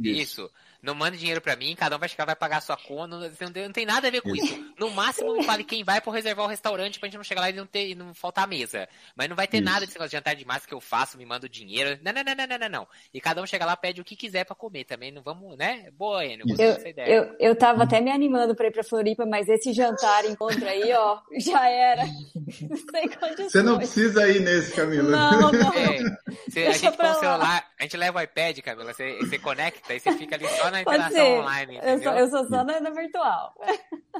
Isso. 0.00 0.50
Não 0.82 0.94
mande 0.94 1.18
dinheiro 1.18 1.40
pra 1.40 1.56
mim, 1.56 1.74
cada 1.74 1.96
um 1.96 1.98
vai 1.98 2.08
chegar, 2.08 2.24
vai 2.24 2.36
pagar 2.36 2.58
a 2.58 2.60
sua 2.60 2.76
conta, 2.76 3.08
não, 3.08 3.20
não, 3.20 3.62
não 3.64 3.72
tem 3.72 3.84
nada 3.84 4.08
a 4.08 4.10
ver 4.10 4.20
com 4.20 4.34
isso. 4.34 4.74
No 4.78 4.90
máximo, 4.90 5.34
me 5.34 5.42
fale 5.42 5.64
quem 5.64 5.82
vai 5.82 6.00
pra 6.00 6.12
reservar 6.12 6.46
o 6.46 6.48
restaurante 6.48 7.00
pra 7.00 7.08
gente 7.08 7.16
não 7.16 7.24
chegar 7.24 7.40
lá 7.40 7.50
e 7.50 7.52
não, 7.52 7.66
ter, 7.66 7.94
não 7.94 8.14
faltar 8.14 8.44
a 8.44 8.46
mesa. 8.46 8.88
Mas 9.16 9.28
não 9.28 9.34
vai 9.34 9.48
ter 9.48 9.58
isso. 9.58 9.64
nada 9.64 9.86
desse 9.86 9.98
jantar 10.08 10.36
de 10.36 10.46
massa 10.46 10.68
que 10.68 10.74
eu 10.74 10.80
faço, 10.80 11.18
me 11.18 11.26
manda 11.26 11.46
o 11.46 11.48
dinheiro. 11.48 11.98
Não, 12.02 12.12
não, 12.12 12.22
não, 12.22 12.34
não, 12.34 12.58
não, 12.58 12.68
não, 12.68 12.88
E 13.12 13.20
cada 13.20 13.42
um 13.42 13.46
chega 13.46 13.64
lá, 13.64 13.76
pede 13.76 14.00
o 14.00 14.04
que 14.04 14.14
quiser 14.14 14.44
pra 14.44 14.54
comer 14.54 14.84
também. 14.84 15.10
Não 15.10 15.22
vamos, 15.22 15.56
né? 15.56 15.90
Boa, 15.96 16.24
Enio, 16.24 16.46
eu, 16.58 16.70
essa 16.70 16.88
ideia. 16.88 17.12
Eu, 17.12 17.36
eu 17.40 17.56
tava 17.56 17.82
até 17.82 18.00
me 18.00 18.10
animando 18.10 18.54
pra 18.54 18.68
ir 18.68 18.72
pra 18.72 18.84
Floripa, 18.84 19.26
mas 19.26 19.48
esse 19.48 19.72
jantar 19.72 20.24
encontro 20.24 20.66
aí, 20.66 20.92
ó, 20.92 21.18
já 21.38 21.68
era. 21.68 22.04
Sem 22.50 23.08
condições. 23.08 23.52
Você 23.52 23.62
não 23.62 23.78
precisa 23.78 24.28
ir 24.28 24.40
nesse, 24.40 24.72
Camila. 24.74 25.10
Não, 25.10 25.52
não. 25.52 25.72
É, 25.72 25.98
você, 26.64 26.86
a 26.86 26.90
gente 26.90 26.96
põe 26.96 27.10
o 27.10 27.14
celular, 27.14 27.64
a 27.78 27.82
gente 27.82 27.96
leva 27.96 28.18
o 28.18 28.22
iPad, 28.22 28.58
Camila, 28.60 28.92
você, 28.92 29.18
você 29.18 29.38
conecta 29.38 29.94
e 29.94 30.00
você 30.00 30.12
fica 30.12 30.36
ali 30.36 30.48
só 30.48 30.70
na 30.70 30.82
interação 30.82 31.40
online. 31.40 31.80
Eu 31.82 32.02
sou, 32.02 32.12
eu 32.12 32.30
sou, 32.30 32.48
só 32.48 32.64
na, 32.64 32.80
na 32.80 32.90
virtual. 32.90 33.54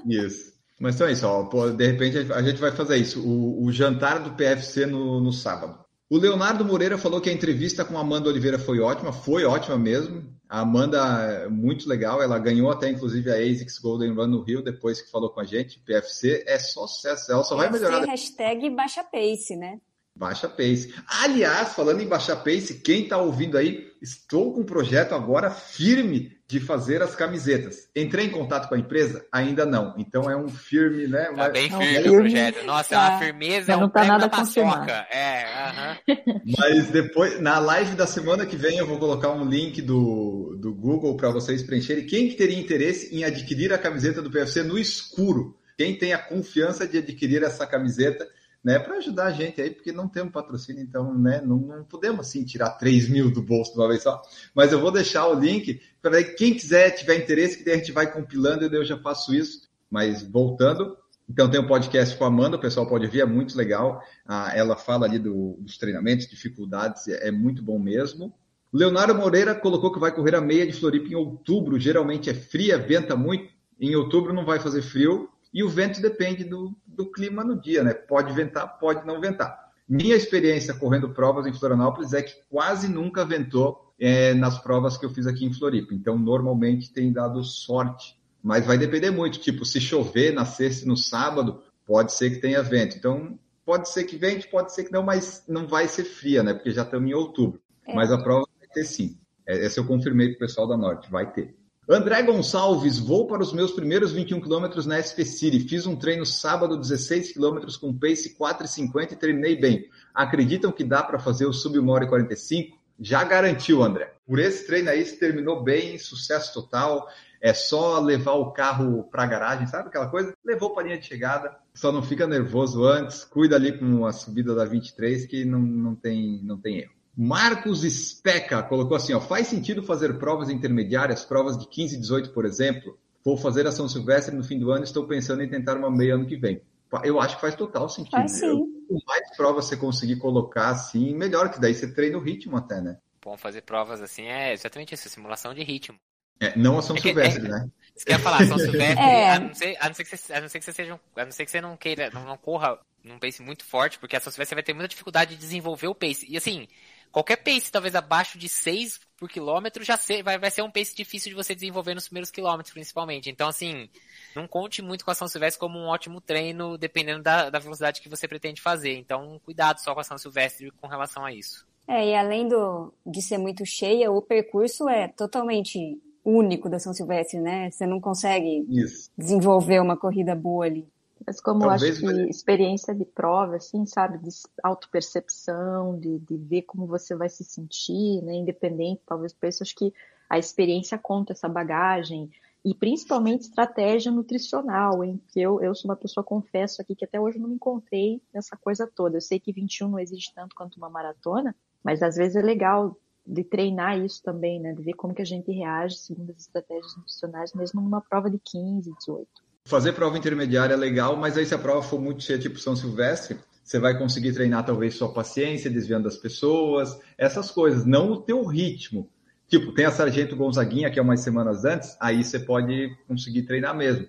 Isso. 0.07 0.59
Mas 0.81 0.95
então 0.95 1.09
é 1.09 1.13
isso, 1.13 1.27
ó, 1.27 1.45
pô, 1.45 1.71
de 1.71 1.87
repente 1.87 2.33
a 2.33 2.43
gente 2.43 2.61
vai 2.61 2.71
fazer 2.71 2.97
isso. 2.99 3.21
O, 3.21 3.65
o 3.65 3.73
jantar 3.73 4.21
do 4.21 4.31
PFC 4.33 4.87
no, 4.87 5.21
no 5.21 5.33
sábado. 5.33 5.79
O 6.11 6.17
Leonardo 6.17 6.65
Moreira 6.65 6.97
falou 6.97 7.21
que 7.21 7.29
a 7.29 7.33
entrevista 7.33 7.85
com 7.85 7.99
a 7.99 8.01
Amanda 8.01 8.31
Oliveira 8.31 8.59
foi 8.59 8.81
ótima, 8.81 9.13
foi 9.13 9.45
ótima 9.45 9.77
mesmo. 9.77 10.25
A 10.49 10.61
Amanda 10.61 10.99
é 11.45 11.49
muito 11.49 11.87
legal, 11.87 12.23
ela 12.23 12.39
ganhou 12.39 12.71
até 12.71 12.89
inclusive 12.89 13.31
a 13.31 13.35
ASICS 13.35 13.79
Golden 13.79 14.15
Run 14.15 14.29
no 14.29 14.43
Rio 14.43 14.63
depois 14.63 15.03
que 15.03 15.11
falou 15.11 15.29
com 15.29 15.41
a 15.41 15.45
gente. 15.45 15.81
PFC 15.81 16.45
é 16.47 16.59
só 16.59 16.87
sucesso, 16.87 17.31
ela 17.31 17.45
só 17.45 17.55
vai 17.57 17.71
melhorar. 17.71 18.07
Hashtag 18.07 18.71
baixa 18.71 19.05
pace, 19.05 19.55
né? 19.55 19.79
Baixa 20.19 20.49
pace. 20.49 20.93
Aliás, 21.07 21.75
falando 21.75 22.01
em 22.01 22.09
baixar 22.09 22.37
pace, 22.37 22.81
quem 22.81 23.05
está 23.05 23.19
ouvindo 23.19 23.57
aí, 23.57 23.87
estou 24.03 24.53
com 24.53 24.63
um 24.63 24.67
projeto 24.67 25.15
agora 25.15 25.49
firme 25.49 26.37
de 26.49 26.59
fazer 26.59 27.01
as 27.03 27.15
camisetas. 27.15 27.89
Entrei 27.95 28.27
em 28.27 28.31
contato 28.31 28.69
com 28.69 28.75
a 28.75 28.79
empresa? 28.79 29.25
Ainda 29.31 29.65
não. 29.65 29.95
Então 29.97 30.29
é 30.29 30.37
um 30.37 30.49
firme, 30.49 31.07
né? 31.07 31.27
Tá 31.27 31.33
mas... 31.37 31.53
bem 31.53 31.69
firme 31.71 31.95
é 31.95 32.01
o 32.01 32.13
projeto. 32.15 32.65
Nossa, 32.67 32.95
é 32.95 32.99
uma 32.99 33.19
firmeza, 33.21 33.73
é 33.73 33.77
um 33.77 33.81
não 33.81 33.89
tá 33.89 34.05
nada 34.05 34.29
confirmado. 34.29 34.91
É, 34.91 35.45
uh 35.45 36.11
-huh. 36.11 36.41
Mas 36.59 36.89
depois, 36.89 37.41
na 37.41 37.61
live 37.61 37.95
da 37.95 38.07
semana 38.07 38.45
que 38.45 38.57
vem, 38.57 38.77
eu 38.77 38.87
vou 38.89 38.99
colocar 38.99 39.31
um 39.31 39.45
link 39.45 39.81
do, 39.81 40.57
do 40.61 40.75
Google 40.75 41.17
para 41.17 41.31
vocês 41.31 41.63
preencherem. 41.63 42.07
Quem 42.07 42.29
que 42.29 42.35
teria 42.35 42.59
interesse 42.59 43.15
em 43.15 43.23
adquirir 43.23 43.73
a 43.73 43.79
camiseta 43.79 44.21
do 44.21 44.33
PFC 44.33 44.65
no 44.65 44.77
escuro? 44.77 45.57
Quem 45.77 45.97
tem 45.97 46.13
a 46.13 46.19
confiança 46.19 46.89
de 46.89 46.99
adquirir 46.99 47.45
essa 47.45 47.65
camiseta? 47.65 48.27
Né, 48.63 48.79
para 48.79 48.97
ajudar 48.97 49.27
a 49.27 49.33
gente 49.33 49.61
aí, 49.61 49.71
porque 49.71 49.93
não 49.93 50.09
temos 50.09 50.33
patrocínio, 50.33 50.83
então 50.83 51.17
né, 51.17 51.41
não, 51.41 51.59
não 51.59 51.85
podemos 51.85 52.27
assim 52.27 52.45
tirar 52.45 52.71
3 52.71 53.09
mil 53.09 53.31
do 53.31 53.43
bolso 53.43 53.73
de 53.73 53.79
uma 53.79 53.89
vez 53.89 54.03
só. 54.03 54.21
Mas 54.55 54.73
eu 54.73 54.81
vou 54.81 54.91
deixar 54.91 55.27
o 55.27 55.39
link 55.39 55.81
para 56.03 56.23
quem 56.23 56.55
quiser, 56.55 56.91
tiver 56.91 57.17
interesse, 57.17 57.63
que 57.63 57.71
a 57.71 57.77
gente 57.77 57.93
vai 57.93 58.13
compilando 58.13 58.65
e 58.65 58.75
eu 58.75 58.85
já 58.85 58.99
faço 58.99 59.35
isso. 59.35 59.69
Mas 59.91 60.23
voltando, 60.23 60.97
então 61.29 61.49
tem 61.51 61.61
um 61.61 61.67
podcast 61.67 62.17
com 62.17 62.25
a 62.25 62.29
Amanda, 62.29 62.57
o 62.57 62.61
pessoal 62.61 62.87
pode 62.87 63.07
ver, 63.07 63.21
é 63.21 63.27
muito 63.27 63.57
legal. 63.57 64.03
Ah, 64.27 64.53
ela 64.55 64.77
fala 64.77 65.07
ali 65.07 65.19
do, 65.19 65.57
dos 65.61 65.79
treinamentos, 65.79 66.27
dificuldades, 66.27 67.07
é, 67.09 67.29
é 67.29 67.31
muito 67.31 67.63
bom 67.63 67.79
mesmo. 67.79 68.35
Leonardo 68.73 69.15
Moreira 69.15 69.55
colocou 69.55 69.93
que 69.93 69.99
vai 69.99 70.15
correr 70.15 70.35
a 70.35 70.41
meia 70.41 70.67
de 70.67 70.73
Floripa 70.73 71.09
em 71.09 71.15
outubro, 71.15 71.79
geralmente 71.79 72.29
é 72.29 72.35
fria, 72.35 72.79
venta 72.79 73.17
muito. 73.17 73.53
Em 73.81 73.95
outubro 73.95 74.33
não 74.33 74.45
vai 74.45 74.59
fazer 74.59 74.83
frio, 74.83 75.29
e 75.53 75.63
o 75.63 75.69
vento 75.69 76.01
depende 76.03 76.45
do, 76.45 76.77
do 76.99 77.11
clima 77.11 77.45
no 77.45 77.59
dia, 77.59 77.85
né? 77.85 77.95
Pode 77.95 78.33
ventar, 78.35 78.67
pode 78.79 79.07
não 79.07 79.21
ventar. 79.21 79.69
Minha 79.89 80.17
experiência 80.17 80.75
correndo 80.75 81.11
provas 81.11 81.47
em 81.47 81.53
Florianópolis 81.53 82.13
é 82.13 82.21
que 82.21 82.35
quase 82.51 82.89
nunca 82.89 83.25
ventou 83.25 83.95
é, 83.99 84.35
nas 84.35 84.59
provas 84.59 84.99
que 84.99 85.07
eu 85.07 85.11
fiz 85.11 85.27
aqui 85.27 85.47
em 85.47 85.55
Floripa. 85.55 85.95
Então, 85.95 86.19
normalmente 86.19 86.93
tem 86.93 87.13
dado 87.13 87.43
sorte. 87.45 88.19
Mas 88.43 88.67
vai 88.67 88.77
depender 88.77 89.11
muito. 89.11 89.39
Tipo, 89.39 89.65
se 89.65 89.81
chover 89.81 90.35
na 90.35 90.45
sexta 90.45 90.85
e 90.85 90.89
no 90.89 90.97
sábado, 90.97 91.63
pode 91.87 92.13
ser 92.13 92.31
que 92.31 92.41
tenha 92.41 92.63
vento. 92.63 92.97
Então, 92.97 93.39
pode 93.65 93.89
ser 93.89 94.05
que 94.05 94.17
vente, 94.17 94.49
pode 94.49 94.75
ser 94.75 94.85
que 94.85 94.93
não, 94.93 95.03
mas 95.03 95.45
não 95.49 95.67
vai 95.67 95.87
ser 95.89 96.05
fria, 96.05 96.43
né? 96.43 96.53
Porque 96.53 96.71
já 96.71 96.83
estamos 96.83 97.09
em 97.09 97.15
outubro. 97.15 97.61
É. 97.87 97.95
Mas 97.95 98.11
a 98.11 98.19
prova 98.19 98.47
vai 98.59 98.69
ter 98.69 98.85
sim. 98.85 99.17
É, 99.47 99.65
essa 99.65 99.81
eu 99.81 99.87
confirmei 99.87 100.29
para 100.29 100.37
o 100.37 100.41
pessoal 100.41 100.67
da 100.67 100.77
Norte, 100.77 101.11
vai 101.11 101.33
ter. 101.33 101.57
André 101.91 102.23
Gonçalves, 102.23 102.99
vou 102.99 103.27
para 103.27 103.43
os 103.43 103.51
meus 103.51 103.73
primeiros 103.73 104.13
21 104.13 104.43
quilômetros 104.43 104.85
na 104.85 105.01
SP 105.01 105.25
City. 105.25 105.59
Fiz 105.61 105.87
um 105.87 105.97
treino 105.97 106.27
sábado, 106.27 106.77
16 106.77 107.33
quilômetros 107.33 107.79
com 107.79 107.99
pace 107.99 108.37
4,50 108.39 109.13
e 109.13 109.17
terminei 109.17 109.57
bem. 109.57 109.89
Acreditam 110.13 110.71
que 110.71 110.85
dá 110.85 111.03
para 111.03 111.19
fazer 111.19 111.47
o 111.47 111.53
sub 111.53 111.79
1 111.79 111.89
hora 111.89 112.05
e 112.05 112.09
45? 112.09 112.77
Já 113.01 113.25
garantiu, 113.25 113.83
André. 113.83 114.13
Por 114.27 114.39
esse 114.39 114.67
treino 114.67 114.91
aí, 114.91 115.03
se 115.03 115.19
terminou 115.19 115.65
bem, 115.65 115.97
sucesso 115.97 116.53
total. 116.53 117.09
É 117.41 117.55
só 117.55 117.99
levar 118.01 118.33
o 118.33 118.51
carro 118.51 119.05
para 119.05 119.23
a 119.23 119.27
garagem, 119.27 119.67
sabe 119.67 119.89
aquela 119.89 120.09
coisa? 120.09 120.35
Levou 120.45 120.75
para 120.75 120.83
a 120.83 120.87
linha 120.89 120.99
de 120.99 121.07
chegada, 121.07 121.57
só 121.73 121.91
não 121.91 122.03
fica 122.03 122.27
nervoso 122.27 122.85
antes, 122.85 123.25
cuida 123.25 123.57
ali 123.57 123.79
com 123.79 124.05
a 124.05 124.13
subida 124.13 124.55
da 124.55 124.67
23 124.67 125.25
que 125.25 125.43
não, 125.43 125.61
não, 125.61 125.95
tem, 125.95 126.39
não 126.43 126.59
tem 126.59 126.81
erro. 126.81 126.98
Marcos 127.21 127.81
Speca 127.83 128.63
colocou 128.63 128.97
assim: 128.97 129.13
ó, 129.13 129.21
faz 129.21 129.49
sentido 129.49 129.83
fazer 129.83 130.17
provas 130.19 130.49
intermediárias, 130.49 131.25
provas 131.25 131.59
de 131.59 131.67
15 131.67 131.97
e 131.97 131.99
18, 131.99 132.31
por 132.31 132.45
exemplo? 132.45 132.97
Vou 133.25 133.37
fazer 133.37 133.67
a 133.67 133.73
São 133.73 133.89
Silvestre 133.89 134.37
no 134.37 134.45
fim 134.45 134.57
do 134.57 134.71
ano, 134.71 134.85
estou 134.85 135.05
pensando 135.05 135.43
em 135.43 135.49
tentar 135.49 135.77
uma 135.77 135.91
meia 135.91 136.15
ano 136.15 136.27
que 136.27 136.37
vem. 136.37 136.63
Eu 137.03 137.21
acho 137.21 137.35
que 137.35 137.41
faz 137.41 137.57
total 137.57 137.89
sentido. 137.89 138.13
Faz 138.13 138.39
sim. 138.39 138.57
Quanto 138.89 139.05
mais 139.05 139.37
provas 139.37 139.65
você 139.65 139.77
conseguir 139.77 140.17
colocar 140.17 140.69
assim, 140.69 141.13
melhor, 141.13 141.51
que 141.51 141.61
daí 141.61 141.75
você 141.75 141.93
treina 141.93 142.17
o 142.17 142.23
ritmo 142.23 142.57
até, 142.57 142.81
né? 142.81 142.97
Bom, 143.21 143.37
fazer 143.37 143.63
provas 143.63 144.01
assim 144.01 144.27
é 144.27 144.53
exatamente 144.53 144.95
isso, 144.95 145.09
simulação 145.09 145.53
de 145.53 145.65
ritmo. 145.65 145.99
É, 146.41 146.57
não 146.57 146.79
a 146.79 146.83
São 146.83 146.97
é 146.97 147.01
que, 147.01 147.09
Silvestre, 147.09 147.47
é, 147.47 147.49
né? 147.49 147.69
Você 147.97 148.05
quer 148.05 148.21
falar, 148.21 148.47
São 148.47 148.59
Silvestre, 148.59 148.95
é. 149.03 149.31
a, 149.33 149.41
não 149.41 149.55
ser, 149.55 149.77
a, 149.81 149.89
não 149.89 149.95
ser 149.95 150.05
que 150.05 150.17
você, 150.17 150.33
a 150.33 150.41
não 150.41 150.49
ser 150.49 150.59
que 150.61 150.65
você 150.65 150.73
seja, 150.73 151.01
a 151.17 151.25
não 151.25 151.33
ser 151.33 151.45
que 151.45 151.51
você 151.51 151.61
não 151.61 151.77
queira, 151.77 152.11
não, 152.11 152.25
não 152.25 152.37
corra 152.37 152.79
num 153.03 153.19
pace 153.19 153.43
muito 153.43 153.65
forte, 153.65 153.99
porque 153.99 154.15
a 154.15 154.21
São 154.21 154.31
Silvestre 154.31 154.55
vai 154.55 154.63
ter 154.63 154.73
muita 154.73 154.89
dificuldade 154.89 155.35
de 155.35 155.41
desenvolver 155.41 155.89
o 155.89 155.95
pace. 155.95 156.27
E 156.29 156.37
assim, 156.37 156.69
qualquer 157.13 157.37
pace 157.37 157.71
talvez 157.71 157.95
abaixo 157.95 158.39
de 158.39 158.49
6 158.49 159.01
por 159.17 159.29
quilômetro 159.29 159.83
já 159.85 159.97
ser, 159.97 160.23
vai, 160.23 160.39
vai 160.39 160.51
ser 160.51 160.63
um 160.63 160.71
pace 160.71 160.95
difícil 160.95 161.31
de 161.31 161.35
você 161.35 161.55
desenvolver 161.55 161.95
nos 161.95 162.07
primeiros 162.07 162.31
quilômetros, 162.31 162.73
principalmente. 162.73 163.29
Então, 163.29 163.49
assim, 163.49 163.89
não 164.35 164.47
conte 164.47 164.81
muito 164.81 165.05
com 165.05 165.11
a 165.11 165.15
São 165.15 165.27
Silvestre 165.27 165.59
como 165.59 165.79
um 165.79 165.87
ótimo 165.87 166.21
treino, 166.21 166.79
dependendo 166.79 167.23
da, 167.23 167.51
da 167.51 167.59
velocidade 167.59 168.01
que 168.01 168.09
você 168.09 168.29
pretende 168.29 168.63
fazer. 168.63 168.97
Então, 168.97 169.41
cuidado 169.45 169.79
só 169.79 169.93
com 169.93 170.01
a 170.01 170.05
São 170.05 170.17
Silvestre 170.19 170.71
com 170.81 170.87
relação 170.87 171.25
a 171.25 171.33
isso. 171.33 171.67
É, 171.89 172.11
e 172.11 172.15
além 172.15 172.47
do, 172.47 172.93
de 173.05 173.21
ser 173.23 173.39
muito 173.39 173.65
cheia, 173.65 174.13
o 174.13 174.23
percurso 174.23 174.89
é 174.89 175.09
totalmente 175.09 175.99
único 176.25 176.69
da 176.69 176.79
São 176.79 176.93
Silvestre, 176.93 177.41
né? 177.41 177.71
Você 177.71 177.87
não 177.87 178.01
consegue 178.01 178.67
Isso. 178.69 179.11
desenvolver 179.17 179.81
uma 179.81 179.97
corrida 179.97 180.35
boa 180.35 180.67
ali. 180.67 180.87
Mas 181.29 181.43
como 181.43 181.61
Talvez 181.61 181.83
eu 181.83 181.89
acho 181.91 182.01
que 182.01 182.07
vai... 182.07 182.31
experiência 182.31 182.95
de 182.95 183.05
prova, 183.05 183.57
assim, 183.57 183.85
sabe, 183.85 184.17
de 184.17 184.31
autopercepção, 184.63 185.99
de, 186.01 186.19
de 186.21 186.37
ver 186.39 186.63
como 186.63 186.87
você 186.87 187.15
vai 187.15 187.29
se 187.29 187.45
sentir, 187.45 188.23
né, 188.23 188.35
independente, 188.35 189.03
talvez 189.05 189.35
por 189.35 189.47
isso 189.47 189.63
acho 189.63 189.77
que 189.77 189.93
a 190.27 190.39
experiência 190.39 190.97
conta 190.97 191.35
essa 191.35 191.47
bagagem, 191.47 192.31
e 192.65 192.75
principalmente 192.75 193.43
estratégia 193.43 194.11
nutricional, 194.11 195.05
hein, 195.05 195.21
que 195.29 195.39
eu, 195.39 195.61
eu 195.61 195.75
sou 195.75 195.91
uma 195.91 195.97
pessoa, 195.97 196.25
confesso 196.25 196.81
aqui, 196.81 196.95
que 196.95 197.05
até 197.05 197.21
hoje 197.21 197.39
não 197.39 197.51
me 197.51 197.57
encontrei 197.57 198.23
nessa 198.33 198.57
coisa 198.57 198.87
toda. 198.87 199.19
Eu 199.19 199.21
sei 199.21 199.39
que 199.39 199.53
21 199.53 199.87
não 199.87 199.99
exige 199.99 200.33
tanto 200.35 200.57
quanto 200.57 200.79
uma 200.79 200.89
maratona, 200.89 201.55
mas 201.85 202.03
às 202.03 202.17
vezes 202.17 202.37
é 202.37 202.43
legal 202.43 202.97
de 203.27 203.45
treinar 203.45 203.99
isso 203.99 204.23
também, 204.23 204.59
né, 204.59 204.73
de 204.73 204.83
ver 204.83 204.95
como 204.95 205.13
que 205.13 205.21
a 205.21 205.27
gente 205.27 205.53
reage 205.53 205.99
segundo 205.99 206.31
as 206.31 206.41
estratégias 206.41 206.97
nutricionais, 206.97 207.53
mesmo 207.53 207.83
numa 207.83 208.01
prova 208.01 208.31
de 208.31 208.39
15, 208.39 208.95
18 208.95 209.48
fazer 209.69 209.93
prova 209.93 210.17
intermediária 210.17 210.73
é 210.73 210.77
legal, 210.77 211.15
mas 211.15 211.37
aí 211.37 211.45
se 211.45 211.55
a 211.55 211.59
prova 211.59 211.83
for 211.83 212.01
muito 212.01 212.23
cheia, 212.23 212.39
tipo 212.39 212.59
São 212.59 212.75
Silvestre, 212.75 213.39
você 213.63 213.79
vai 213.79 213.99
conseguir 213.99 214.33
treinar 214.33 214.65
talvez 214.65 214.95
sua 214.95 215.13
paciência, 215.13 215.71
desviando 215.71 216.05
das 216.05 216.17
pessoas, 216.17 216.99
essas 217.19 217.51
coisas, 217.51 217.85
não 217.85 218.13
o 218.13 218.21
teu 218.23 218.43
ritmo. 218.47 219.11
Tipo, 219.47 219.73
tem 219.75 219.85
a 219.85 219.91
Sargento 219.91 220.35
Gonzaguinha, 220.35 220.91
que 220.91 220.99
é 220.99 221.03
umas 221.03 221.21
semanas 221.21 221.67
antes, 221.67 221.95
aí 222.01 222.25
você 222.25 222.39
pode 222.39 222.97
conseguir 223.07 223.43
treinar 223.43 223.77
mesmo. 223.77 224.09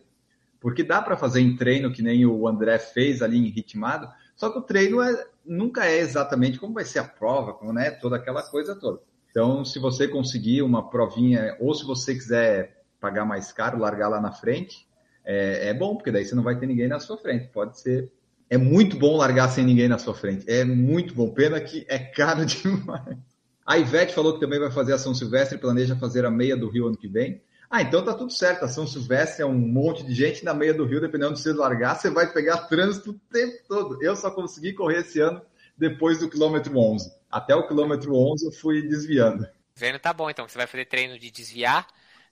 Porque 0.62 0.82
dá 0.82 1.02
para 1.02 1.18
fazer 1.18 1.42
em 1.42 1.58
treino, 1.58 1.92
que 1.92 2.02
nem 2.02 2.26
o 2.26 2.48
André 2.48 2.80
fez 2.80 3.22
ali 3.22 3.38
em 3.38 3.50
ritmado, 3.50 4.08
só 4.38 4.50
que 4.50 4.60
o 4.60 4.62
treino 4.62 5.02
é, 5.02 5.28
nunca 5.46 5.86
é 5.86 6.00
exatamente 6.00 6.58
como 6.58 6.74
vai 6.74 6.86
ser 6.86 7.00
a 7.00 7.04
prova, 7.04 7.52
como, 7.54 7.74
né, 7.74 7.92
toda 7.92 8.16
aquela 8.16 8.44
coisa 8.44 8.78
toda. 8.78 9.02
Então, 9.30 9.66
se 9.66 9.78
você 9.78 10.08
conseguir 10.08 10.62
uma 10.62 10.90
provinha, 10.90 11.58
ou 11.60 11.74
se 11.74 11.86
você 11.86 12.16
quiser 12.16 12.82
pagar 13.00 13.26
mais 13.26 13.52
caro, 13.52 13.78
largar 13.78 14.08
lá 14.08 14.22
na 14.22 14.32
frente, 14.32 14.89
é, 15.32 15.70
é 15.70 15.74
bom, 15.76 15.96
porque 15.96 16.12
daí 16.12 16.26
você 16.26 16.34
não 16.34 16.42
vai 16.42 16.58
ter 16.58 16.66
ninguém 16.66 16.88
na 16.88 17.00
sua 17.00 17.16
frente. 17.16 17.50
Pode 17.50 17.80
ser. 17.80 18.12
É 18.50 18.58
muito 18.58 18.98
bom 18.98 19.16
largar 19.16 19.48
sem 19.50 19.64
ninguém 19.64 19.88
na 19.88 20.00
sua 20.00 20.16
frente. 20.16 20.44
É 20.50 20.66
muito 20.66 21.14
bom. 21.14 21.30
Pena 21.30 21.62
que 21.62 21.86
é 21.88 22.00
caro 22.00 22.44
demais. 22.48 23.16
A 23.64 23.78
Ivete 23.78 24.16
falou 24.16 24.34
que 24.34 24.40
também 24.40 24.60
vai 24.60 24.72
fazer 24.72 24.94
a 24.94 24.98
São 24.98 25.14
Silvestre 25.14 25.56
e 25.56 25.62
planeja 25.62 25.96
fazer 25.96 26.26
a 26.26 26.32
meia 26.32 26.58
do 26.58 26.68
Rio 26.68 26.88
ano 26.88 26.98
que 26.98 27.08
vem. 27.08 27.44
Ah, 27.70 27.84
então 27.84 28.04
tá 28.04 28.16
tudo 28.16 28.34
certo. 28.34 28.66
A 28.66 28.68
São 28.68 28.88
Silvestre 28.88 29.44
é 29.44 29.46
um 29.46 29.54
monte 29.54 30.04
de 30.04 30.16
gente 30.16 30.44
na 30.44 30.52
meia 30.52 30.74
do 30.74 30.84
Rio, 30.84 31.00
dependendo 31.00 31.36
de 31.36 31.42
você 31.42 31.54
largar, 31.54 31.96
você 31.96 32.10
vai 32.10 32.34
pegar 32.34 32.66
trânsito 32.66 33.12
o 33.12 33.20
tempo 33.32 33.56
todo. 33.68 34.02
Eu 34.02 34.16
só 34.16 34.32
consegui 34.32 34.74
correr 34.74 35.02
esse 35.02 35.20
ano 35.20 35.40
depois 35.78 36.18
do 36.18 36.28
quilômetro 36.28 36.76
11. 36.76 37.08
Até 37.30 37.54
o 37.54 37.68
quilômetro 37.68 38.16
11 38.16 38.48
eu 38.48 38.52
fui 38.52 38.82
desviando. 38.82 39.48
Vendo 39.76 40.00
tá 40.00 40.12
bom, 40.12 40.28
então. 40.28 40.48
Você 40.48 40.58
vai 40.58 40.66
fazer 40.66 40.86
treino 40.86 41.20
de 41.20 41.30
desviar 41.30 41.86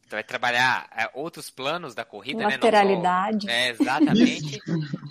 vai 0.10 0.24
trabalhar 0.24 0.90
é, 0.96 1.10
outros 1.14 1.50
planos 1.50 1.94
da 1.94 2.06
corrida, 2.06 2.44
Lateralidade. 2.44 3.46
né? 3.46 3.74
Só... 3.76 3.84
É, 3.84 3.90
exatamente. 3.90 4.62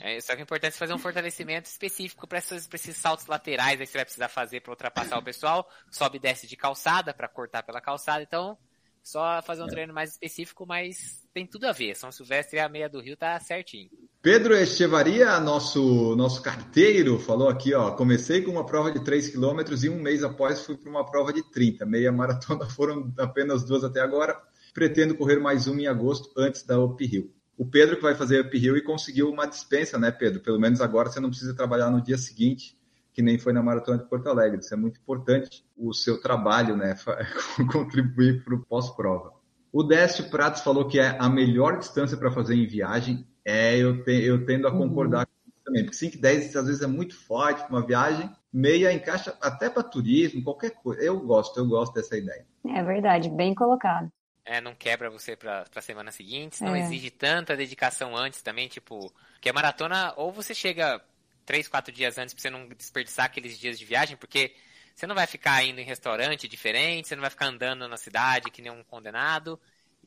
é, 0.01 0.21
só 0.21 0.35
que 0.35 0.41
é 0.41 0.43
importante 0.43 0.77
fazer 0.77 0.95
um 0.95 0.99
fortalecimento 0.99 1.69
específico 1.69 2.27
para 2.27 2.39
esses, 2.39 2.69
esses 2.73 2.97
saltos 2.97 3.27
laterais 3.27 3.81
aí 3.81 3.87
que 3.87 3.93
você 3.93 3.99
vai 3.99 4.05
precisar 4.05 4.29
fazer 4.29 4.61
para 4.61 4.73
ultrapassar 4.73 5.19
o 5.19 5.23
pessoal. 5.23 5.69
Sobe 5.91 6.17
e 6.17 6.21
desce 6.21 6.47
de 6.47 6.57
calçada 6.57 7.13
para 7.13 7.29
cortar 7.29 7.63
pela 7.63 7.81
calçada. 7.81 8.23
Então, 8.23 8.57
só 9.03 9.41
fazer 9.43 9.63
um 9.63 9.67
é. 9.67 9.71
treino 9.71 9.95
mais 9.95 10.13
específico, 10.13 10.67
mas 10.67 11.23
tem 11.33 11.47
tudo 11.47 11.67
a 11.67 11.73
ver. 11.73 11.95
São 11.95 12.11
Silvestre 12.11 12.57
e 12.57 12.61
a 12.61 12.69
meia 12.69 12.89
do 12.89 13.01
Rio 13.01 13.17
tá 13.17 13.39
certinho. 13.39 13.89
Pedro 14.21 14.57
Echevaria, 14.57 15.39
nosso, 15.39 16.17
nosso 16.17 16.43
carteiro, 16.43 17.19
falou 17.19 17.49
aqui, 17.49 17.73
ó, 17.73 17.93
comecei 17.93 18.43
com 18.43 18.51
uma 18.51 18.67
prova 18.67 18.91
de 18.91 18.99
3 19.05 19.29
km 19.29 19.61
e 19.85 19.89
um 19.89 20.01
mês 20.01 20.25
após 20.25 20.63
fui 20.63 20.77
para 20.77 20.91
uma 20.91 21.05
prova 21.05 21.33
de 21.33 21.43
30. 21.53 21.87
Meia 21.87 22.11
maratona 22.11 22.67
foram 22.71 23.13
apenas 23.19 23.65
duas 23.65 23.85
até 23.85 24.01
agora 24.01 24.37
pretendo 24.77 25.17
correr 25.17 25.41
mais 25.41 25.67
uma 25.67 25.81
em 25.81 25.87
agosto 25.87 26.31
antes 26.37 26.63
da 26.63 26.79
Uphill. 26.79 27.33
O 27.57 27.65
Pedro 27.65 27.97
que 27.97 28.03
vai 28.03 28.15
fazer 28.15 28.45
Uphill 28.45 28.77
e 28.77 28.83
conseguiu 28.83 29.31
uma 29.31 29.47
dispensa, 29.47 29.99
né, 29.99 30.11
Pedro? 30.11 30.41
Pelo 30.43 30.61
menos 30.61 30.83
agora 30.83 31.09
você 31.09 31.19
não 31.19 31.31
precisa 31.31 31.57
trabalhar 31.57 31.91
no 31.91 32.03
dia 32.03 32.19
seguinte, 32.19 32.79
que 33.11 33.23
nem 33.23 33.39
foi 33.39 33.55
na 33.55 33.63
Maratona 33.63 33.97
de 33.97 34.05
Porto 34.05 34.29
Alegre. 34.29 34.61
Isso 34.61 34.75
é 34.75 34.77
muito 34.77 35.01
importante, 35.01 35.65
o 35.75 35.95
seu 35.95 36.21
trabalho, 36.21 36.77
né, 36.77 36.95
contribuir 37.73 38.45
para 38.45 38.55
o 38.55 38.67
pós-prova. 38.67 39.33
O 39.73 39.83
Décio 39.83 40.29
Pratos 40.29 40.61
falou 40.61 40.87
que 40.87 41.01
é 41.01 41.17
a 41.19 41.29
melhor 41.31 41.79
distância 41.79 42.19
para 42.19 42.31
fazer 42.31 42.55
em 42.55 42.67
viagem. 42.67 43.27
É, 43.43 43.79
eu, 43.79 44.05
te, 44.05 44.13
eu 44.13 44.45
tendo 44.45 44.69
a 44.69 44.73
uhum. 44.73 44.89
concordar 44.89 45.25
com 45.25 45.33
isso 45.49 45.61
também, 45.65 45.85
porque 45.85 45.97
5 45.97 46.17
e 46.17 46.21
10 46.21 46.55
às 46.55 46.67
vezes 46.67 46.83
é 46.83 46.87
muito 46.87 47.17
forte 47.17 47.63
para 47.63 47.75
uma 47.75 47.87
viagem, 47.87 48.31
meia 48.53 48.93
encaixa 48.93 49.35
até 49.41 49.71
para 49.71 49.83
turismo, 49.83 50.45
qualquer 50.45 50.73
coisa. 50.73 51.01
Eu 51.01 51.19
gosto, 51.21 51.59
eu 51.59 51.67
gosto 51.67 51.95
dessa 51.95 52.15
ideia. 52.19 52.45
É 52.67 52.85
verdade, 52.85 53.31
bem 53.31 53.55
colocado 53.55 54.13
é, 54.47 54.61
não 54.61 54.75
quebra 54.75 55.11
você 55.11 55.35
para 55.35 55.67
a 55.75 55.81
semana 55.83 56.13
seguinte, 56.13 56.63
não 56.63 56.75
é. 56.75 56.81
exige 56.81 57.11
tanta 57.11 57.57
dedicação 57.57 58.17
antes 58.17 58.41
também, 58.41 58.69
tipo, 58.69 59.13
que 59.41 59.51
a 59.51 59.53
maratona, 59.53 60.15
ou 60.17 60.31
você 60.31 60.55
chega 60.55 61.05
três, 61.45 61.67
quatro 61.67 61.93
dias 61.93 62.17
antes 62.17 62.33
para 62.33 62.43
você 62.43 62.51
não 62.51 62.69
desperdiçar 62.69 63.27
aqueles 63.27 63.59
dias 63.59 63.77
de 63.77 63.85
viagem, 63.85 64.17
porque 64.17 64.55
você 64.95 65.05
não 65.07 65.17
vai 65.17 65.27
ficar 65.27 65.65
indo 65.65 65.81
em 65.81 65.85
restaurante 65.85 66.47
diferente, 66.47 67.09
você 67.09 67.17
não 67.17 67.23
vai 67.23 67.31
ficar 67.31 67.47
andando 67.47 67.89
na 67.89 67.97
cidade 67.97 68.51
que 68.51 68.63
nem 68.63 68.71
um 68.71 68.85
condenado. 68.85 69.61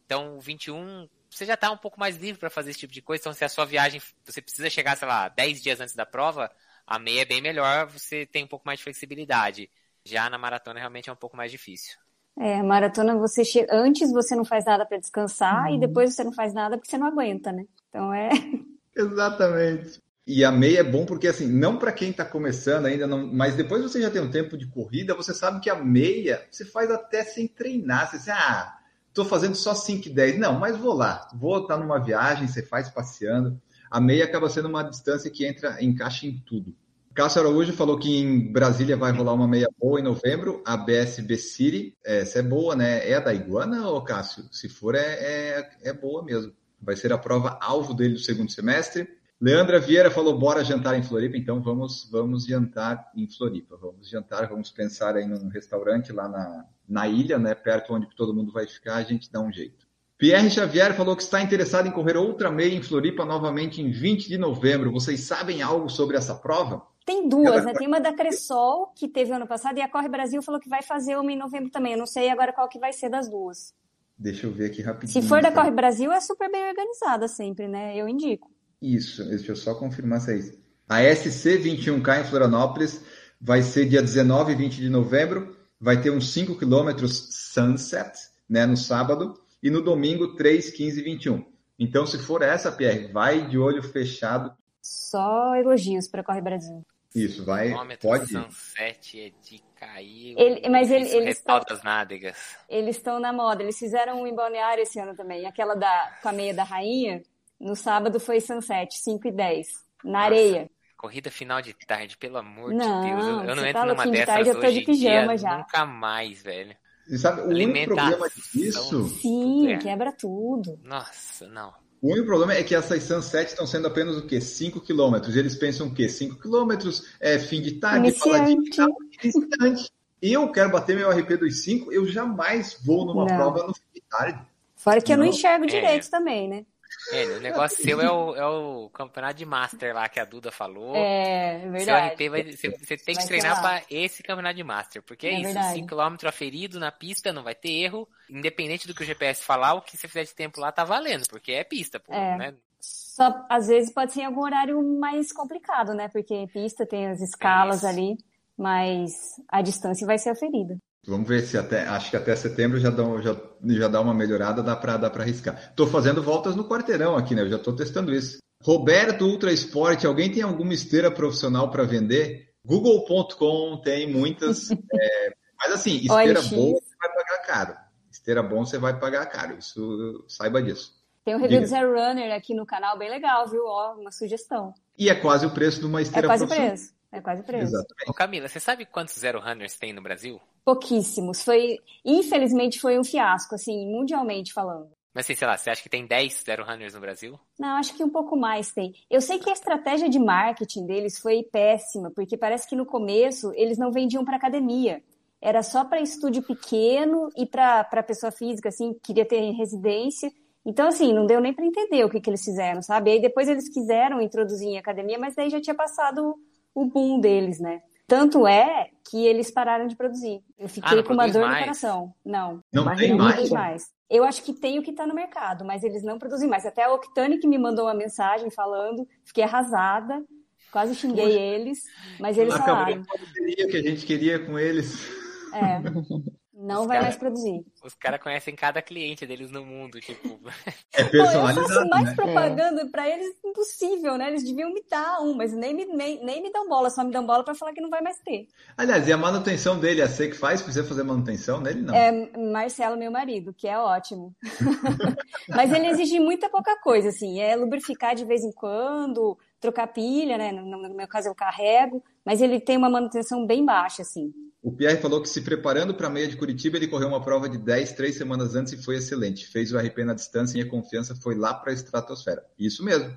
Então, 0.06 0.38
o 0.38 0.40
21, 0.40 1.08
você 1.30 1.46
já 1.46 1.54
está 1.56 1.70
um 1.70 1.78
pouco 1.78 2.00
mais 2.00 2.16
livre 2.16 2.40
para 2.40 2.50
fazer 2.50 2.72
esse 2.72 2.80
tipo 2.80 2.94
de 2.94 3.02
coisa. 3.02 3.22
Então, 3.22 3.34
se 3.34 3.44
a 3.44 3.50
sua 3.50 3.66
viagem, 3.66 4.02
você 4.24 4.42
precisa 4.42 4.70
chegar, 4.70 4.96
sei 4.98 5.08
lá, 5.08 5.28
10 5.28 5.62
dias 5.62 5.82
antes 5.82 5.96
da 5.96 6.06
prova, 6.06 6.50
a 6.88 6.98
meia 6.98 7.22
é 7.22 7.26
bem 7.26 7.42
melhor, 7.42 7.88
você 7.88 8.26
tem 8.26 8.46
um 8.46 8.48
pouco 8.48 8.66
mais 8.66 8.80
de 8.80 8.84
flexibilidade. 8.84 9.70
Já 10.04 10.30
na 10.30 10.38
maratona, 10.38 10.80
realmente 10.80 11.10
é 11.10 11.14
um 11.14 11.18
pouco 11.18 11.36
mais 11.36 11.52
difícil. 11.52 12.00
É, 12.40 12.64
maratona 12.64 13.18
você 13.18 13.44
chega, 13.44 13.68
antes 13.70 14.14
você 14.14 14.34
não 14.34 14.46
faz 14.46 14.64
nada 14.64 14.86
para 14.86 14.98
descansar 14.98 15.68
uhum. 15.68 15.76
e 15.76 15.80
depois 15.80 16.16
você 16.16 16.24
não 16.24 16.32
faz 16.32 16.54
nada 16.54 16.78
porque 16.78 16.90
você 16.90 16.98
não 16.98 17.08
aguenta, 17.08 17.52
né? 17.52 17.66
Então 17.90 18.14
é. 18.14 18.30
Exatamente. 18.96 20.02
E 20.26 20.46
a 20.46 20.52
meia 20.52 20.80
é 20.80 20.84
bom 20.84 21.06
porque 21.06 21.28
assim, 21.28 21.48
não 21.48 21.78
para 21.78 21.92
quem 21.92 22.12
está 22.12 22.24
começando 22.24 22.86
ainda, 22.86 23.06
não, 23.06 23.28
mas 23.28 23.56
depois 23.56 23.82
você 23.82 24.02
já 24.02 24.10
tem 24.10 24.22
um 24.22 24.32
tempo 24.32 24.58
de 24.58 24.68
corrida, 24.68 25.14
você 25.16 25.34
sabe 25.34 25.60
que 25.60 25.70
a 25.70 25.76
meia 25.76 26.48
você 26.50 26.64
faz 26.64 26.90
até 26.90 27.24
sem 27.24 27.46
treinar. 27.46 28.10
Você 28.10 28.18
diz, 28.18 28.30
ah, 28.30 28.74
tô 29.14 29.26
fazendo 29.26 29.56
só 29.56 29.76
5 29.76 30.08
e 30.08 30.14
10. 30.14 30.40
Não, 30.40 30.58
mas 30.58 30.78
vou 30.78 30.94
lá, 30.94 31.28
vou 31.36 31.64
estar 31.64 31.76
tá 31.76 31.80
numa 31.84 32.00
viagem, 32.00 32.48
você 32.48 32.64
faz 32.64 32.90
passeando. 32.90 33.62
A 33.92 34.00
meia 34.00 34.24
acaba 34.24 34.50
sendo 34.50 34.70
uma 34.70 34.84
distância 34.84 35.30
que 35.30 35.46
entra, 35.46 35.84
encaixa 35.84 36.26
em 36.26 36.40
tudo. 36.46 36.74
Cássio 37.20 37.42
Araújo 37.42 37.74
falou 37.74 38.00
que 38.00 38.18
em 38.18 38.50
Brasília 38.50 38.96
vai 38.96 39.12
rolar 39.12 39.34
uma 39.34 39.46
meia 39.46 39.68
boa 39.78 40.00
em 40.00 40.04
novembro, 40.04 40.64
a 40.66 40.78
BSB 40.78 41.36
City. 41.36 41.98
Essa 42.02 42.40
é 42.40 42.42
boa, 42.42 42.78
né? 42.78 43.06
É 43.10 43.16
a 43.16 43.20
da 43.20 43.34
Iguana, 43.34 43.90
ô 43.90 44.02
Cássio? 44.02 44.46
Se 44.54 44.70
for, 44.70 44.96
é, 44.96 45.02
é, 45.02 45.70
é 45.84 45.92
boa 45.92 46.24
mesmo. 46.24 46.54
Vai 46.82 46.96
ser 46.96 47.12
a 47.12 47.18
prova 47.18 47.60
alvo 47.62 47.94
dele 47.94 48.14
do 48.14 48.22
segundo 48.22 48.50
semestre. 48.50 49.06
Leandra 49.42 49.82
Vieira 49.82 50.10
falou: 50.10 50.40
bora 50.40 50.64
jantar 50.64 50.98
em 50.98 51.04
Floripa, 51.04 51.36
então 51.36 51.62
vamos, 51.62 52.08
vamos 52.10 52.46
jantar 52.46 53.12
em 53.14 53.28
Floripa. 53.28 53.76
Vamos 53.76 54.08
jantar, 54.08 54.48
vamos 54.48 54.72
pensar 54.72 55.18
aí 55.18 55.28
num 55.28 55.50
restaurante 55.50 56.14
lá 56.14 56.30
na, 56.30 56.66
na 56.88 57.06
ilha, 57.10 57.38
né? 57.38 57.54
Perto 57.54 57.96
onde 57.96 58.08
todo 58.16 58.34
mundo 58.34 58.54
vai 58.54 58.66
ficar, 58.66 58.96
a 58.96 59.04
gente 59.04 59.30
dá 59.30 59.42
um 59.42 59.52
jeito. 59.52 59.86
Pierre 60.18 60.50
Xavier 60.50 60.96
falou 60.96 61.18
que 61.18 61.24
está 61.24 61.42
interessado 61.42 61.86
em 61.86 61.92
correr 61.92 62.16
outra 62.16 62.50
meia 62.50 62.76
em 62.76 62.82
Floripa 62.82 63.26
novamente 63.26 63.82
em 63.82 63.92
20 63.92 64.30
de 64.30 64.38
novembro. 64.38 64.90
Vocês 64.90 65.20
sabem 65.20 65.62
algo 65.62 65.90
sobre 65.90 66.16
essa 66.16 66.36
prova? 66.36 66.88
Tem 67.06 67.28
duas, 67.28 67.66
né? 67.66 67.74
Tem 67.74 67.88
uma 67.88 68.00
da 68.00 68.14
Cressol, 68.14 68.88
que 68.96 69.08
teve 69.08 69.32
ano 69.32 69.48
passado, 69.48 69.78
e 69.78 69.82
a 69.82 69.90
Corre 69.90 70.08
Brasil 70.08 70.42
falou 70.42 70.60
que 70.60 70.70
vai 70.70 70.84
fazer 70.84 71.18
uma 71.18 71.32
em 71.32 71.38
novembro 71.38 71.72
também. 71.72 71.94
Eu 71.94 72.00
não 72.00 72.06
sei 72.06 72.30
agora 72.30 72.54
qual 72.54 72.70
que 72.70 72.80
vai 72.80 72.94
ser 72.94 73.10
das 73.10 73.30
duas. 73.30 73.74
Deixa 74.18 74.46
eu 74.46 74.52
ver 74.52 74.66
aqui 74.66 74.82
rapidinho. 74.82 75.22
Se 75.22 75.28
for 75.28 75.42
da 75.42 75.52
Corre 75.52 75.72
Brasil, 75.72 76.12
é 76.12 76.20
super 76.20 76.52
bem 76.52 76.68
organizada 76.68 77.28
sempre, 77.28 77.68
né? 77.68 77.96
Eu 77.96 78.08
indico. 78.08 78.52
Isso, 78.82 79.24
deixa 79.26 79.52
eu 79.52 79.56
só 79.56 79.74
confirmar 79.76 80.22
se 80.22 80.32
é 80.32 80.38
isso. 80.38 80.60
A 80.88 81.00
SC21K 81.02 82.22
em 82.22 82.24
Florianópolis 82.26 83.02
vai 83.40 83.62
ser 83.62 83.88
dia 83.88 84.02
19 84.02 84.52
e 84.52 84.56
20 84.56 84.76
de 84.78 84.90
novembro. 84.90 85.56
Vai 85.80 86.02
ter 86.02 86.10
uns 86.10 86.34
5 86.34 86.58
quilômetros 86.58 87.30
sunset, 87.54 88.12
né, 88.50 88.66
no 88.66 88.76
sábado. 88.76 89.40
E 89.62 89.70
no 89.70 89.82
domingo, 89.82 90.36
3, 90.36 90.72
15 90.72 91.00
e 91.00 91.04
21. 91.04 91.46
Então, 91.78 92.06
se 92.06 92.18
for 92.18 92.42
essa, 92.42 92.72
Pierre, 92.72 93.12
vai 93.12 93.48
de 93.48 93.58
olho 93.58 93.82
fechado. 93.82 94.52
Só 94.90 95.56
elogios 95.56 96.08
para 96.08 96.24
Corre 96.24 96.42
Brasil. 96.42 96.84
Isso, 97.14 97.46
vai. 97.46 97.72
Pode. 98.02 98.28
Sunset 98.28 99.20
é 99.20 99.32
de 99.44 99.62
cair. 99.76 100.36
Ele, 100.36 100.68
mas 100.68 100.90
ele, 100.90 101.08
eles 101.10 101.38
estão. 101.38 101.60
das 101.68 101.84
nádegas. 101.84 102.36
Eles 102.68 102.96
estão 102.98 103.20
na 103.20 103.32
moda. 103.32 103.62
Eles 103.62 103.78
fizeram 103.78 104.22
um 104.22 104.28
em 104.28 104.34
Balneário 104.34 104.82
esse 104.82 105.00
ano 105.00 105.16
também. 105.16 105.46
Aquela 105.46 105.76
da, 105.76 106.18
com 106.24 106.30
a 106.30 106.32
meia 106.32 106.56
da 106.56 106.64
rainha. 106.64 107.22
No 107.60 107.76
sábado 107.76 108.20
foi 108.20 108.42
Sunset, 108.42 108.98
5 108.98 109.28
e 109.28 109.32
10. 109.32 109.68
Na 110.04 110.12
Nossa, 110.12 110.26
areia. 110.26 110.72
Corrida 110.98 111.30
final 111.30 111.62
de 111.62 111.74
tarde, 111.74 112.18
pelo 112.18 112.38
amor 112.38 112.74
não, 112.74 113.02
de 113.02 113.10
Deus. 113.10 113.26
Eu, 113.26 113.50
eu 113.50 113.56
não 113.56 113.66
entro 113.66 113.82
tá 113.82 113.86
numa 113.86 114.08
dessas 114.08 114.26
tarde, 114.26 114.50
hoje 114.52 114.80
de 114.80 114.86
pijama 114.86 115.36
dia, 115.36 115.38
já. 115.38 115.58
Nunca 115.60 115.86
mais, 115.86 116.42
velho. 116.42 116.76
E 117.08 117.18
sabe, 117.18 117.42
o 117.42 117.48
único 117.48 117.94
problema 117.94 118.30
disso... 118.30 119.10
Sim, 119.22 119.72
é. 119.72 119.78
quebra 119.78 120.12
tudo. 120.12 120.80
Nossa, 120.84 121.48
não. 121.48 121.74
O 122.02 122.12
único 122.12 122.28
problema 122.28 122.54
é 122.54 122.64
que 122.64 122.74
essas 122.74 123.04
Sunset 123.04 123.50
estão 123.50 123.68
sendo 123.68 123.88
apenas 123.88 124.16
o 124.16 124.26
quê? 124.26 124.40
5 124.40 124.80
quilômetros. 124.82 125.36
Eles 125.36 125.56
pensam 125.56 125.88
o 125.88 125.94
quê? 125.94 126.08
5 126.08 126.40
quilômetros, 126.40 127.08
é 127.20 127.38
fim 127.38 127.62
de 127.62 127.74
tarde, 127.74 128.08
iniciante. 128.08 129.92
Eu 130.22 130.52
quero 130.52 130.72
bater 130.72 130.96
meu 130.96 131.10
RP 131.10 131.38
dos 131.38 131.64
5, 131.64 131.92
eu 131.92 132.06
jamais 132.08 132.78
vou 132.84 133.06
numa 133.06 133.26
não. 133.26 133.36
prova 133.36 133.68
no 133.68 133.74
fim 133.74 133.82
de 133.94 134.02
tarde. 134.10 134.40
Fora 134.76 135.02
que 135.02 135.16
não. 135.16 135.24
eu 135.24 135.26
não 135.26 135.34
enxergo 135.34 135.66
é. 135.66 135.68
direito 135.68 136.10
também, 136.10 136.48
né? 136.48 136.66
É, 137.12 137.26
o 137.26 137.40
negócio 137.40 137.82
seu 137.84 138.02
é 138.02 138.12
o, 138.12 138.36
é 138.36 138.46
o 138.46 138.90
campeonato 138.90 139.36
de 139.36 139.46
Master 139.46 139.94
lá 139.94 140.10
que 140.10 140.20
a 140.20 140.26
Duda 140.26 140.52
falou. 140.52 140.96
É, 140.96 141.64
é 141.64 141.70
verdade. 141.70 142.18
Seu 142.18 142.32
vai, 142.32 142.44
você, 142.44 142.70
você 142.70 142.98
tem 142.98 143.16
que 143.16 143.28
treinar 143.28 143.62
para 143.62 143.84
esse 143.90 144.24
campeonato 144.24 144.56
de 144.56 144.64
Master. 144.64 145.02
Porque 145.04 145.28
é, 145.28 145.34
é 145.34 145.40
isso, 145.42 145.54
5km 145.54 146.28
aferido 146.28 146.80
na 146.80 146.92
pista, 146.92 147.34
não 147.34 147.44
vai 147.44 147.56
ter 147.56 147.72
erro. 147.72 148.08
Independente 148.30 148.88
do 148.88 148.94
que 148.94 149.04
o 149.04 149.06
GPS 149.06 149.44
falar, 149.44 149.74
o 149.74 149.82
que 149.82 149.98
você 149.98 150.08
fizer 150.08 150.24
de 150.24 150.36
tempo 150.36 150.60
lá 150.60 150.72
tá 150.72 150.84
valendo, 150.84 151.28
porque 151.30 151.52
é 151.52 151.64
pista, 151.64 152.00
pô, 152.00 152.14
é. 152.14 152.38
né? 152.38 152.56
Só, 152.80 153.46
às 153.50 153.68
vezes 153.68 153.94
pode 153.94 154.14
ser 154.14 154.22
em 154.22 154.26
algum 154.26 154.42
horário 154.42 154.82
mais 155.00 155.34
complicado, 155.34 155.94
né? 155.94 156.08
Porque 156.08 156.48
pista 156.54 156.86
tem 156.86 157.08
as 157.08 157.20
escalas 157.22 157.84
ali, 157.84 158.18
mas 158.58 159.12
a 159.48 159.62
distância 159.62 160.08
vai 160.08 160.18
ser 160.18 160.30
aferida. 160.30 160.78
Vamos 161.08 161.28
ver 161.28 161.42
se 161.42 161.58
até. 161.58 161.88
Acho 161.88 162.10
que 162.10 162.18
até 162.18 162.36
setembro 162.36 162.80
já 162.80 162.90
dá, 162.90 163.04
já, 163.22 163.36
já 163.66 163.88
dá 163.88 164.02
uma 164.02 164.14
melhorada, 164.14 164.62
dá 164.62 164.76
para 164.76 164.98
dá 164.98 165.08
arriscar. 165.08 165.70
Estou 165.70 165.88
fazendo 165.88 166.22
voltas 166.22 166.56
no 166.56 166.68
quarteirão 166.68 167.16
aqui, 167.16 167.34
né? 167.34 167.42
Eu 167.42 167.50
já 167.50 167.56
estou 167.56 167.76
testando 167.76 168.14
isso. 168.14 168.40
Roberto 168.62 169.26
Ultra 169.26 169.52
Sport, 169.54 170.04
alguém 170.04 170.32
tem 170.32 170.44
alguma 170.44 170.74
esteira 170.74 171.10
profissional 171.10 171.72
para 171.72 171.84
vender? 171.84 172.50
Google.com 172.66 173.82
tem 173.82 174.12
muitas. 174.12 174.70
é, 174.94 175.34
mas 175.58 175.74
assim, 175.74 175.98
esteira 175.98 176.42
boa 176.42 176.80
você 176.80 176.96
vai 177.00 177.14
pagar 177.14 177.46
caro. 177.46 177.78
Esteira 178.12 178.44
bom 178.44 178.66
você 178.66 178.78
vai 178.78 179.00
pagar 179.00 179.26
caro. 179.28 179.58
Isso 179.58 180.26
saiba 180.28 180.62
disso. 180.62 180.94
Tem 181.24 181.36
um 181.36 181.40
review 181.40 181.62
do 181.62 181.68
Zero 181.68 181.94
Runner 181.94 182.34
aqui 182.34 182.54
no 182.54 182.66
canal, 182.66 182.98
bem 182.98 183.10
legal, 183.10 183.48
viu? 183.48 183.64
Ó, 183.66 183.96
uma 183.96 184.12
sugestão. 184.12 184.74
E 184.98 185.10
é 185.10 185.16
quase 185.16 185.46
o 185.46 185.52
preço 185.52 185.80
de 185.80 185.86
uma 185.86 186.02
esteira 186.02 186.28
é 186.28 186.30
quase 186.30 186.44
profissional. 186.44 186.76
Preço. 186.76 186.94
É 187.12 187.22
quase 187.22 187.44
preço. 187.44 187.74
Ô 188.08 188.14
Camila, 188.14 188.48
você 188.48 188.60
sabe 188.60 188.86
quantos 188.86 189.16
Zero 189.16 189.40
Runners 189.40 189.78
tem 189.78 189.94
no 189.94 190.02
Brasil? 190.02 190.40
Pouquíssimos. 190.70 191.42
Foi, 191.42 191.80
infelizmente, 192.06 192.80
foi 192.80 193.00
um 193.00 193.04
fiasco, 193.04 193.56
assim, 193.56 193.92
mundialmente 193.92 194.54
falando. 194.54 194.92
Mas 195.12 195.26
assim, 195.26 195.34
sei 195.34 195.48
lá, 195.48 195.58
você 195.58 195.72
acha 195.72 195.82
que 195.82 195.90
tem 195.90 196.06
10 196.06 196.44
Zero 196.46 196.64
Runners 196.64 196.94
no 196.94 197.00
Brasil? 197.00 197.40
Não, 197.60 197.78
acho 197.78 197.96
que 197.96 198.04
um 198.04 198.10
pouco 198.12 198.38
mais 198.38 198.72
tem. 198.72 198.94
Eu 199.10 199.20
sei 199.20 199.40
que 199.40 199.50
a 199.50 199.54
estratégia 199.54 200.08
de 200.08 200.20
marketing 200.20 200.86
deles 200.86 201.18
foi 201.18 201.42
péssima, 201.42 202.12
porque 202.12 202.38
parece 202.38 202.70
que 202.70 202.76
no 202.76 202.86
começo 202.86 203.52
eles 203.56 203.80
não 203.80 203.92
vendiam 203.92 204.24
para 204.24 204.36
academia. 204.36 205.02
Era 205.42 205.64
só 205.64 205.84
para 205.84 206.02
estúdio 206.02 206.44
pequeno 206.44 207.30
e 207.36 207.48
para 207.48 208.04
pessoa 208.04 208.32
física, 208.32 208.70
assim, 208.70 208.94
queria 209.02 209.26
ter 209.26 209.50
residência. 209.54 210.32
Então, 210.64 210.88
assim, 210.88 211.12
não 211.12 211.26
deu 211.26 211.42
nem 211.42 211.52
para 211.52 211.66
entender 211.66 212.06
o 212.06 212.12
que, 212.12 212.22
que 212.22 212.30
eles 212.30 212.46
fizeram, 212.46 212.84
sabe? 212.84 213.10
Aí 213.10 213.20
depois 213.20 213.50
eles 213.50 213.68
quiseram 213.74 214.22
introduzir 214.22 214.68
em 214.68 214.78
academia, 214.78 215.18
mas 215.18 215.34
daí 215.34 215.50
já 215.50 215.60
tinha 215.60 215.76
passado 215.76 216.36
o 216.76 216.86
boom 216.86 217.20
deles, 217.20 217.60
né? 217.60 217.82
Tanto 218.10 218.46
é 218.48 218.90
que 219.10 219.26
eles 219.26 219.50
pararam 219.52 219.88
de 219.88 219.96
produzir. 219.96 220.42
Eu 220.58 220.68
fiquei 220.68 221.00
Ah, 221.00 221.04
com 221.04 221.14
uma 221.14 221.28
dor 221.28 221.44
mais? 221.44 221.54
no 221.60 221.64
coração. 221.64 222.14
Não, 222.26 222.60
Não 222.74 222.84
Mas 222.84 223.00
tem 223.00 223.10
não 223.12 223.18
mais? 223.20 223.34
produz 223.36 223.52
mais. 223.52 223.84
Eu 224.10 224.24
acho 224.24 224.44
que 224.44 224.52
tem 224.54 224.80
o 224.80 224.84
que 224.84 224.92
tá 224.92 225.06
no 225.08 225.14
mercado, 225.14 225.64
mas 225.64 225.84
eles 225.84 226.04
não 226.04 226.18
produzem 226.18 226.50
mais. 226.50 226.66
Até 226.66 226.84
a 226.84 226.92
Octane 226.94 227.38
que 227.38 227.48
me 227.48 227.58
mandou 227.60 227.86
uma 227.86 227.94
mensagem 227.94 228.50
falando, 228.50 229.08
fiquei 229.24 229.44
arrasada, 229.44 230.24
quase 230.72 230.96
xinguei 230.96 231.38
eles, 231.38 231.84
mas 232.20 232.36
eles 232.38 232.54
Acabou 232.56 232.76
falaram, 232.76 233.02
a 233.04 233.06
parceria 233.18 233.68
que 233.68 233.78
a 233.78 233.82
gente 233.84 234.06
queria 234.06 234.40
com 234.44 234.58
eles. 234.58 235.08
é, 235.54 235.80
não 236.62 236.82
Os 236.82 236.88
vai 236.88 236.98
cara- 236.98 237.04
mais 237.08 237.16
produzir. 237.16 237.66
Os 237.84 237.96
caras 237.96 238.22
conhecem 238.22 238.54
cada 238.56 238.82
cliente 238.82 239.26
deles 239.26 239.50
no 239.50 239.66
mundo, 239.66 240.00
tipo. 240.02 240.40
É 240.94 241.04
Pô, 241.04 241.18
eu 241.18 241.26
faço 241.26 241.56
personalizado, 241.56 241.90
mais 241.90 242.06
né? 242.06 242.16
propaganda 242.16 242.90
pra 242.92 243.08
eles 243.08 243.28
impossível, 243.46 244.18
né? 244.18 244.28
Eles 244.30 244.44
deviam 244.44 244.74
me 244.74 244.84
dar 244.90 245.22
um, 245.22 245.34
mas 245.36 245.54
nem 245.54 245.74
me, 245.74 245.86
nem, 245.86 246.24
nem 246.26 246.42
me 246.44 246.52
dão 246.52 246.68
bola, 246.68 246.90
só 246.90 247.04
me 247.04 247.12
dão 247.12 247.26
bola 247.26 247.44
pra 247.44 247.56
falar 247.56 247.72
que 247.74 247.80
não 247.82 247.90
vai 247.90 248.02
mais 248.02 248.20
ter. 248.20 248.48
Aliás, 248.76 249.08
e 249.08 249.14
a 249.14 249.18
manutenção 249.18 249.80
dele, 249.80 250.02
a 250.02 250.10
C 250.10 250.28
que 250.30 250.36
faz? 250.36 250.62
Precisa 250.62 250.86
fazer 250.86 251.04
manutenção 251.04 251.62
nele? 251.62 251.82
Não. 251.82 251.96
É 251.96 252.12
Marcelo, 252.38 252.98
meu 252.98 253.12
marido, 253.12 253.54
que 253.54 253.68
é 253.68 253.78
ótimo. 253.78 254.36
Mas 255.48 255.72
ele 255.72 255.88
exige 255.88 256.20
muita 256.20 256.50
pouca 256.50 256.76
coisa, 256.82 257.10
assim. 257.10 257.40
É 257.40 257.56
lubrificar 257.56 258.16
de 258.16 258.26
vez 258.26 258.44
em 258.44 258.52
quando, 258.52 259.38
trocar 259.60 259.88
pilha, 259.88 260.38
né? 260.38 260.52
No, 260.52 260.66
no 260.66 260.96
meu 260.96 261.08
caso 261.08 261.28
eu 261.28 261.36
carrego, 261.36 262.04
mas 262.26 262.42
ele 262.42 262.60
tem 262.60 262.78
uma 262.78 262.90
manutenção 262.90 263.46
bem 263.46 263.66
baixa, 263.66 264.02
assim. 264.02 264.34
O 264.62 264.72
Pierre 264.72 265.02
falou 265.02 265.22
que 265.22 265.30
se 265.30 265.42
preparando 265.42 265.94
para 265.94 266.08
a 266.08 266.10
meia 266.10 266.28
de 266.28 266.36
Curitiba, 266.36 266.78
ele 266.78 266.88
correu 266.88 267.08
uma 267.08 267.24
prova 267.24 267.48
de 267.48 267.58
10, 267.58 267.94
três 267.94 268.18
semanas 268.18 268.56
antes 268.56 268.74
e 268.74 268.84
foi 268.84 268.98
excelente. 268.98 269.48
Fez 269.48 269.72
o 269.72 269.78
RP 269.78 270.00
na 270.00 270.14
distância 270.14 270.58
e 270.58 270.62
a 270.62 270.70
confiança 270.70 271.16
foi 271.16 271.36
lá 271.36 271.54
para 271.54 271.72
a 271.72 271.74
estratosfera. 271.74 272.46
Isso 272.58 272.84
mesmo. 272.84 273.16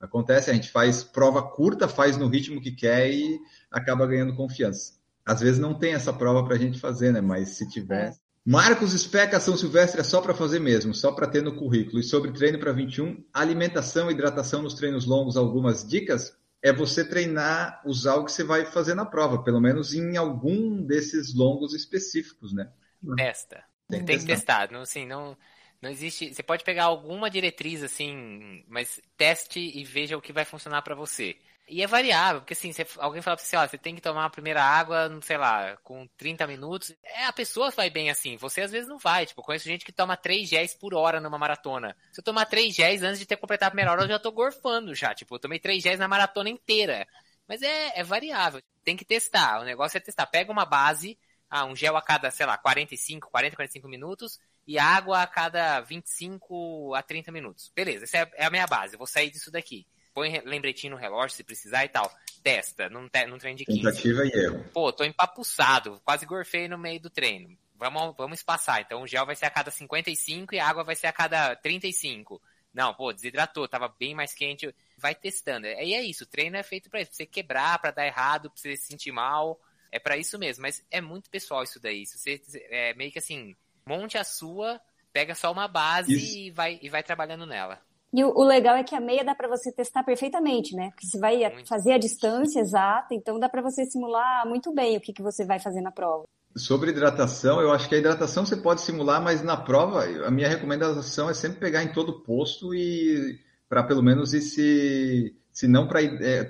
Acontece, 0.00 0.50
a 0.50 0.54
gente 0.54 0.70
faz 0.70 1.02
prova 1.02 1.42
curta, 1.42 1.88
faz 1.88 2.16
no 2.16 2.28
ritmo 2.28 2.60
que 2.60 2.70
quer 2.70 3.10
e 3.10 3.40
acaba 3.70 4.06
ganhando 4.06 4.36
confiança. 4.36 4.94
Às 5.24 5.40
vezes 5.40 5.58
não 5.58 5.74
tem 5.74 5.94
essa 5.94 6.12
prova 6.12 6.44
para 6.44 6.54
a 6.54 6.58
gente 6.58 6.78
fazer, 6.78 7.12
né? 7.12 7.20
Mas 7.20 7.50
se 7.50 7.68
tiver. 7.68 8.08
É. 8.10 8.23
Marcos 8.46 8.92
Especa 8.92 9.40
São 9.40 9.56
Silvestre 9.56 10.00
é 10.00 10.04
só 10.04 10.20
para 10.20 10.34
fazer 10.34 10.58
mesmo, 10.58 10.94
só 10.94 11.10
para 11.12 11.26
ter 11.26 11.42
no 11.42 11.56
currículo. 11.56 11.98
E 11.98 12.02
sobre 12.02 12.30
treino 12.30 12.58
para 12.58 12.72
21, 12.72 13.24
alimentação 13.32 14.10
e 14.10 14.14
hidratação 14.14 14.60
nos 14.60 14.74
treinos 14.74 15.06
longos, 15.06 15.36
algumas 15.36 15.86
dicas? 15.88 16.36
É 16.62 16.72
você 16.72 17.06
treinar, 17.06 17.82
usar 17.86 18.16
o 18.16 18.24
que 18.24 18.32
você 18.32 18.44
vai 18.44 18.66
fazer 18.66 18.94
na 18.94 19.06
prova, 19.06 19.42
pelo 19.42 19.60
menos 19.60 19.94
em 19.94 20.16
algum 20.16 20.82
desses 20.82 21.34
longos 21.34 21.74
específicos, 21.74 22.52
né? 22.52 22.70
Testa. 23.16 23.64
Tem 23.88 24.04
Tem, 24.04 24.18
que 24.18 24.26
testar. 24.26 24.70
Não, 24.70 24.82
assim, 24.82 25.06
não, 25.06 25.36
não 25.80 25.90
existe. 25.90 26.32
Você 26.32 26.42
pode 26.42 26.64
pegar 26.64 26.84
alguma 26.84 27.30
diretriz, 27.30 27.82
assim, 27.82 28.64
mas 28.68 29.00
teste 29.16 29.60
e 29.60 29.84
veja 29.84 30.16
o 30.16 30.22
que 30.22 30.32
vai 30.32 30.44
funcionar 30.44 30.82
pra 30.82 30.94
você. 30.94 31.36
E 31.66 31.82
é 31.82 31.86
variável, 31.86 32.42
porque 32.42 32.52
assim, 32.52 32.70
alguém 32.98 33.22
fala 33.22 33.36
pra 33.38 33.44
você, 33.44 33.56
ó, 33.56 33.66
você 33.66 33.78
tem 33.78 33.94
que 33.94 34.00
tomar 34.00 34.26
a 34.26 34.30
primeira 34.30 34.62
água, 34.62 35.08
sei 35.22 35.38
lá, 35.38 35.76
com 35.82 36.06
30 36.16 36.46
minutos. 36.46 36.94
É, 37.02 37.24
a 37.24 37.32
pessoa 37.32 37.70
vai 37.70 37.88
bem 37.88 38.10
assim, 38.10 38.36
você 38.36 38.60
às 38.60 38.70
vezes 38.70 38.86
não 38.86 38.98
vai. 38.98 39.24
Tipo, 39.24 39.42
conheço 39.42 39.64
gente 39.64 39.84
que 39.84 39.92
toma 39.92 40.14
3 40.16 40.46
géis 40.46 40.74
por 40.74 40.94
hora 40.94 41.20
numa 41.20 41.38
maratona. 41.38 41.96
Se 42.12 42.20
eu 42.20 42.24
tomar 42.24 42.44
3 42.46 42.74
géis 42.74 43.02
antes 43.02 43.18
de 43.18 43.24
ter 43.24 43.36
completado 43.38 43.68
a 43.68 43.70
primeira 43.70 43.92
hora, 43.92 44.02
eu 44.02 44.08
já 44.08 44.18
tô 44.18 44.30
gorfando 44.30 44.94
já. 44.94 45.14
Tipo, 45.14 45.36
eu 45.36 45.38
tomei 45.38 45.58
3 45.58 45.82
géis 45.82 45.98
na 45.98 46.06
maratona 46.06 46.50
inteira. 46.50 47.06
Mas 47.48 47.62
é, 47.62 47.98
é 47.98 48.02
variável. 48.02 48.62
Tem 48.84 48.96
que 48.96 49.04
testar. 49.04 49.60
O 49.60 49.64
negócio 49.64 49.96
é 49.96 50.00
testar. 50.00 50.26
Pega 50.26 50.52
uma 50.52 50.66
base, 50.66 51.18
ah, 51.48 51.64
um 51.64 51.74
gel 51.74 51.96
a 51.96 52.02
cada, 52.02 52.30
sei 52.30 52.44
lá, 52.44 52.58
45, 52.58 53.30
40, 53.30 53.56
45 53.56 53.88
minutos 53.88 54.38
e 54.66 54.78
água 54.78 55.22
a 55.22 55.26
cada 55.26 55.80
25 55.80 56.94
a 56.94 57.02
30 57.02 57.32
minutos. 57.32 57.72
Beleza, 57.74 58.04
essa 58.04 58.18
é, 58.18 58.30
é 58.36 58.44
a 58.44 58.50
minha 58.50 58.66
base. 58.66 58.94
Eu 58.94 58.98
vou 58.98 59.06
sair 59.06 59.30
disso 59.30 59.50
daqui. 59.50 59.86
Põe 60.14 60.30
re- 60.30 60.42
lembretinho 60.44 60.92
no 60.92 60.96
relógio 60.98 61.36
se 61.36 61.42
precisar 61.44 61.84
e 61.84 61.88
tal. 61.88 62.10
Testa, 62.42 62.88
não, 62.88 63.08
te, 63.08 63.26
não 63.26 63.36
treino 63.38 63.58
de 63.58 63.64
15. 63.64 63.80
Tentativa 63.82 64.24
e 64.24 64.30
erro. 64.30 64.64
Pô, 64.72 64.92
tô 64.92 65.02
empapuçado, 65.04 66.00
quase 66.04 66.24
gorfei 66.24 66.68
no 66.68 66.78
meio 66.78 67.00
do 67.00 67.10
treino. 67.10 67.56
Vamos, 67.76 68.14
vamos 68.16 68.38
espaçar. 68.38 68.80
Então 68.80 69.02
o 69.02 69.06
gel 69.06 69.26
vai 69.26 69.34
ser 69.34 69.46
a 69.46 69.50
cada 69.50 69.70
55 69.70 70.54
e 70.54 70.60
a 70.60 70.66
água 70.68 70.84
vai 70.84 70.94
ser 70.94 71.08
a 71.08 71.12
cada 71.12 71.56
35. 71.56 72.40
Não, 72.72 72.94
pô, 72.94 73.12
desidratou, 73.12 73.66
tava 73.68 73.88
bem 73.98 74.14
mais 74.14 74.32
quente. 74.32 74.72
Vai 74.98 75.14
testando. 75.14 75.66
E 75.66 75.94
é 75.94 76.02
isso, 76.02 76.24
o 76.24 76.26
treino 76.26 76.56
é 76.56 76.62
feito 76.62 76.88
pra 76.88 77.04
você 77.04 77.26
quebrar, 77.26 77.78
pra 77.80 77.90
dar 77.90 78.06
errado, 78.06 78.50
pra 78.50 78.58
você 78.60 78.76
se 78.76 78.86
sentir 78.86 79.10
mal. 79.12 79.60
É 79.90 79.98
pra 79.98 80.16
isso 80.16 80.38
mesmo, 80.38 80.62
mas 80.62 80.84
é 80.90 81.00
muito 81.00 81.30
pessoal 81.30 81.62
isso 81.62 81.80
daí. 81.80 82.04
Se 82.06 82.18
você 82.18 82.40
é 82.70 82.94
meio 82.94 83.12
que 83.12 83.18
assim, 83.18 83.54
monte 83.86 84.18
a 84.18 84.24
sua, 84.24 84.80
pega 85.12 85.34
só 85.36 85.52
uma 85.52 85.68
base 85.68 86.12
Isso. 86.14 86.36
e 86.36 86.50
vai, 86.50 86.78
e 86.82 86.88
vai 86.88 87.02
trabalhando 87.02 87.46
nela. 87.46 87.80
E 88.14 88.22
o, 88.22 88.32
o 88.32 88.44
legal 88.44 88.76
é 88.76 88.84
que 88.84 88.94
a 88.94 89.00
meia 89.00 89.24
dá 89.24 89.34
pra 89.34 89.48
você 89.48 89.72
testar 89.72 90.04
perfeitamente, 90.04 90.76
né? 90.76 90.90
Porque 90.90 91.04
você 91.04 91.18
vai 91.18 91.36
Muito. 91.52 91.68
fazer 91.68 91.94
a 91.94 91.98
distância 91.98 92.60
exata, 92.60 93.12
então 93.12 93.40
dá 93.40 93.48
pra 93.48 93.60
você 93.60 93.84
simular 93.84 94.46
muito 94.46 94.72
bem 94.72 94.96
o 94.96 95.00
que, 95.00 95.12
que 95.12 95.20
você 95.20 95.44
vai 95.44 95.58
fazer 95.58 95.80
na 95.80 95.90
prova. 95.90 96.22
Sobre 96.56 96.92
hidratação, 96.92 97.60
eu 97.60 97.72
acho 97.72 97.88
que 97.88 97.96
a 97.96 97.98
hidratação 97.98 98.46
você 98.46 98.56
pode 98.56 98.82
simular, 98.82 99.20
mas 99.20 99.42
na 99.42 99.56
prova, 99.56 100.04
a 100.04 100.30
minha 100.30 100.48
recomendação 100.48 101.28
é 101.28 101.34
sempre 101.34 101.58
pegar 101.58 101.82
em 101.82 101.92
todo 101.92 102.20
posto 102.20 102.72
e 102.72 103.36
para 103.68 103.82
pelo 103.82 104.00
menos 104.00 104.32
ir 104.32 104.42
se, 104.42 105.34
se 105.52 105.66
não 105.66 105.88
para 105.88 106.00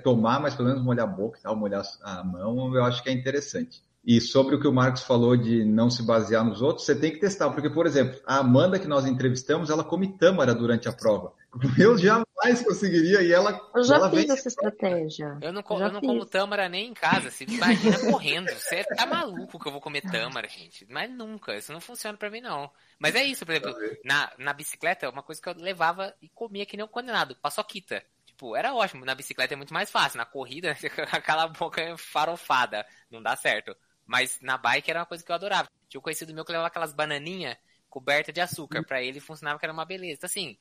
tomar, 0.03 0.39
mas 0.39 0.53
pelo 0.53 0.67
menos 0.67 0.83
molhar 0.83 1.07
a 1.07 1.11
boca 1.11 1.39
e 1.39 1.41
tal, 1.41 1.55
molhar 1.55 1.81
a 2.03 2.23
mão, 2.23 2.75
eu 2.75 2.83
acho 2.83 3.01
que 3.01 3.09
é 3.09 3.11
interessante. 3.11 3.83
E 4.05 4.21
sobre 4.21 4.55
o 4.55 4.59
que 4.59 4.67
o 4.67 4.73
Marcos 4.73 5.01
falou 5.01 5.35
de 5.35 5.65
não 5.65 5.89
se 5.89 6.03
basear 6.03 6.45
nos 6.45 6.61
outros, 6.61 6.85
você 6.85 6.93
tem 6.93 7.11
que 7.11 7.19
testar, 7.19 7.49
porque, 7.49 7.71
por 7.71 7.87
exemplo, 7.87 8.19
a 8.27 8.37
Amanda 8.37 8.77
que 8.77 8.87
nós 8.87 9.07
entrevistamos, 9.07 9.71
ela 9.71 9.83
come 9.83 10.15
tâmara 10.15 10.53
durante 10.53 10.87
a 10.87 10.93
prova. 10.93 11.33
Eu 11.79 11.97
jamais 11.97 12.61
conseguiria 12.63 13.21
e 13.21 13.31
ela. 13.31 13.59
Eu 13.73 13.83
já 13.83 13.95
ela 13.95 14.09
fiz 14.09 14.29
essa 14.29 14.47
estratégia. 14.47 15.37
Eu 15.41 15.53
não, 15.53 15.63
eu 15.69 15.91
não 15.91 16.01
como 16.01 16.25
tâmara 16.25 16.67
nem 16.67 16.89
em 16.89 16.93
casa. 16.93 17.31
Você 17.31 17.45
imagina 17.45 17.97
correndo. 18.11 18.49
Você 18.49 18.83
tá 18.83 19.05
maluco 19.05 19.59
que 19.59 19.67
eu 19.67 19.71
vou 19.71 19.81
comer 19.81 20.01
tâmara, 20.01 20.47
gente. 20.47 20.85
Mas 20.89 21.09
nunca. 21.09 21.55
Isso 21.55 21.71
não 21.71 21.79
funciona 21.79 22.17
pra 22.17 22.29
mim, 22.29 22.41
não. 22.41 22.69
Mas 22.99 23.15
é 23.15 23.23
isso, 23.23 23.45
por 23.45 23.53
exemplo, 23.53 23.75
na, 24.03 24.31
na 24.37 24.53
bicicleta, 24.53 25.09
uma 25.09 25.23
coisa 25.23 25.41
que 25.41 25.47
eu 25.47 25.55
levava 25.55 26.13
e 26.21 26.29
comia 26.29 26.65
que 26.65 26.75
nem 26.75 26.85
um 26.85 26.89
condenado. 26.89 27.35
Paçoquita. 27.37 28.03
Tipo, 28.25 28.55
era 28.55 28.73
ótimo. 28.73 29.05
Na 29.05 29.15
bicicleta 29.15 29.53
é 29.53 29.57
muito 29.57 29.73
mais 29.73 29.89
fácil. 29.89 30.17
Na 30.17 30.25
corrida, 30.25 30.75
aquela 31.11 31.47
boca 31.47 31.95
farofada. 31.97 32.85
Não 33.09 33.21
dá 33.21 33.35
certo. 33.35 33.75
Mas 34.05 34.39
na 34.41 34.57
bike 34.57 34.89
era 34.89 34.99
uma 34.99 35.05
coisa 35.05 35.23
que 35.23 35.31
eu 35.31 35.35
adorava. 35.35 35.69
Tinha 35.87 35.99
um 35.99 36.03
conhecido 36.03 36.33
meu 36.33 36.43
que 36.43 36.51
levava 36.51 36.67
aquelas 36.67 36.93
bananinhas 36.93 37.57
cobertas 37.89 38.33
de 38.33 38.41
açúcar. 38.41 38.83
Pra 38.83 39.01
ele 39.01 39.21
funcionava 39.21 39.57
que 39.57 39.65
era 39.65 39.73
uma 39.73 39.85
beleza. 39.85 40.17
Então, 40.17 40.27
assim, 40.27 40.57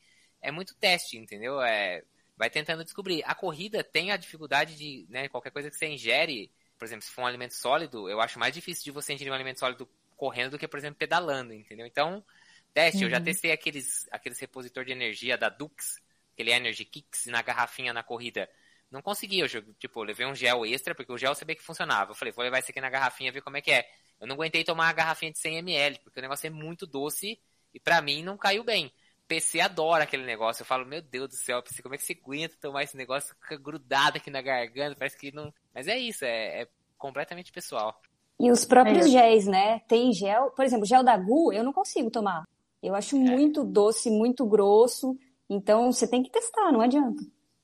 é 0.49 0.51
muito 0.51 0.74
teste, 0.76 1.16
entendeu? 1.18 1.61
É, 1.62 2.03
vai 2.36 2.51
tentando 2.51 2.84
descobrir. 2.84 3.22
A 3.24 3.34
corrida 3.34 3.82
tem 3.84 4.11
a 4.12 4.16
dificuldade 4.16 4.76
de, 4.76 5.07
né, 5.09 5.28
qualquer 5.28 5.51
coisa 5.51 5.70
que 5.70 5.76
você 5.76 5.86
ingere, 5.86 6.51
por 6.78 6.84
exemplo, 6.84 7.05
se 7.05 7.11
for 7.12 7.22
um 7.22 7.26
alimento 7.26 7.55
sólido, 7.55 8.09
eu 8.09 8.20
acho 8.20 8.38
mais 8.38 8.55
difícil 8.55 8.84
de 8.84 8.90
você 8.90 9.12
ingerir 9.14 9.32
um 9.32 9.34
alimento 9.34 9.61
sólido 9.61 9.88
correndo 10.16 10.53
do 10.53 10.59
que, 10.59 10.68
por 10.68 10.78
exemplo, 10.78 10.99
pedalando, 10.99 11.53
entendeu? 11.53 11.86
Então, 11.86 12.24
teste. 12.72 13.05
Eu 13.05 13.11
já 13.11 13.20
testei 13.20 13.53
aqueles, 13.53 14.07
aqueles 14.11 14.38
repositor 14.38 14.84
de 14.84 14.92
energia 14.92 15.36
da 15.36 15.49
Dux, 15.49 16.01
aquele 16.34 16.51
Energy 16.53 16.84
Kicks 16.84 17.26
na 17.26 17.42
garrafinha 17.42 17.92
na 17.92 18.03
corrida. 18.03 18.49
Não 18.90 19.03
consegui, 19.03 19.40
eu 19.40 19.49
jogo- 19.49 19.74
tipo, 19.78 20.01
eu 20.01 20.05
levei 20.05 20.26
um 20.26 20.34
gel 20.34 20.64
extra, 20.64 20.95
porque 20.95 21.12
o 21.12 21.18
gel 21.18 21.32
eu 21.32 21.34
sabia 21.34 21.57
que 21.57 21.62
funcionava. 21.62 22.12
Eu 22.12 22.14
falei, 22.14 22.32
vou 22.32 22.45
levar 22.45 22.59
esse 22.59 22.70
aqui 22.70 22.80
na 22.80 22.90
garrafinha, 22.90 23.32
ver 23.32 23.40
como 23.42 23.57
é 23.57 23.61
que 23.61 23.70
é. 23.72 23.88
Eu 24.20 24.26
não 24.26 24.34
aguentei 24.36 24.62
tomar 24.64 24.88
a 24.88 24.92
garrafinha 24.92 25.32
de 25.32 25.38
100ml, 25.38 25.99
porque 26.03 26.18
o 26.20 26.22
negócio 26.22 26.47
é 26.47 26.51
muito 26.51 26.86
doce 26.86 27.40
e 27.72 27.80
pra 27.80 28.01
mim 28.01 28.22
não 28.22 28.36
caiu 28.36 28.62
bem. 28.62 28.92
PC 29.26 29.60
adora 29.60 30.04
aquele 30.04 30.24
negócio. 30.24 30.62
Eu 30.62 30.66
falo, 30.66 30.84
meu 30.86 31.00
Deus 31.02 31.28
do 31.28 31.34
céu, 31.36 31.62
PC, 31.62 31.82
como 31.82 31.94
é 31.94 31.98
que 31.98 32.04
você 32.04 32.12
aguenta 32.20 32.54
tomar 32.60 32.82
esse 32.82 32.96
negócio? 32.96 33.34
Fica 33.42 33.56
grudado 33.56 34.18
aqui 34.18 34.30
na 34.30 34.42
garganta, 34.42 34.96
parece 34.98 35.16
que 35.18 35.34
não. 35.34 35.52
Mas 35.74 35.88
é 35.88 35.96
isso, 35.96 36.24
é, 36.24 36.62
é 36.62 36.68
completamente 36.98 37.50
pessoal. 37.52 37.98
E 38.38 38.50
os 38.50 38.64
próprios 38.64 39.06
É. 39.06 39.10
géis, 39.10 39.46
né? 39.46 39.80
Tem 39.88 40.12
gel, 40.12 40.50
por 40.50 40.64
exemplo, 40.64 40.84
gel 40.86 41.02
da 41.04 41.16
Gu, 41.16 41.52
eu 41.52 41.62
não 41.64 41.72
consigo 41.72 42.10
tomar. 42.10 42.44
Eu 42.82 42.94
acho 42.94 43.16
muito 43.16 43.64
doce, 43.64 44.10
muito 44.10 44.44
grosso. 44.44 45.16
Então 45.48 45.90
você 45.92 46.06
tem 46.08 46.22
que 46.22 46.30
testar, 46.30 46.70
não 46.72 46.80
adianta. 46.80 47.22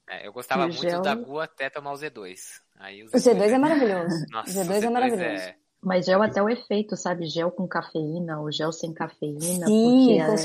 É, 0.09 0.27
eu 0.27 0.33
gostava 0.33 0.63
E 0.63 0.65
o 0.67 0.69
muito 0.69 0.81
gel? 0.83 1.03
da 1.03 1.15
Gu 1.15 1.41
até 1.41 1.69
tomar 1.71 1.93
o 1.93 1.97
Z2. 1.97 2.37
Aí 2.79 3.03
O 3.05 3.07
Z2 3.11 3.53
é 3.53 3.59
maravilhoso. 3.59 4.15
Nossa, 4.31 4.51
o 4.51 4.65
Z2 4.65 4.83
é 4.85 4.91
maravilhoso. 4.91 5.25
é- 5.45 5.57
Mas 5.83 6.07
gel 6.07 6.23
até 6.23 6.43
o 6.43 6.49
efeito, 6.49 6.97
sabe? 6.97 7.27
Gel 7.27 7.51
com 7.51 7.67
cafeína 7.69 8.41
ou 8.41 8.51
gel 8.51 8.73
sem 8.73 8.93
cafeína. 8.93 9.67
Sim, 9.67 10.19
com 10.27 10.33
é- 10.33 10.37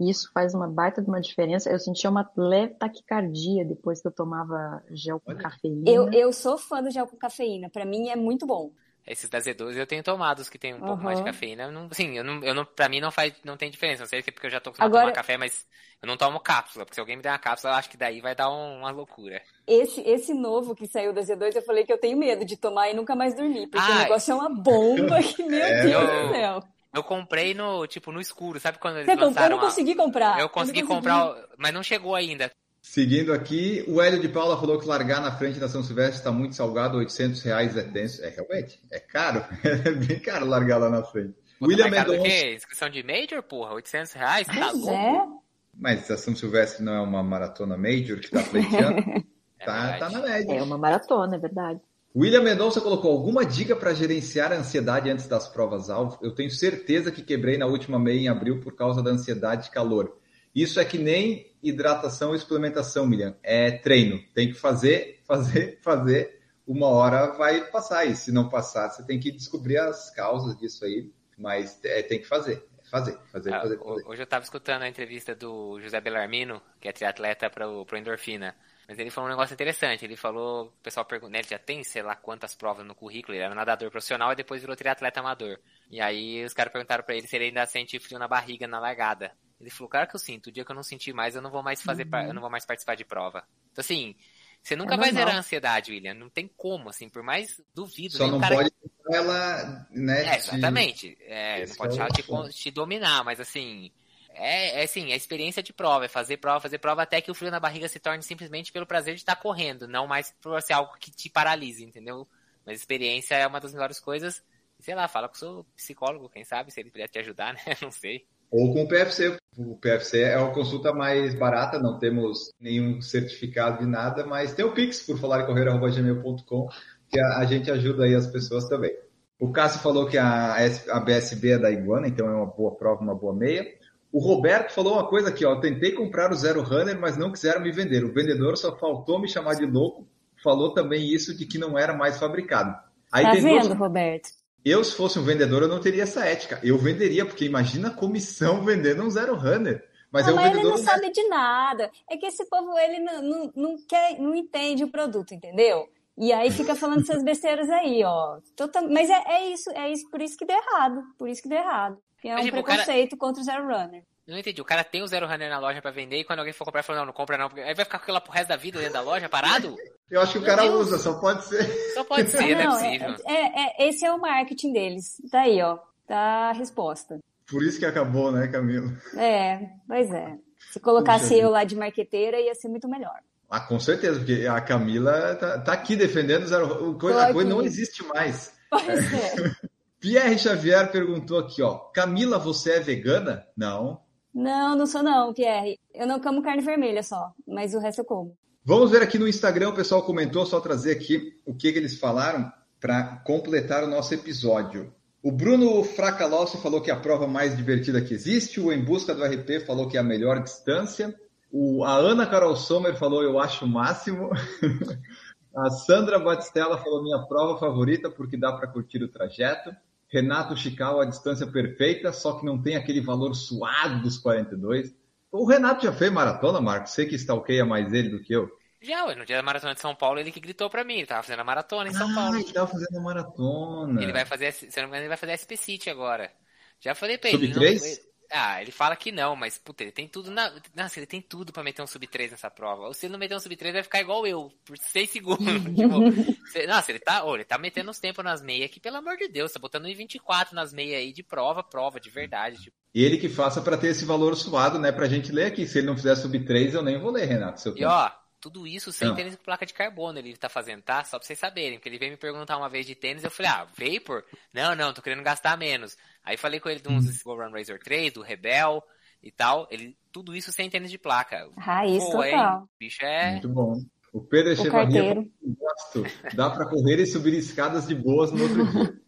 certeza. 0.00 0.10
Isso 0.10 0.30
faz 0.32 0.54
uma 0.54 0.68
baita 0.68 1.02
de 1.02 1.08
uma 1.08 1.20
diferença. 1.20 1.70
Eu 1.70 1.78
sentia 1.78 2.10
uma 2.10 2.28
leve 2.36 2.74
taquicardia 2.74 3.64
depois 3.64 4.00
que 4.00 4.08
eu 4.08 4.12
tomava 4.12 4.82
gel 4.90 5.20
com 5.20 5.32
Olha. 5.32 5.40
cafeína. 5.42 5.82
Eu, 5.88 6.10
eu 6.12 6.32
sou 6.32 6.56
fã 6.58 6.82
do 6.82 6.90
gel 6.90 7.06
com 7.06 7.16
cafeína. 7.16 7.68
Pra 7.70 7.84
mim 7.84 8.08
é 8.08 8.16
muito 8.16 8.46
bom. 8.46 8.70
Esses 9.06 9.30
da 9.30 9.38
Z12 9.38 9.76
eu 9.76 9.86
tenho 9.86 10.02
tomado, 10.02 10.40
os 10.40 10.50
que 10.50 10.58
tem 10.58 10.74
um 10.74 10.78
pouco 10.78 10.92
Aham. 10.94 11.02
mais 11.04 11.18
de 11.18 11.24
cafeína. 11.24 11.64
Eu 11.64 11.72
Não, 11.72 11.88
sim, 11.90 12.16
eu 12.18 12.22
não, 12.22 12.42
eu 12.44 12.54
não, 12.54 12.64
pra 12.66 12.88
mim 12.88 13.00
não 13.00 13.10
faz, 13.10 13.32
não 13.42 13.56
tem 13.56 13.70
diferença. 13.70 14.02
Não 14.02 14.08
sei 14.08 14.22
se 14.22 14.28
é 14.28 14.32
porque 14.32 14.46
eu 14.46 14.50
já 14.50 14.60
tô 14.60 14.70
acostumado 14.70 14.90
Agora- 14.90 15.04
a 15.04 15.10
tomar 15.12 15.14
café, 15.16 15.36
mas 15.38 15.66
eu 16.02 16.06
não 16.06 16.16
tomo 16.18 16.38
cápsula. 16.38 16.84
Porque 16.84 16.94
se 16.94 17.00
alguém 17.00 17.16
me 17.16 17.22
der 17.22 17.30
uma 17.30 17.38
cápsula, 17.38 17.72
eu 17.72 17.76
acho 17.78 17.88
que 17.90 17.96
daí 17.96 18.20
vai 18.20 18.34
dar 18.36 18.50
um- 18.50 18.78
uma 18.80 18.90
loucura. 18.90 19.40
Esse, 19.66 20.02
esse 20.02 20.34
novo 20.34 20.74
que 20.74 20.86
saiu 20.86 21.12
da 21.14 21.22
Z2, 21.22 21.56
eu 21.56 21.62
falei 21.62 21.84
que 21.84 21.92
eu 21.92 21.98
tenho 21.98 22.16
medo 22.18 22.44
de 22.44 22.56
tomar 22.58 22.90
e 22.90 22.94
nunca 22.94 23.16
mais 23.16 23.34
dormir. 23.34 23.68
Porque 23.68 23.90
o 23.90 23.94
negócio 23.98 24.32
é 24.32 24.34
uma 24.34 24.50
bomba 24.50 25.18
que, 25.22 25.42
meu 25.44 25.48
Deus 25.82 26.10
eu- 26.10 26.26
do 26.28 26.32
céu. 26.34 26.62
Eu 26.92 27.04
comprei 27.04 27.54
no, 27.54 27.86
tipo, 27.86 28.10
no 28.10 28.20
escuro, 28.20 28.58
sabe 28.58 28.78
quando 28.78 28.96
eles 28.96 29.06
Você 29.06 29.12
comprou? 29.12 29.24
Eu 29.26 29.28
lançaram 29.34 29.56
não 29.56 29.62
a- 29.62 29.66
consegui 29.68 29.94
comprar. 29.94 30.40
Eu 30.40 30.48
consegui 30.48 30.80
não 30.82 30.88
comprar, 30.88 31.30
o- 31.30 31.36
mas 31.56 31.72
não 31.72 31.82
chegou 31.82 32.14
ainda. 32.14 32.50
Seguindo 32.82 33.32
aqui, 33.32 33.84
o 33.86 34.00
Hélio 34.00 34.20
de 34.20 34.28
Paula 34.28 34.58
falou 34.58 34.78
que 34.80 34.86
largar 34.86 35.20
na 35.20 35.30
frente 35.36 35.60
da 35.60 35.68
São 35.68 35.82
Silvestre 35.82 36.16
está 36.18 36.32
muito 36.32 36.56
salgado, 36.56 36.96
800 36.98 37.42
reais 37.42 37.76
é 37.76 37.82
tenso. 37.82 38.24
É, 38.24 38.30
realmente, 38.30 38.80
é 38.90 38.98
caro. 38.98 39.44
É 39.62 39.90
bem 39.92 40.18
caro 40.18 40.46
largar 40.46 40.78
lá 40.78 40.88
na 40.90 41.02
frente. 41.02 41.34
Pô, 41.60 41.66
William 41.66 41.90
tá 41.90 41.90
Mendonça... 41.90 42.26
Inscrição 42.26 42.88
de 42.88 43.02
Major, 43.02 43.42
porra, 43.42 43.74
800 43.74 44.12
reais? 44.14 44.46
Tá 44.46 44.54
pois 44.72 44.86
é. 44.88 45.26
Mas 45.74 46.10
a 46.10 46.16
São 46.16 46.34
Silvestre 46.34 46.82
não 46.82 46.94
é 46.94 47.00
uma 47.00 47.22
maratona 47.22 47.76
Major 47.76 48.18
que 48.18 48.26
está 48.34 48.42
pleiteando? 48.42 48.98
é 49.60 49.64
tá, 49.64 49.98
tá 49.98 50.10
na 50.10 50.20
média. 50.22 50.54
É 50.54 50.62
uma 50.62 50.78
maratona, 50.78 51.36
é 51.36 51.38
verdade. 51.38 51.80
William 52.14 52.42
Mendonça 52.42 52.80
colocou 52.80 53.12
alguma 53.12 53.44
dica 53.44 53.76
para 53.76 53.94
gerenciar 53.94 54.52
a 54.52 54.56
ansiedade 54.56 55.08
antes 55.08 55.28
das 55.28 55.46
provas-alvo? 55.46 56.18
Eu 56.20 56.34
tenho 56.34 56.50
certeza 56.50 57.12
que 57.12 57.22
quebrei 57.22 57.56
na 57.56 57.66
última 57.66 58.00
meia 58.00 58.18
em 58.18 58.28
abril 58.28 58.60
por 58.60 58.74
causa 58.74 59.00
da 59.00 59.10
ansiedade 59.10 59.68
e 59.68 59.70
calor. 59.70 60.18
Isso 60.52 60.80
é 60.80 60.84
que 60.84 60.98
nem 60.98 61.54
hidratação 61.62 62.34
e 62.34 62.38
suplementação, 62.40 63.06
Miriam. 63.06 63.36
É 63.44 63.70
treino. 63.70 64.20
Tem 64.34 64.48
que 64.48 64.54
fazer, 64.54 65.20
fazer, 65.24 65.78
fazer. 65.82 66.40
Uma 66.66 66.88
hora 66.88 67.28
vai 67.28 67.70
passar. 67.70 68.04
E 68.06 68.16
se 68.16 68.32
não 68.32 68.48
passar, 68.48 68.88
você 68.88 69.04
tem 69.04 69.20
que 69.20 69.30
descobrir 69.30 69.78
as 69.78 70.10
causas 70.10 70.56
disso 70.56 70.84
aí. 70.84 71.12
Mas 71.38 71.78
é, 71.84 72.02
tem 72.02 72.18
que 72.18 72.26
fazer. 72.26 72.66
Fazer, 72.90 73.16
fazer, 73.30 73.54
ah, 73.54 73.60
fazer, 73.60 73.78
fazer. 73.78 74.04
Hoje 74.04 74.20
eu 74.20 74.24
estava 74.24 74.42
escutando 74.42 74.82
a 74.82 74.88
entrevista 74.88 75.32
do 75.32 75.80
José 75.80 76.00
Belarmino, 76.00 76.60
que 76.80 76.88
é 76.88 76.92
triatleta 76.92 77.48
para 77.48 77.70
o 77.70 77.86
Endorfina. 77.96 78.56
Mas 78.90 78.98
ele 78.98 79.08
falou 79.08 79.28
um 79.28 79.30
negócio 79.30 79.54
interessante. 79.54 80.04
Ele 80.04 80.16
falou, 80.16 80.66
o 80.66 80.82
pessoal 80.82 81.06
perguntou, 81.06 81.30
né, 81.30 81.38
ele 81.38 81.46
já 81.48 81.60
tem 81.60 81.84
sei 81.84 82.02
lá 82.02 82.16
quantas 82.16 82.56
provas 82.56 82.84
no 82.84 82.92
currículo, 82.92 83.36
ele 83.36 83.44
era 83.44 83.54
nadador 83.54 83.88
profissional 83.88 84.32
e 84.32 84.34
depois 84.34 84.60
virou 84.60 84.74
triatleta 84.74 85.20
amador. 85.20 85.60
E 85.88 86.00
aí 86.00 86.44
os 86.44 86.52
caras 86.52 86.72
perguntaram 86.72 87.04
para 87.04 87.14
ele 87.14 87.24
se 87.24 87.36
ele 87.36 87.44
ainda 87.44 87.64
sente 87.66 88.00
frio 88.00 88.18
na 88.18 88.26
barriga 88.26 88.66
na 88.66 88.80
largada. 88.80 89.30
Ele 89.60 89.70
falou, 89.70 89.88
cara 89.88 90.08
que 90.08 90.16
eu 90.16 90.18
sinto, 90.18 90.48
o 90.48 90.52
dia 90.52 90.64
que 90.64 90.72
eu 90.72 90.74
não 90.74 90.82
sentir 90.82 91.12
mais, 91.12 91.36
eu 91.36 91.42
não 91.42 91.52
vou 91.52 91.62
mais 91.62 91.80
fazer, 91.80 92.04
uhum. 92.04 92.20
eu 92.26 92.34
não 92.34 92.40
vou 92.40 92.50
mais 92.50 92.66
participar 92.66 92.96
de 92.96 93.04
prova. 93.04 93.44
Então 93.70 93.80
assim, 93.80 94.16
você 94.60 94.74
nunca 94.74 94.94
é 94.94 94.96
vai 94.96 95.12
zerar 95.12 95.36
a 95.36 95.38
ansiedade, 95.38 95.92
William. 95.92 96.14
Não 96.14 96.28
tem 96.28 96.50
como, 96.56 96.88
assim, 96.88 97.08
por 97.08 97.22
mais 97.22 97.62
duvido. 97.72 98.16
Só 98.16 98.26
não 98.26 98.40
cara... 98.40 98.56
pode 98.56 98.72
ela, 99.08 99.86
né? 99.92 100.34
É, 100.34 100.36
exatamente. 100.36 101.16
É, 101.20 101.64
não 101.64 101.76
pode 101.76 101.96
deixar 101.96 102.08
te, 102.10 102.52
te, 102.54 102.70
dominar, 102.72 103.22
mas 103.22 103.38
assim. 103.38 103.92
É, 104.34 104.80
é 104.80 104.84
assim, 104.84 105.12
é 105.12 105.16
experiência 105.16 105.62
de 105.62 105.72
prova, 105.72 106.04
é 106.04 106.08
fazer 106.08 106.36
prova, 106.36 106.60
fazer 106.60 106.78
prova 106.78 107.02
até 107.02 107.20
que 107.20 107.30
o 107.30 107.34
frio 107.34 107.50
na 107.50 107.60
barriga 107.60 107.88
se 107.88 107.98
torne 107.98 108.22
simplesmente 108.22 108.72
pelo 108.72 108.86
prazer 108.86 109.14
de 109.14 109.20
estar 109.20 109.36
correndo, 109.36 109.88
não 109.88 110.06
mais 110.06 110.34
por 110.40 110.60
ser 110.62 110.74
algo 110.74 110.92
que 110.98 111.10
te 111.10 111.28
paralise, 111.28 111.84
entendeu? 111.84 112.26
Mas 112.64 112.78
experiência 112.78 113.34
é 113.34 113.46
uma 113.46 113.60
das 113.60 113.72
melhores 113.72 113.98
coisas. 113.98 114.42
Sei 114.78 114.94
lá, 114.94 115.08
fala 115.08 115.28
com 115.28 115.34
o 115.34 115.38
seu 115.38 115.66
psicólogo, 115.76 116.28
quem 116.28 116.44
sabe, 116.44 116.70
se 116.70 116.80
ele 116.80 116.90
puder 116.90 117.08
te 117.08 117.18
ajudar, 117.18 117.52
né? 117.66 117.76
Não 117.82 117.90
sei. 117.90 118.24
Ou 118.50 118.72
com 118.72 118.82
o 118.82 118.88
PFC. 118.88 119.36
O 119.56 119.76
PFC 119.76 120.22
é 120.22 120.38
uma 120.38 120.52
consulta 120.52 120.92
mais 120.92 121.34
barata, 121.34 121.78
não 121.78 121.98
temos 121.98 122.52
nenhum 122.58 123.00
certificado 123.00 123.78
de 123.78 123.86
nada, 123.86 124.26
mas 124.26 124.54
tem 124.54 124.64
o 124.64 124.72
Pix, 124.72 125.00
por 125.02 125.18
falar 125.18 125.44
correr.gmail.com, 125.44 126.68
que 127.08 127.20
a, 127.20 127.38
a, 127.38 127.44
gente 127.44 127.70
ajuda 127.70 128.04
aí 128.04 128.14
as 128.14 128.26
pessoas 128.26 128.68
também. 128.68 128.92
O 129.38 129.52
Cássio 129.52 129.80
falou 129.80 130.06
que 130.06 130.18
a, 130.18 130.56
a 130.90 131.00
BSB 131.00 131.52
é 131.52 131.58
da 131.58 131.70
Iguana, 131.70 132.08
então 132.08 132.28
é 132.28 132.34
uma 132.34 132.46
boa 132.46 132.74
prova, 132.76 133.02
uma 133.02 133.14
boa 133.14 133.34
meia. 133.34 133.66
O 134.12 134.18
Roberto 134.18 134.72
falou 134.72 134.94
uma 134.94 135.06
coisa 135.06 135.28
aqui, 135.28 135.44
ó. 135.44 135.56
Tentei 135.60 135.92
comprar 135.92 136.32
o 136.32 136.36
Zero 136.36 136.62
Runner, 136.62 136.98
mas 136.98 137.16
não 137.16 137.30
quiseram 137.30 137.60
me 137.60 137.70
vender. 137.70 138.04
O 138.04 138.12
vendedor 138.12 138.56
só 138.56 138.76
faltou 138.76 139.20
me 139.20 139.28
chamar 139.28 139.54
de 139.54 139.66
louco. 139.66 140.06
Falou 140.42 140.74
também 140.74 141.08
isso 141.08 141.36
de 141.36 141.46
que 141.46 141.58
não 141.58 141.78
era 141.78 141.92
mais 141.92 142.18
fabricado. 142.18 142.76
Aí 143.12 143.24
tá 143.24 143.32
vendo. 143.32 143.74
Roberto? 143.74 144.30
Eu, 144.64 144.82
se 144.84 144.94
fosse 144.94 145.18
um 145.18 145.22
vendedor, 145.22 145.62
eu 145.62 145.68
não 145.68 145.80
teria 145.80 146.02
essa 146.02 146.24
ética. 146.24 146.60
Eu 146.62 146.76
venderia, 146.76 147.24
porque 147.24 147.44
imagina 147.44 147.88
a 147.88 147.94
comissão 147.94 148.64
vendendo 148.64 149.02
um 149.02 149.10
zero 149.10 149.34
runner. 149.34 149.82
Mas, 150.12 150.26
não, 150.26 150.32
é 150.32 150.34
um 150.34 150.36
mas 150.36 150.54
ele 150.54 150.68
não 150.68 150.76
sabe 150.76 151.10
de 151.10 151.28
nada. 151.28 151.90
É 152.10 152.16
que 152.16 152.26
esse 152.26 152.44
povo, 152.46 152.76
ele 152.78 152.98
não, 152.98 153.22
não, 153.22 153.52
não, 153.54 153.76
quer, 153.88 154.18
não 154.18 154.34
entende 154.34 154.82
o 154.82 154.90
produto, 154.90 155.32
entendeu? 155.32 155.88
E 156.18 156.32
aí 156.32 156.50
fica 156.50 156.74
falando 156.74 157.00
essas 157.00 157.22
besteiras 157.22 157.68
aí, 157.70 158.02
ó. 158.04 158.38
Total... 158.56 158.88
Mas 158.88 159.08
é, 159.08 159.22
é 159.26 159.50
isso, 159.50 159.70
é 159.70 159.90
isso, 159.90 160.08
por 160.10 160.20
isso 160.20 160.36
que 160.36 160.44
deu 160.44 160.56
errado. 160.56 161.02
Por 161.18 161.28
isso 161.28 161.42
que 161.42 161.48
deu 161.48 161.58
errado. 161.58 161.98
É 162.24 162.34
um 162.34 162.42
tipo, 162.42 162.62
preconceito 162.62 163.16
cara... 163.16 163.20
contra 163.20 163.40
o 163.40 163.44
zero 163.44 163.66
runner. 163.66 164.04
Eu 164.30 164.34
não 164.34 164.38
entendi. 164.38 164.60
O 164.60 164.64
cara 164.64 164.84
tem 164.84 165.02
o 165.02 165.08
Zero 165.08 165.26
Runner 165.26 165.50
na 165.50 165.58
loja 165.58 165.82
pra 165.82 165.90
vender 165.90 166.20
e 166.20 166.24
quando 166.24 166.38
alguém 166.38 166.54
for 166.54 166.64
comprar, 166.64 166.84
fala, 166.84 167.00
não, 167.00 167.06
não 167.06 167.12
compra 167.12 167.36
não. 167.36 167.48
Aí 167.56 167.74
vai 167.74 167.84
ficar 167.84 167.98
com 167.98 168.04
aquela 168.04 168.20
pro 168.20 168.32
resto 168.32 168.48
da 168.48 168.56
vida 168.56 168.78
dentro 168.78 168.92
da 168.92 169.00
loja, 169.00 169.28
parado? 169.28 169.76
Eu 170.08 170.20
acho 170.20 170.34
que 170.34 170.38
o 170.38 170.44
cara 170.44 170.62
Deus. 170.62 170.86
usa, 170.86 170.98
só 170.98 171.18
pode 171.18 171.44
ser. 171.46 171.64
Só 171.94 172.04
pode 172.04 172.30
ser, 172.30 172.54
não, 172.54 172.60
é 172.60 172.66
possível. 172.66 173.16
É, 173.26 173.84
é, 173.84 173.88
esse 173.88 174.06
é 174.06 174.12
o 174.12 174.20
marketing 174.20 174.72
deles. 174.72 175.20
Daí, 175.32 175.58
tá 175.58 175.72
ó. 175.72 175.78
Tá 176.06 176.18
a 176.50 176.52
resposta. 176.52 177.18
Por 177.50 177.64
isso 177.64 177.80
que 177.80 177.86
acabou, 177.86 178.30
né, 178.30 178.46
Camilo? 178.46 178.96
É, 179.16 179.68
pois 179.88 180.08
é. 180.12 180.36
Se 180.70 180.78
colocasse 180.78 181.30
Puxa 181.30 181.42
eu 181.42 181.50
lá 181.50 181.64
de 181.64 181.74
marqueteira, 181.74 182.38
ia 182.38 182.54
ser 182.54 182.68
muito 182.68 182.88
melhor. 182.88 183.18
Ah, 183.50 183.58
com 183.58 183.80
certeza, 183.80 184.20
porque 184.20 184.46
a 184.46 184.60
Camila 184.60 185.34
tá, 185.34 185.58
tá 185.58 185.72
aqui 185.72 185.96
defendendo 185.96 186.44
o 186.44 186.46
Zero 186.46 186.94
Coisa, 186.94 187.26
a 187.26 187.32
coisa 187.32 187.50
não 187.50 187.62
existe 187.62 188.06
mais. 188.06 188.52
Pois 188.70 189.12
é. 189.12 189.34
Pierre 189.98 190.38
Xavier 190.38 190.90
perguntou 190.90 191.38
aqui, 191.40 191.60
ó. 191.60 191.76
Camila, 191.92 192.38
você 192.38 192.74
é 192.74 192.80
vegana? 192.80 193.44
Não. 193.56 194.00
Não, 194.32 194.76
não 194.76 194.86
sou 194.86 195.02
não, 195.02 195.34
Pierre. 195.34 195.78
Eu 195.92 196.06
não 196.06 196.20
como 196.20 196.42
carne 196.42 196.62
vermelha 196.62 197.02
só, 197.02 197.32
mas 197.46 197.74
o 197.74 197.80
resto 197.80 198.02
eu 198.02 198.04
como. 198.04 198.36
Vamos 198.64 198.92
ver 198.92 199.02
aqui 199.02 199.18
no 199.18 199.26
Instagram, 199.26 199.70
o 199.70 199.74
pessoal 199.74 200.02
comentou, 200.02 200.46
só 200.46 200.60
trazer 200.60 200.92
aqui 200.92 201.34
o 201.44 201.52
que, 201.52 201.72
que 201.72 201.78
eles 201.78 201.98
falaram 201.98 202.50
para 202.80 203.20
completar 203.26 203.82
o 203.82 203.88
nosso 203.88 204.14
episódio. 204.14 204.94
O 205.22 205.32
Bruno 205.32 205.82
Fracalossi 205.82 206.56
falou 206.58 206.80
que 206.80 206.90
é 206.90 206.94
a 206.94 207.00
prova 207.00 207.26
mais 207.26 207.56
divertida 207.56 208.00
que 208.00 208.14
existe, 208.14 208.60
o 208.60 208.72
Em 208.72 208.82
Busca 208.82 209.14
do 209.14 209.24
RP 209.24 209.66
falou 209.66 209.88
que 209.88 209.96
é 209.96 210.00
a 210.00 210.04
melhor 210.04 210.42
distância, 210.42 211.14
o, 211.50 211.84
a 211.84 211.94
Ana 211.94 212.26
Carol 212.26 212.56
Sommer 212.56 212.96
falou 212.96 213.22
eu 213.22 213.38
acho 213.38 213.64
o 213.64 213.68
máximo, 213.68 214.30
a 215.56 215.70
Sandra 215.70 216.18
Batistella 216.18 216.78
falou 216.78 217.02
minha 217.02 217.18
prova 217.26 217.58
favorita 217.58 218.10
porque 218.10 218.36
dá 218.36 218.52
para 218.52 218.68
curtir 218.68 219.02
o 219.02 219.08
trajeto, 219.10 219.74
Renato 220.08 220.56
Chical, 220.56 221.00
a 221.00 221.04
distância 221.04 221.46
perfeita, 221.46 222.12
só 222.12 222.38
que 222.38 222.44
não 222.44 222.60
tem 222.60 222.76
aquele 222.76 223.00
valor 223.00 223.34
suado 223.34 224.02
dos 224.02 224.18
42. 224.18 224.94
O 225.30 225.46
Renato 225.46 225.84
já 225.84 225.92
fez 225.92 226.10
maratona, 226.10 226.60
Marcos? 226.60 226.90
Você 226.90 227.06
que 227.06 227.14
stalkeia 227.14 227.64
mais 227.64 227.92
ele 227.92 228.08
do 228.08 228.20
que 228.20 228.32
eu. 228.32 228.50
Já, 228.82 229.14
no 229.14 229.24
dia 229.24 229.36
da 229.36 229.42
maratona 229.42 229.74
de 229.74 229.80
São 229.80 229.94
Paulo, 229.94 230.18
ele 230.18 230.32
que 230.32 230.40
gritou 230.40 230.68
pra 230.68 230.82
mim. 230.82 230.94
Ele 230.94 231.06
tava 231.06 231.22
fazendo 231.22 231.40
a 231.40 231.44
maratona 231.44 231.90
em 231.90 231.92
São 231.92 232.10
ah, 232.10 232.14
Paulo. 232.14 232.36
ele 232.36 232.52
tava 232.52 232.66
fazendo 232.66 232.96
a 232.96 233.00
maratona. 233.00 234.02
Ele 234.02 234.12
vai 234.12 234.24
fazer, 234.24 234.52
se 234.52 234.66
não 234.76 234.84
me 234.84 234.88
engano, 234.88 235.02
ele 235.02 235.08
vai 235.08 235.16
fazer 235.16 235.36
SP 235.38 235.54
City 235.56 235.90
agora. 235.90 236.32
Já 236.80 236.94
falei 236.94 237.18
pra 237.18 237.30
ele. 237.30 237.46
Sub 237.46 237.54
3? 237.54 238.09
Ah, 238.32 238.62
ele 238.62 238.70
fala 238.70 238.94
que 238.94 239.10
não, 239.10 239.34
mas, 239.34 239.58
puta, 239.58 239.82
ele 239.82 239.90
tem 239.90 240.06
tudo 240.06 240.30
na. 240.30 240.52
Nossa, 240.74 241.00
ele 241.00 241.06
tem 241.06 241.20
tudo 241.20 241.52
pra 241.52 241.64
meter 241.64 241.82
um 241.82 241.86
sub 241.86 242.06
3 242.06 242.30
nessa 242.30 242.50
prova. 242.50 242.86
Ou 242.86 242.94
se 242.94 243.06
ele 243.06 243.12
não 243.12 243.18
meter 243.18 243.34
um 243.34 243.40
sub 243.40 243.56
3, 243.56 243.72
vai 243.74 243.82
ficar 243.82 244.00
igual 244.00 244.26
eu, 244.26 244.52
por 244.64 244.78
6 244.78 245.10
segundos. 245.10 245.44
tipo, 245.44 245.98
nossa, 246.68 246.92
ele 246.92 247.00
tá. 247.00 247.24
Oh, 247.24 247.34
ele 247.34 247.44
tá 247.44 247.58
metendo 247.58 247.90
uns 247.90 247.98
tempos 247.98 248.24
nas 248.24 248.40
meias 248.40 248.70
que, 248.70 248.78
pelo 248.78 248.96
amor 248.98 249.16
de 249.16 249.28
Deus, 249.28 249.52
tá 249.52 249.58
botando 249.58 249.86
em 249.86 249.94
24 249.94 250.54
nas 250.54 250.72
meias 250.72 251.00
aí 251.00 251.12
de 251.12 251.22
prova, 251.22 251.62
prova, 251.62 251.98
de 251.98 252.08
verdade. 252.08 252.62
Tipo. 252.62 252.76
E 252.94 253.04
ele 253.04 253.18
que 253.18 253.28
faça 253.28 253.60
pra 253.60 253.76
ter 253.76 253.88
esse 253.88 254.04
valor 254.04 254.36
suado, 254.36 254.78
né? 254.78 254.92
Pra 254.92 255.08
gente 255.08 255.32
ler 255.32 255.46
aqui. 255.46 255.66
Se 255.66 255.78
ele 255.78 255.86
não 255.88 255.96
fizer 255.96 256.14
sub 256.14 256.38
3, 256.44 256.74
eu 256.74 256.82
nem 256.82 256.98
vou 256.98 257.10
ler, 257.10 257.26
Renato. 257.26 257.72
E 257.76 257.84
ó, 257.84 258.10
tudo 258.40 258.66
isso 258.66 258.92
sem 258.92 259.08
não. 259.08 259.14
tênis 259.14 259.36
com 259.36 259.44
placa 259.44 259.66
de 259.66 259.74
carbono 259.74 260.18
ele 260.18 260.36
tá 260.36 260.48
fazendo, 260.48 260.82
tá? 260.82 261.04
Só 261.04 261.18
pra 261.18 261.26
vocês 261.26 261.38
saberem. 261.38 261.78
Porque 261.78 261.88
ele 261.88 261.98
veio 261.98 262.12
me 262.12 262.16
perguntar 262.16 262.56
uma 262.56 262.68
vez 262.68 262.86
de 262.86 262.94
tênis, 262.94 263.22
eu 263.22 263.30
falei, 263.30 263.52
ah, 263.52 263.64
Vapor? 263.64 264.24
Não, 264.52 264.74
não, 264.74 264.92
tô 264.92 265.02
querendo 265.02 265.22
gastar 265.22 265.56
menos. 265.58 265.96
Aí 266.24 266.36
falei 266.36 266.58
com 266.58 266.68
ele 266.68 266.80
de 266.80 266.88
uns 266.88 267.24
hum. 267.24 267.34
Run 267.34 267.50
Razor 267.50 267.78
3, 267.78 268.12
do 268.12 268.22
Rebel 268.22 268.82
e 269.22 269.30
tal. 269.30 269.68
Ele, 269.70 269.96
tudo 270.10 270.34
isso 270.34 270.50
sem 270.52 270.70
tênis 270.70 270.90
de 270.90 270.98
placa. 270.98 271.48
Raiz 271.58 272.02
Pô, 272.04 272.12
total. 272.12 272.62
o 272.62 272.68
bicho 272.78 273.04
é... 273.04 273.32
Muito 273.32 273.48
bom. 273.48 273.74
O 274.12 274.20
Pedro 274.20 274.52
Echevarria, 274.52 275.14
gosto. 275.14 276.04
Dá 276.34 276.50
para 276.50 276.66
correr 276.66 276.98
e 276.98 277.06
subir 277.06 277.32
escadas 277.34 277.86
de 277.86 277.94
boas 277.94 278.32
no 278.32 278.42
outro 278.42 278.66
dia. 278.72 279.00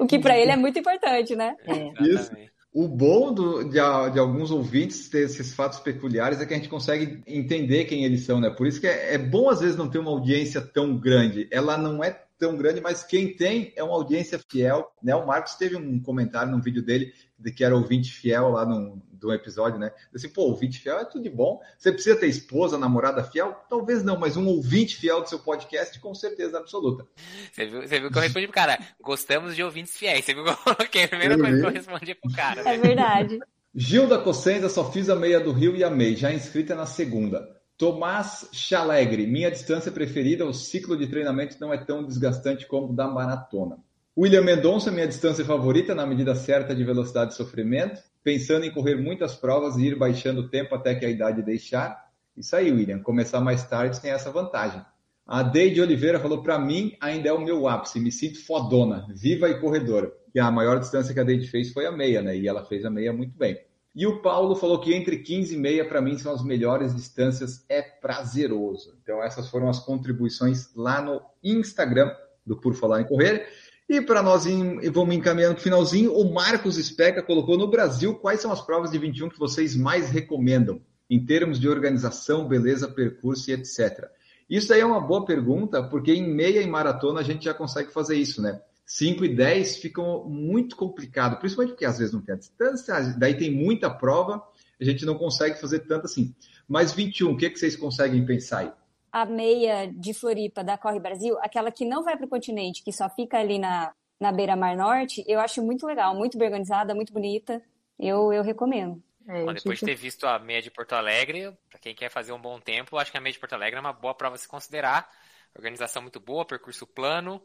o 0.00 0.06
que 0.06 0.18
para 0.18 0.36
ele 0.36 0.50
é 0.50 0.56
muito 0.56 0.80
importante, 0.80 1.36
né? 1.36 1.54
É. 1.64 2.04
Isso. 2.04 2.32
O 2.80 2.86
bom 2.86 3.34
do, 3.34 3.64
de, 3.64 3.72
de, 3.72 4.20
alguns 4.20 4.52
ouvintes 4.52 5.08
ter 5.08 5.24
esses 5.24 5.52
fatos 5.52 5.80
peculiares 5.80 6.40
é 6.40 6.46
que 6.46 6.54
a 6.54 6.56
gente 6.56 6.68
consegue 6.68 7.20
entender 7.26 7.86
quem 7.86 8.04
eles 8.04 8.20
são, 8.20 8.38
né? 8.38 8.50
Por 8.50 8.68
isso 8.68 8.80
que 8.80 8.86
é, 8.86 9.14
é 9.14 9.18
bom 9.18 9.50
às 9.50 9.58
vezes 9.58 9.76
não 9.76 9.90
ter 9.90 9.98
uma 9.98 10.12
audiência 10.12 10.60
tão 10.60 10.96
grande. 10.96 11.48
Ela 11.50 11.76
não 11.76 12.04
é 12.04 12.10
tão 12.38 12.56
grande, 12.56 12.80
mas 12.80 13.02
quem 13.02 13.34
tem 13.34 13.72
é 13.74 13.82
uma 13.82 13.94
audiência 13.94 14.38
fiel, 14.48 14.92
né? 15.02 15.12
O 15.16 15.26
Marcos 15.26 15.56
teve 15.56 15.74
um 15.74 16.00
comentário 16.00 16.52
num 16.52 16.60
vídeo 16.60 16.80
dele 16.80 17.06
de 17.06 17.27
que 17.54 17.64
era 17.64 17.76
ouvinte 17.76 18.12
fiel 18.12 18.50
lá 18.50 18.64
no, 18.64 19.00
do 19.12 19.32
episódio, 19.32 19.78
né? 19.78 19.92
Assim, 20.14 20.28
pô, 20.28 20.42
ouvinte 20.42 20.78
fiel 20.78 20.98
é 20.98 21.04
tudo 21.04 21.22
de 21.22 21.30
bom. 21.30 21.60
Você 21.76 21.92
precisa 21.92 22.16
ter 22.16 22.26
esposa, 22.26 22.78
namorada 22.78 23.22
fiel? 23.24 23.54
Talvez 23.68 24.02
não, 24.02 24.18
mas 24.18 24.36
um 24.36 24.46
ouvinte 24.46 24.96
fiel 24.96 25.22
do 25.22 25.28
seu 25.28 25.38
podcast, 25.38 25.98
com 26.00 26.14
certeza 26.14 26.58
absoluta. 26.58 27.06
Você 27.52 27.66
viu, 27.66 27.82
você 27.82 28.00
viu 28.00 28.10
que 28.10 28.18
eu 28.18 28.22
respondi 28.22 28.46
pro 28.46 28.54
cara, 28.54 28.78
gostamos 29.00 29.54
de 29.54 29.62
ouvintes 29.62 29.96
fiéis. 29.96 30.24
Você 30.24 30.34
viu 30.34 30.44
que 30.44 30.50
eu 30.50 30.56
coloquei 30.56 31.04
a 31.04 31.08
primeira 31.08 31.34
eu 31.34 31.38
coisa 31.38 31.54
vi. 31.56 31.60
que 31.60 31.66
eu 31.66 31.72
respondi 31.72 32.14
pro 32.14 32.32
cara. 32.32 32.62
Né? 32.62 32.74
É 32.74 32.78
verdade. 32.78 33.38
Gilda 33.74 34.18
Cossenza, 34.18 34.68
só 34.68 34.90
fiz 34.90 35.08
a 35.08 35.16
meia 35.16 35.38
do 35.38 35.52
Rio 35.52 35.76
e 35.76 35.84
amei, 35.84 36.16
já 36.16 36.32
inscrita 36.32 36.74
na 36.74 36.86
segunda. 36.86 37.56
Tomás 37.76 38.48
Chalegre, 38.52 39.24
minha 39.24 39.50
distância 39.50 39.92
preferida, 39.92 40.44
o 40.44 40.52
ciclo 40.52 40.96
de 40.96 41.06
treinamento 41.06 41.56
não 41.60 41.72
é 41.72 41.78
tão 41.78 42.04
desgastante 42.04 42.66
como 42.66 42.92
o 42.92 42.96
da 42.96 43.06
maratona. 43.06 43.78
William 44.20 44.42
Mendonça, 44.42 44.90
minha 44.90 45.06
distância 45.06 45.44
favorita, 45.44 45.94
na 45.94 46.04
medida 46.04 46.34
certa 46.34 46.74
de 46.74 46.82
velocidade 46.82 47.34
e 47.34 47.36
sofrimento, 47.36 48.02
pensando 48.24 48.64
em 48.64 48.70
correr 48.72 48.96
muitas 48.96 49.36
provas 49.36 49.76
e 49.76 49.86
ir 49.86 49.96
baixando 49.96 50.40
o 50.40 50.48
tempo 50.48 50.74
até 50.74 50.92
que 50.96 51.06
a 51.06 51.08
idade 51.08 51.40
deixar. 51.40 52.10
Isso 52.36 52.56
aí, 52.56 52.72
William. 52.72 52.98
Começar 52.98 53.40
mais 53.40 53.62
tarde 53.62 54.00
tem 54.00 54.10
essa 54.10 54.32
vantagem. 54.32 54.84
A 55.24 55.44
Deide 55.44 55.80
Oliveira 55.80 56.18
falou: 56.18 56.42
para 56.42 56.58
mim, 56.58 56.96
ainda 57.00 57.28
é 57.28 57.32
o 57.32 57.40
meu 57.40 57.68
ápice. 57.68 58.00
Me 58.00 58.10
sinto 58.10 58.44
fodona, 58.44 59.06
viva 59.08 59.48
e 59.48 59.60
corredora. 59.60 60.12
E 60.34 60.40
a 60.40 60.50
maior 60.50 60.80
distância 60.80 61.14
que 61.14 61.20
a 61.20 61.24
Deide 61.24 61.46
fez 61.46 61.72
foi 61.72 61.86
a 61.86 61.92
meia, 61.92 62.20
né? 62.20 62.36
E 62.36 62.48
ela 62.48 62.64
fez 62.64 62.84
a 62.84 62.90
meia 62.90 63.12
muito 63.12 63.38
bem. 63.38 63.56
E 63.94 64.04
o 64.04 64.20
Paulo 64.20 64.56
falou 64.56 64.80
que 64.80 64.92
entre 64.92 65.18
15 65.18 65.54
e 65.54 65.58
meia, 65.58 65.88
para 65.88 66.02
mim, 66.02 66.18
são 66.18 66.32
as 66.32 66.42
melhores 66.42 66.92
distâncias. 66.92 67.64
É 67.68 67.82
prazeroso. 67.82 68.98
Então, 69.00 69.22
essas 69.22 69.48
foram 69.48 69.68
as 69.68 69.78
contribuições 69.78 70.74
lá 70.74 71.00
no 71.00 71.22
Instagram 71.40 72.12
do 72.44 72.56
Por 72.56 72.74
Falar 72.74 73.02
em 73.02 73.04
Correr. 73.04 73.46
E 73.88 74.02
para 74.02 74.22
nós 74.22 74.44
ir, 74.44 74.90
vamos 74.90 75.14
encaminhando 75.14 75.54
para 75.54 75.60
o 75.60 75.64
finalzinho, 75.64 76.12
o 76.12 76.30
Marcos 76.30 76.76
Speca 76.76 77.22
colocou 77.22 77.56
no 77.56 77.70
Brasil 77.70 78.14
quais 78.14 78.40
são 78.40 78.52
as 78.52 78.60
provas 78.60 78.90
de 78.90 78.98
21 78.98 79.30
que 79.30 79.38
vocês 79.38 79.74
mais 79.74 80.10
recomendam, 80.10 80.82
em 81.08 81.24
termos 81.24 81.58
de 81.58 81.66
organização, 81.70 82.46
beleza, 82.46 82.86
percurso 82.86 83.50
e 83.50 83.54
etc. 83.54 84.06
Isso 84.48 84.74
aí 84.74 84.80
é 84.80 84.84
uma 84.84 85.00
boa 85.00 85.24
pergunta, 85.24 85.82
porque 85.82 86.12
em 86.12 86.28
meia 86.28 86.60
e 86.60 86.66
maratona 86.66 87.20
a 87.20 87.22
gente 87.22 87.46
já 87.46 87.54
consegue 87.54 87.90
fazer 87.90 88.16
isso, 88.16 88.42
né? 88.42 88.60
5 88.84 89.24
e 89.24 89.34
10 89.34 89.76
ficam 89.76 90.24
muito 90.28 90.76
complicado, 90.76 91.38
principalmente 91.38 91.72
porque 91.72 91.84
às 91.86 91.98
vezes 91.98 92.12
não 92.12 92.20
tem 92.20 92.34
a 92.34 92.38
distância, 92.38 92.94
daí 93.18 93.38
tem 93.38 93.50
muita 93.50 93.88
prova, 93.88 94.42
a 94.78 94.84
gente 94.84 95.06
não 95.06 95.14
consegue 95.14 95.58
fazer 95.58 95.80
tanto 95.80 96.04
assim. 96.04 96.34
Mas 96.68 96.92
21, 96.92 97.32
o 97.32 97.36
que, 97.38 97.48
que 97.48 97.58
vocês 97.58 97.74
conseguem 97.74 98.24
pensar 98.26 98.58
aí? 98.58 98.72
A 99.10 99.24
meia 99.24 99.86
de 99.86 100.12
Floripa 100.12 100.62
da 100.62 100.76
Corre 100.76 101.00
Brasil, 101.00 101.36
aquela 101.40 101.70
que 101.70 101.84
não 101.84 102.02
vai 102.02 102.16
para 102.16 102.26
o 102.26 102.28
continente, 102.28 102.82
que 102.82 102.92
só 102.92 103.08
fica 103.08 103.38
ali 103.38 103.58
na, 103.58 103.92
na 104.20 104.32
beira-mar 104.32 104.76
norte, 104.76 105.24
eu 105.26 105.40
acho 105.40 105.62
muito 105.62 105.86
legal, 105.86 106.14
muito 106.14 106.36
bem 106.36 106.48
organizada, 106.48 106.94
muito 106.94 107.12
bonita. 107.12 107.62
Eu, 107.98 108.32
eu 108.32 108.42
recomendo. 108.42 109.02
É, 109.26 109.44
Bom, 109.44 109.52
depois 109.52 109.78
de 109.78 109.84
ter 109.84 109.94
visto 109.94 110.26
a 110.26 110.38
meia 110.38 110.62
de 110.62 110.70
Porto 110.70 110.94
Alegre, 110.94 111.52
para 111.68 111.78
quem 111.78 111.94
quer 111.94 112.10
fazer 112.10 112.32
um 112.32 112.40
bom 112.40 112.58
tempo, 112.58 112.96
acho 112.96 113.10
que 113.10 113.18
a 113.18 113.20
meia 113.20 113.32
de 113.32 113.38
Porto 113.38 113.52
Alegre 113.52 113.76
é 113.76 113.80
uma 113.80 113.92
boa 113.92 114.14
prova 114.14 114.36
a 114.36 114.38
se 114.38 114.48
considerar. 114.48 115.08
Organização 115.54 116.00
muito 116.00 116.18
boa, 116.18 116.46
percurso 116.46 116.86
plano, 116.86 117.42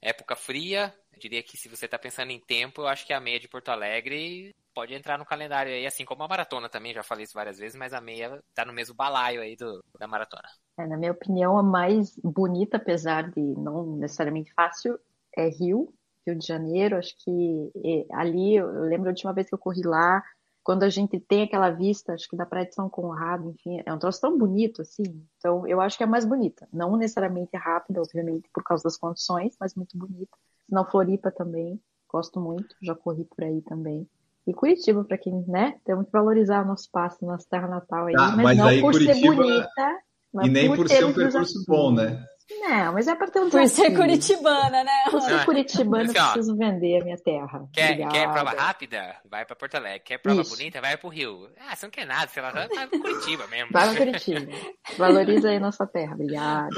época 0.00 0.34
fria. 0.34 0.94
Eu 1.12 1.18
diria 1.18 1.42
que 1.42 1.56
se 1.56 1.68
você 1.68 1.84
está 1.84 1.98
pensando 1.98 2.30
em 2.30 2.40
tempo, 2.40 2.82
eu 2.82 2.86
acho 2.86 3.06
que 3.06 3.12
a 3.12 3.20
meia 3.20 3.38
de 3.38 3.48
Porto 3.48 3.68
Alegre 3.68 4.54
pode 4.76 4.92
entrar 4.92 5.18
no 5.18 5.24
calendário 5.24 5.72
aí, 5.72 5.86
assim 5.86 6.04
como 6.04 6.22
a 6.22 6.28
maratona 6.28 6.68
também, 6.68 6.92
já 6.92 7.02
falei 7.02 7.24
isso 7.24 7.32
várias 7.32 7.58
vezes, 7.58 7.78
mas 7.78 7.94
a 7.94 8.00
meia 8.00 8.42
está 8.50 8.62
no 8.62 8.74
mesmo 8.74 8.94
balaio 8.94 9.40
aí 9.40 9.56
do, 9.56 9.82
da 9.98 10.06
maratona. 10.06 10.46
É, 10.78 10.86
na 10.86 10.98
minha 10.98 11.12
opinião, 11.12 11.56
a 11.56 11.62
mais 11.62 12.14
bonita, 12.22 12.76
apesar 12.76 13.30
de 13.30 13.40
não 13.40 13.96
necessariamente 13.96 14.52
fácil, 14.52 14.98
é 15.34 15.48
Rio, 15.48 15.94
Rio 16.26 16.36
de 16.38 16.46
Janeiro. 16.46 16.98
Acho 16.98 17.14
que 17.24 17.72
ali, 18.12 18.56
eu 18.56 18.68
lembro 18.82 19.08
a 19.08 19.12
última 19.12 19.32
vez 19.32 19.48
que 19.48 19.54
eu 19.54 19.58
corri 19.58 19.80
lá, 19.82 20.22
quando 20.62 20.82
a 20.82 20.90
gente 20.90 21.18
tem 21.18 21.44
aquela 21.44 21.70
vista, 21.70 22.12
acho 22.12 22.28
que 22.28 22.36
da 22.36 22.44
Praia 22.44 22.66
de 22.66 22.74
São 22.74 22.90
Conrado, 22.90 23.48
enfim, 23.48 23.80
é 23.86 23.94
um 23.94 23.98
troço 23.98 24.20
tão 24.20 24.36
bonito 24.36 24.82
assim. 24.82 25.24
Então, 25.38 25.66
eu 25.66 25.80
acho 25.80 25.96
que 25.96 26.02
é 26.02 26.06
a 26.06 26.10
mais 26.10 26.26
bonita. 26.26 26.68
Não 26.70 26.98
necessariamente 26.98 27.56
rápida, 27.56 28.02
obviamente, 28.02 28.50
por 28.52 28.62
causa 28.62 28.82
das 28.82 28.98
condições, 28.98 29.56
mas 29.58 29.74
muito 29.74 29.96
bonita. 29.96 30.36
Senão, 30.68 30.84
Floripa 30.84 31.30
também, 31.30 31.80
gosto 32.08 32.38
muito, 32.40 32.74
já 32.82 32.94
corri 32.94 33.24
por 33.24 33.42
aí 33.42 33.62
também. 33.62 34.06
E 34.46 34.54
Curitiba, 34.54 35.04
para 35.04 35.18
quem, 35.18 35.44
né, 35.48 35.74
temos 35.84 36.06
que 36.06 36.12
valorizar 36.12 36.62
o 36.62 36.68
nosso 36.68 36.84
espaço, 36.84 37.24
nossa 37.26 37.46
terra 37.50 37.66
natal 37.66 38.06
aí, 38.06 38.14
tá, 38.14 38.28
mas, 38.28 38.42
mas, 38.42 38.58
não 38.58 38.66
aí, 38.66 38.80
por 38.80 38.92
Curitiba... 38.92 39.18
ser 39.18 39.34
bonita. 39.34 39.98
E 40.44 40.48
nem 40.50 40.76
por 40.76 40.88
ser 40.88 41.04
um 41.04 41.12
percurso 41.12 41.64
bom, 41.66 41.92
né? 41.92 42.22
Não, 42.48 42.92
mas 42.92 43.08
é 43.08 43.14
para 43.14 43.28
ter 43.28 43.40
um 43.40 43.50
Por 43.50 43.66
ser 43.66 43.94
curitibana, 43.94 44.84
né? 44.84 45.04
Por 45.10 45.20
ser 45.20 45.44
curitibana, 45.44 46.04
assim, 46.04 46.32
preciso 46.32 46.56
vender 46.56 47.00
a 47.00 47.04
minha 47.04 47.16
terra. 47.16 47.68
Quer, 47.72 48.08
quer 48.08 48.30
prova 48.30 48.50
rápida? 48.50 49.16
Vai 49.28 49.44
para 49.44 49.56
Porto 49.56 49.74
Alegre. 49.74 50.00
Quer 50.00 50.18
prova 50.18 50.42
Isso. 50.42 50.56
bonita? 50.56 50.80
Vai 50.80 50.96
pro 50.96 51.08
Rio. 51.08 51.50
Ah, 51.58 51.74
você 51.74 51.86
não 51.86 51.90
quer 51.90 52.06
nada, 52.06 52.28
sei 52.28 52.42
lá, 52.42 52.52
vai 52.52 52.68
para 52.68 52.88
Curitiba 52.88 53.46
mesmo. 53.48 53.72
Vai 53.72 53.88
para 53.88 53.98
Curitiba. 53.98 54.52
Valoriza 54.96 55.48
aí 55.48 55.58
nossa 55.58 55.86
terra. 55.86 56.14
Obrigada. 56.14 56.68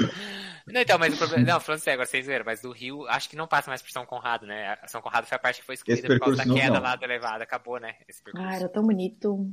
Não, 0.65 0.81
então, 0.81 0.97
mas 0.97 1.13
o 1.13 1.17
problema. 1.17 1.53
Não, 1.53 1.59
falando 1.59 1.81
sério, 1.81 1.95
agora 1.97 2.07
vocês 2.07 2.25
viram, 2.25 2.45
mas 2.45 2.61
do 2.61 2.71
Rio, 2.71 3.07
acho 3.07 3.29
que 3.29 3.35
não 3.35 3.47
passa 3.47 3.69
mais 3.69 3.81
por 3.81 3.91
São 3.91 4.05
Conrado, 4.05 4.47
né? 4.47 4.75
São 4.87 5.01
Conrado 5.01 5.27
foi 5.27 5.35
a 5.35 5.39
parte 5.39 5.59
que 5.59 5.65
foi 5.65 5.75
excluída 5.75 6.07
por 6.07 6.19
causa 6.19 6.37
da 6.37 6.51
queda 6.51 6.75
não. 6.75 6.81
lá 6.81 6.95
do 6.95 7.03
elevado. 7.03 7.43
Acabou, 7.43 7.79
né? 7.79 7.95
Esse 8.07 8.23
percurso. 8.23 8.47
Ah, 8.47 8.55
era 8.55 8.69
tão 8.69 8.83
bonito. 8.83 9.47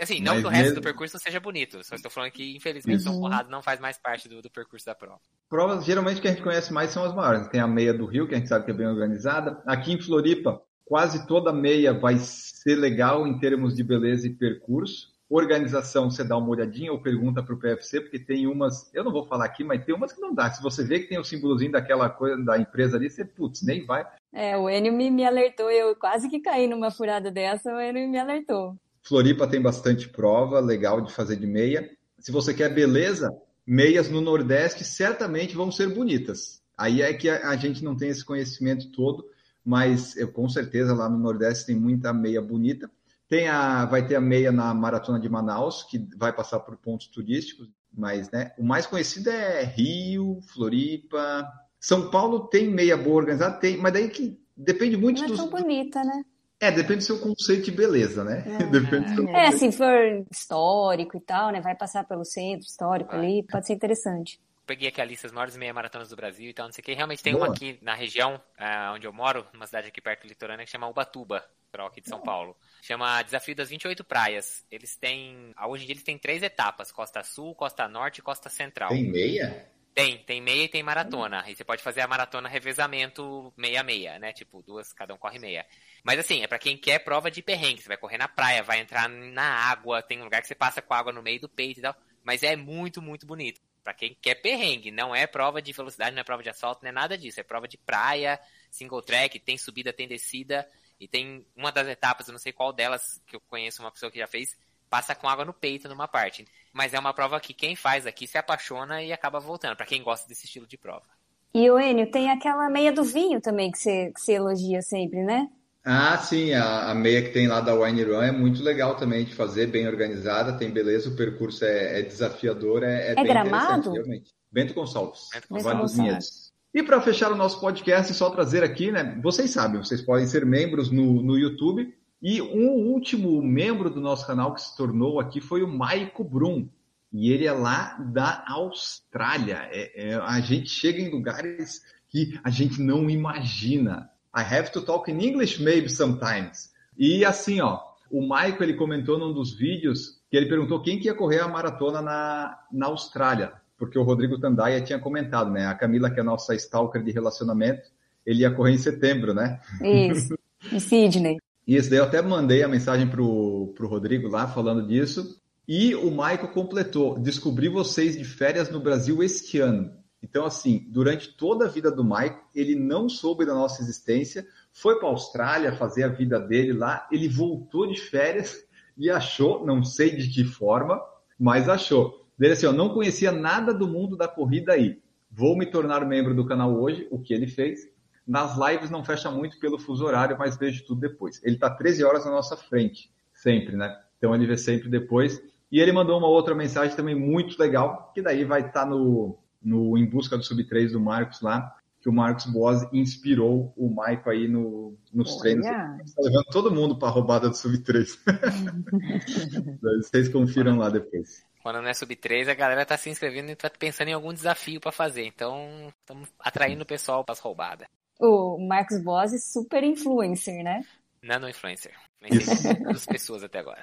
Assim, 0.00 0.20
não 0.20 0.34
Mas 0.34 0.42
que 0.42 0.46
o 0.46 0.50
resto 0.50 0.64
mesmo... 0.64 0.80
do 0.80 0.82
percurso 0.82 1.18
seja 1.18 1.38
bonito, 1.38 1.84
só 1.84 1.94
estou 1.94 2.10
falando 2.10 2.32
que, 2.32 2.56
infelizmente, 2.56 2.98
uhum. 2.98 3.12
São 3.12 3.20
Conrado 3.20 3.50
não 3.50 3.62
faz 3.62 3.78
mais 3.78 3.98
parte 3.98 4.28
do, 4.28 4.42
do, 4.42 4.50
percurso 4.50 4.84
da 4.84 4.94
prova. 4.94 5.20
Provas, 5.48 5.84
geralmente, 5.84 6.20
que 6.20 6.26
a 6.26 6.30
gente 6.30 6.42
conhece 6.42 6.72
mais 6.72 6.90
são 6.90 7.04
as 7.04 7.14
maiores. 7.14 7.46
Tem 7.48 7.60
a 7.60 7.68
meia 7.68 7.94
do 7.94 8.06
Rio, 8.06 8.26
que 8.26 8.34
a 8.34 8.38
gente 8.38 8.48
sabe 8.48 8.64
que 8.64 8.70
é 8.70 8.74
bem 8.74 8.86
organizada. 8.86 9.62
Aqui 9.66 9.92
em 9.92 10.00
Floripa, 10.00 10.60
quase 10.84 11.26
toda 11.26 11.52
meia 11.52 11.92
vai 11.92 12.16
ser 12.18 12.76
legal 12.76 13.26
em 13.26 13.38
termos 13.38 13.74
de 13.74 13.84
beleza 13.84 14.26
e 14.26 14.34
percurso. 14.34 15.14
Organização, 15.28 16.08
você 16.08 16.22
dá 16.22 16.36
uma 16.36 16.48
olhadinha 16.48 16.92
ou 16.92 17.02
pergunta 17.02 17.42
para 17.42 17.52
o 17.52 17.58
PFC, 17.58 18.00
porque 18.00 18.18
tem 18.18 18.46
umas, 18.46 18.92
eu 18.94 19.02
não 19.02 19.10
vou 19.10 19.26
falar 19.26 19.44
aqui, 19.44 19.64
mas 19.64 19.84
tem 19.84 19.92
umas 19.92 20.12
que 20.12 20.20
não 20.20 20.32
dá. 20.32 20.48
Se 20.52 20.62
você 20.62 20.84
vê 20.84 21.00
que 21.00 21.08
tem 21.08 21.18
o 21.18 21.24
símbolozinho 21.24 21.72
daquela 21.72 22.08
coisa 22.08 22.40
da 22.44 22.56
empresa 22.56 22.96
ali, 22.96 23.10
você, 23.10 23.24
putz, 23.24 23.60
nem 23.62 23.84
vai. 23.84 24.06
É, 24.32 24.56
o 24.56 24.70
Enio 24.70 24.92
me, 24.92 25.10
me 25.10 25.24
alertou, 25.24 25.68
eu 25.68 25.96
quase 25.96 26.28
que 26.28 26.38
caí 26.38 26.68
numa 26.68 26.92
furada 26.92 27.28
dessa, 27.28 27.74
o 27.74 27.80
Enio 27.80 28.08
me 28.08 28.18
alertou. 28.18 28.76
Floripa 29.06 29.46
tem 29.46 29.62
bastante 29.62 30.08
prova, 30.08 30.58
legal 30.58 31.00
de 31.00 31.12
fazer 31.12 31.36
de 31.36 31.46
meia. 31.46 31.88
Se 32.18 32.32
você 32.32 32.52
quer 32.52 32.74
beleza, 32.74 33.30
meias 33.64 34.10
no 34.10 34.20
Nordeste 34.20 34.82
certamente 34.82 35.54
vão 35.54 35.70
ser 35.70 35.94
bonitas. 35.94 36.60
Aí 36.76 37.00
é 37.00 37.14
que 37.14 37.30
a, 37.30 37.54
gente 37.56 37.84
não 37.84 37.96
tem 37.96 38.08
esse 38.08 38.24
conhecimento 38.24 38.90
todo, 38.90 39.24
mas 39.64 40.16
eu, 40.16 40.32
com 40.32 40.48
certeza 40.48 40.92
lá 40.92 41.08
no 41.08 41.18
Nordeste 41.18 41.66
tem 41.66 41.76
muita 41.76 42.12
meia 42.12 42.42
bonita. 42.42 42.90
Tem 43.28 43.48
a, 43.48 43.84
vai 43.84 44.04
ter 44.04 44.16
a 44.16 44.20
meia 44.20 44.50
na 44.50 44.74
Maratona 44.74 45.20
de 45.20 45.28
Manaus, 45.28 45.84
que 45.84 46.04
vai 46.16 46.32
passar 46.32 46.58
por 46.60 46.76
pontos 46.76 47.06
turísticos, 47.06 47.70
mas 47.96 48.28
né, 48.32 48.52
o 48.58 48.64
mais 48.64 48.86
conhecido 48.86 49.30
é 49.30 49.62
Rio, 49.62 50.40
Floripa. 50.52 51.48
São 51.78 52.10
Paulo 52.10 52.48
tem 52.48 52.68
meia 52.68 52.96
boa 52.96 53.16
organizada, 53.16 53.56
tem, 53.56 53.76
mas 53.76 53.92
daí 53.92 54.08
que 54.08 54.36
depende 54.56 54.96
muito 54.96 55.20
não 55.20 55.28
dos. 55.28 55.38
Não 55.38 55.46
é 55.46 55.50
tão 55.50 55.60
bonita, 55.60 56.02
né? 56.02 56.24
É, 56.60 56.70
depende 56.70 56.98
do 56.98 57.04
seu 57.04 57.18
conceito 57.18 57.66
de 57.66 57.70
beleza, 57.70 58.24
né? 58.24 58.44
É, 58.46 58.64
depende 58.70 59.14
do 59.14 59.26
seu 59.26 59.28
é 59.28 59.52
se 59.52 59.70
for 59.72 60.24
histórico 60.30 61.16
e 61.16 61.20
tal, 61.20 61.50
né? 61.50 61.60
Vai 61.60 61.74
passar 61.74 62.04
pelo 62.04 62.24
centro 62.24 62.66
histórico 62.66 63.10
Vai. 63.10 63.20
ali, 63.20 63.42
pode 63.42 63.66
ser 63.66 63.74
interessante. 63.74 64.40
Peguei 64.66 64.88
aqui 64.88 65.00
a 65.00 65.04
lista 65.04 65.28
das 65.28 65.34
maiores 65.34 65.56
meia 65.56 65.72
maratonas 65.72 66.08
do 66.08 66.16
Brasil 66.16 66.50
e 66.50 66.54
tal, 66.54 66.66
não 66.66 66.72
sei 66.72 66.82
o 66.82 66.84
que. 66.84 66.94
Realmente 66.94 67.22
tem 67.22 67.34
Boa. 67.34 67.46
uma 67.46 67.52
aqui 67.52 67.78
na 67.82 67.94
região 67.94 68.34
uh, 68.34 68.94
onde 68.94 69.06
eu 69.06 69.12
moro, 69.12 69.46
numa 69.52 69.66
cidade 69.66 69.88
aqui 69.88 70.00
perto 70.00 70.22
do 70.22 70.28
litorânea, 70.28 70.64
que 70.64 70.70
chama 70.70 70.88
Ubatuba, 70.88 71.44
aqui 71.84 72.00
de 72.00 72.08
São 72.08 72.20
Paulo. 72.20 72.56
Chama 72.80 73.22
Desafio 73.22 73.54
das 73.54 73.68
28 73.68 74.02
Praias. 74.04 74.64
Eles 74.70 74.96
têm. 74.96 75.52
Hoje 75.68 75.82
em 75.82 75.86
dia 75.86 75.92
eles 75.92 76.04
têm 76.04 76.16
três 76.16 76.42
etapas: 76.42 76.90
Costa 76.90 77.22
Sul, 77.22 77.54
Costa 77.54 77.86
Norte 77.88 78.18
e 78.18 78.22
Costa 78.22 78.48
Central. 78.48 78.88
Tem 78.88 79.04
meia? 79.04 79.68
Tem, 79.94 80.18
tem 80.18 80.42
meia 80.42 80.64
e 80.64 80.68
tem 80.68 80.82
maratona. 80.82 81.44
E 81.48 81.56
você 81.56 81.64
pode 81.64 81.82
fazer 81.82 82.02
a 82.02 82.06
maratona 82.06 82.48
revezamento 82.48 83.52
meia-meia, 83.56 84.18
né? 84.18 84.30
Tipo, 84.32 84.62
duas, 84.62 84.92
cada 84.92 85.14
um 85.14 85.16
corre 85.18 85.38
meia. 85.38 85.66
Mas 86.06 86.20
assim, 86.20 86.44
é 86.44 86.46
para 86.46 86.60
quem 86.60 86.76
quer 86.76 87.00
prova 87.00 87.28
de 87.28 87.42
perrengue. 87.42 87.82
Você 87.82 87.88
vai 87.88 87.96
correr 87.96 88.16
na 88.16 88.28
praia, 88.28 88.62
vai 88.62 88.78
entrar 88.78 89.08
na 89.08 89.42
água, 89.68 90.00
tem 90.00 90.20
um 90.20 90.24
lugar 90.24 90.40
que 90.40 90.46
você 90.46 90.54
passa 90.54 90.80
com 90.80 90.94
água 90.94 91.12
no 91.12 91.20
meio 91.20 91.40
do 91.40 91.48
peito 91.48 91.80
e 91.80 91.82
tal. 91.82 91.96
Mas 92.22 92.44
é 92.44 92.54
muito, 92.54 93.02
muito 93.02 93.26
bonito. 93.26 93.60
Para 93.82 93.92
quem 93.92 94.16
quer 94.22 94.36
perrengue, 94.36 94.92
não 94.92 95.12
é 95.12 95.26
prova 95.26 95.60
de 95.60 95.72
velocidade, 95.72 96.14
não 96.14 96.20
é 96.20 96.24
prova 96.24 96.44
de 96.44 96.48
assalto, 96.48 96.84
não 96.84 96.90
é 96.90 96.92
nada 96.92 97.18
disso. 97.18 97.40
É 97.40 97.42
prova 97.42 97.66
de 97.66 97.76
praia, 97.76 98.38
single 98.70 99.02
track, 99.02 99.40
tem 99.40 99.58
subida, 99.58 99.92
tem 99.92 100.06
descida. 100.06 100.64
E 101.00 101.08
tem 101.08 101.44
uma 101.56 101.72
das 101.72 101.88
etapas, 101.88 102.28
eu 102.28 102.32
não 102.32 102.38
sei 102.38 102.52
qual 102.52 102.72
delas, 102.72 103.20
que 103.26 103.34
eu 103.34 103.40
conheço 103.40 103.82
uma 103.82 103.90
pessoa 103.90 104.10
que 104.10 104.20
já 104.20 104.28
fez, 104.28 104.56
passa 104.88 105.12
com 105.12 105.28
água 105.28 105.44
no 105.44 105.52
peito 105.52 105.88
numa 105.88 106.06
parte. 106.06 106.46
Mas 106.72 106.94
é 106.94 107.00
uma 107.00 107.12
prova 107.12 107.40
que 107.40 107.52
quem 107.52 107.74
faz 107.74 108.06
aqui 108.06 108.28
se 108.28 108.38
apaixona 108.38 109.02
e 109.02 109.12
acaba 109.12 109.40
voltando, 109.40 109.74
para 109.74 109.86
quem 109.86 110.04
gosta 110.04 110.28
desse 110.28 110.46
estilo 110.46 110.68
de 110.68 110.78
prova. 110.78 111.04
E 111.52 111.68
o 111.68 111.80
Enio, 111.80 112.08
tem 112.12 112.30
aquela 112.30 112.70
meia 112.70 112.92
do 112.92 113.02
vinho 113.02 113.40
também 113.40 113.72
que 113.72 113.78
você, 113.78 114.12
que 114.12 114.20
você 114.20 114.34
elogia 114.34 114.80
sempre, 114.82 115.24
né? 115.24 115.50
Ah, 115.88 116.18
sim, 116.18 116.52
a, 116.52 116.90
a, 116.90 116.94
meia 116.96 117.22
que 117.22 117.28
tem 117.28 117.46
lá 117.46 117.60
da 117.60 117.72
Wine 117.72 118.02
Run 118.02 118.20
é 118.20 118.32
muito 118.32 118.60
legal 118.60 118.96
também 118.96 119.24
de 119.24 119.32
fazer, 119.32 119.68
bem 119.68 119.86
organizada, 119.86 120.58
tem 120.58 120.68
beleza, 120.68 121.08
o 121.08 121.14
percurso 121.14 121.64
é, 121.64 122.00
é 122.00 122.02
desafiador, 122.02 122.82
é, 122.82 123.08
é, 123.08 123.12
é 123.12 123.14
bem 123.14 123.24
gramado? 123.24 123.92
realmente. 123.92 124.34
Bento 124.50 124.74
Gonçalves, 124.74 125.28
Bento 125.32 125.46
Gonçalves. 125.48 126.52
E 126.74 126.82
para 126.82 127.00
fechar 127.00 127.30
o 127.30 127.36
nosso 127.36 127.60
podcast, 127.60 128.12
só 128.14 128.30
trazer 128.30 128.64
aqui, 128.64 128.90
né? 128.90 129.16
Vocês 129.22 129.52
sabem, 129.52 129.78
vocês 129.80 130.02
podem 130.02 130.26
ser 130.26 130.44
membros 130.44 130.90
no, 130.90 131.22
no 131.22 131.38
YouTube, 131.38 131.94
e 132.20 132.42
um 132.42 132.68
último 132.92 133.40
membro 133.40 133.88
do 133.88 134.00
nosso 134.00 134.26
canal 134.26 134.54
que 134.54 134.62
se 134.62 134.76
tornou 134.76 135.20
aqui 135.20 135.40
foi 135.40 135.62
o 135.62 135.68
Maico 135.68 136.24
Brum. 136.24 136.68
E 137.12 137.30
ele 137.30 137.46
é 137.46 137.52
lá 137.52 137.96
da 138.12 138.44
Austrália. 138.48 139.68
É, 139.70 140.08
é, 140.08 140.14
a 140.16 140.40
gente 140.40 140.68
chega 140.68 141.00
em 141.00 141.10
lugares 141.10 141.82
que 142.08 142.40
a 142.42 142.50
gente 142.50 142.82
não 142.82 143.08
imagina. 143.08 144.10
I 144.36 144.42
have 144.42 144.70
to 144.72 144.82
talk 144.82 145.10
in 145.10 145.20
English 145.20 145.62
maybe 145.62 145.88
sometimes. 145.88 146.70
E 146.98 147.24
assim, 147.24 147.60
ó, 147.60 147.80
o 148.10 148.26
Maico 148.26 148.62
ele 148.62 148.74
comentou 148.74 149.18
num 149.18 149.32
dos 149.32 149.56
vídeos 149.56 150.20
que 150.30 150.36
ele 150.36 150.48
perguntou 150.48 150.82
quem 150.82 150.98
que 150.98 151.06
ia 151.06 151.14
correr 151.14 151.40
a 151.40 151.48
maratona 151.48 152.02
na, 152.02 152.58
na 152.70 152.86
Austrália, 152.86 153.52
porque 153.78 153.98
o 153.98 154.02
Rodrigo 154.02 154.38
Tandaia 154.38 154.80
tinha 154.80 154.98
comentado, 154.98 155.50
né? 155.50 155.66
A 155.66 155.74
Camila, 155.74 156.10
que 156.10 156.18
é 156.18 156.22
a 156.22 156.24
nossa 156.24 156.54
stalker 156.54 157.02
de 157.02 157.12
relacionamento, 157.12 157.88
ele 158.26 158.40
ia 158.40 158.50
correr 158.50 158.72
em 158.72 158.78
setembro, 158.78 159.32
né? 159.32 159.60
Isso, 159.80 160.36
em 160.70 160.80
Sydney. 160.80 161.38
Isso, 161.66 161.88
daí 161.88 161.98
eu 161.98 162.04
até 162.04 162.20
mandei 162.20 162.62
a 162.62 162.68
mensagem 162.68 163.08
pro, 163.08 163.72
pro 163.74 163.88
Rodrigo 163.88 164.28
lá 164.28 164.46
falando 164.46 164.86
disso. 164.86 165.40
E 165.66 165.94
o 165.94 166.10
Michael 166.10 166.48
completou: 166.48 167.18
descobri 167.18 167.68
vocês 167.68 168.16
de 168.16 168.24
férias 168.24 168.70
no 168.70 168.80
Brasil 168.80 169.22
este 169.22 169.58
ano. 169.58 169.90
Então, 170.22 170.44
assim, 170.44 170.86
durante 170.88 171.36
toda 171.36 171.66
a 171.66 171.68
vida 171.68 171.90
do 171.90 172.02
Michael, 172.02 172.40
ele 172.54 172.74
não 172.74 173.08
soube 173.08 173.44
da 173.44 173.54
nossa 173.54 173.82
existência, 173.82 174.46
foi 174.72 174.98
para 174.98 175.08
a 175.08 175.10
Austrália 175.12 175.76
fazer 175.76 176.04
a 176.04 176.08
vida 176.08 176.40
dele 176.40 176.72
lá, 176.72 177.06
ele 177.12 177.28
voltou 177.28 177.86
de 177.86 178.00
férias 178.00 178.66
e 178.96 179.10
achou, 179.10 179.64
não 179.64 179.82
sei 179.82 180.16
de 180.16 180.28
que 180.28 180.44
forma, 180.44 181.00
mas 181.38 181.68
achou. 181.68 182.26
Ele 182.40 182.52
assim, 182.52 182.66
ó, 182.66 182.72
não 182.72 182.90
conhecia 182.90 183.32
nada 183.32 183.72
do 183.72 183.86
mundo 183.86 184.16
da 184.16 184.28
corrida 184.28 184.72
aí. 184.72 185.00
Vou 185.30 185.56
me 185.56 185.66
tornar 185.66 186.04
membro 186.06 186.34
do 186.34 186.46
canal 186.46 186.74
hoje, 186.74 187.06
o 187.10 187.18
que 187.18 187.32
ele 187.32 187.46
fez. 187.46 187.80
Nas 188.26 188.56
lives 188.58 188.90
não 188.90 189.04
fecha 189.04 189.30
muito 189.30 189.58
pelo 189.60 189.78
fuso 189.78 190.04
horário, 190.04 190.36
mas 190.38 190.56
vejo 190.56 190.84
tudo 190.84 191.00
depois. 191.00 191.42
Ele 191.44 191.54
está 191.54 191.70
13 191.70 192.04
horas 192.04 192.24
na 192.24 192.30
nossa 192.30 192.56
frente, 192.56 193.10
sempre, 193.34 193.76
né? 193.76 193.96
Então 194.18 194.34
ele 194.34 194.46
vê 194.46 194.56
sempre 194.56 194.88
depois. 194.88 195.40
E 195.70 195.80
ele 195.80 195.92
mandou 195.92 196.18
uma 196.18 196.28
outra 196.28 196.54
mensagem 196.54 196.96
também 196.96 197.14
muito 197.14 197.58
legal, 197.58 198.10
que 198.14 198.22
daí 198.22 198.44
vai 198.44 198.60
estar 198.60 198.84
tá 198.84 198.86
no, 198.86 199.38
no 199.66 199.98
Em 199.98 200.06
Busca 200.06 200.38
do 200.38 200.44
Sub 200.44 200.62
3 200.62 200.92
do 200.92 201.00
Marcos 201.00 201.40
lá, 201.40 201.74
que 202.00 202.08
o 202.08 202.12
Marcos 202.12 202.46
Boas 202.46 202.86
inspirou 202.92 203.74
o 203.76 203.90
Maico 203.90 204.30
aí 204.30 204.46
no, 204.46 204.96
nos 205.12 205.32
Olha. 205.32 205.40
treinos. 205.40 205.66
Está 206.06 206.22
levando 206.22 206.44
todo 206.52 206.74
mundo 206.74 206.96
para 206.96 207.08
a 207.08 207.10
roubada 207.10 207.48
do 207.48 207.56
Sub 207.56 207.76
3. 207.78 208.18
Vocês 210.02 210.28
confiram 210.28 210.78
lá 210.78 210.88
depois. 210.88 211.44
Quando 211.64 211.82
não 211.82 211.88
é 211.88 211.94
Sub 211.94 212.14
3, 212.14 212.48
a 212.48 212.54
galera 212.54 212.82
está 212.82 212.96
se 212.96 213.10
inscrevendo 213.10 213.48
e 213.48 213.54
está 213.54 213.68
pensando 213.68 214.06
em 214.06 214.12
algum 214.12 214.32
desafio 214.32 214.80
para 214.80 214.92
fazer. 214.92 215.26
Então, 215.26 215.92
estamos 216.00 216.28
atraindo 216.38 216.84
o 216.84 216.86
pessoal 216.86 217.24
para 217.24 217.32
as 217.32 217.40
roubadas. 217.40 217.88
O 218.20 218.56
Marcos 218.68 219.02
Boas 219.02 219.34
é 219.34 219.38
super 219.38 219.82
influencer, 219.82 220.62
né? 220.62 220.82
Nano 221.20 221.48
influencer. 221.48 221.92
Influencer 222.22 222.80
duas 222.86 223.04
pessoas 223.04 223.42
até 223.42 223.58
agora. 223.58 223.82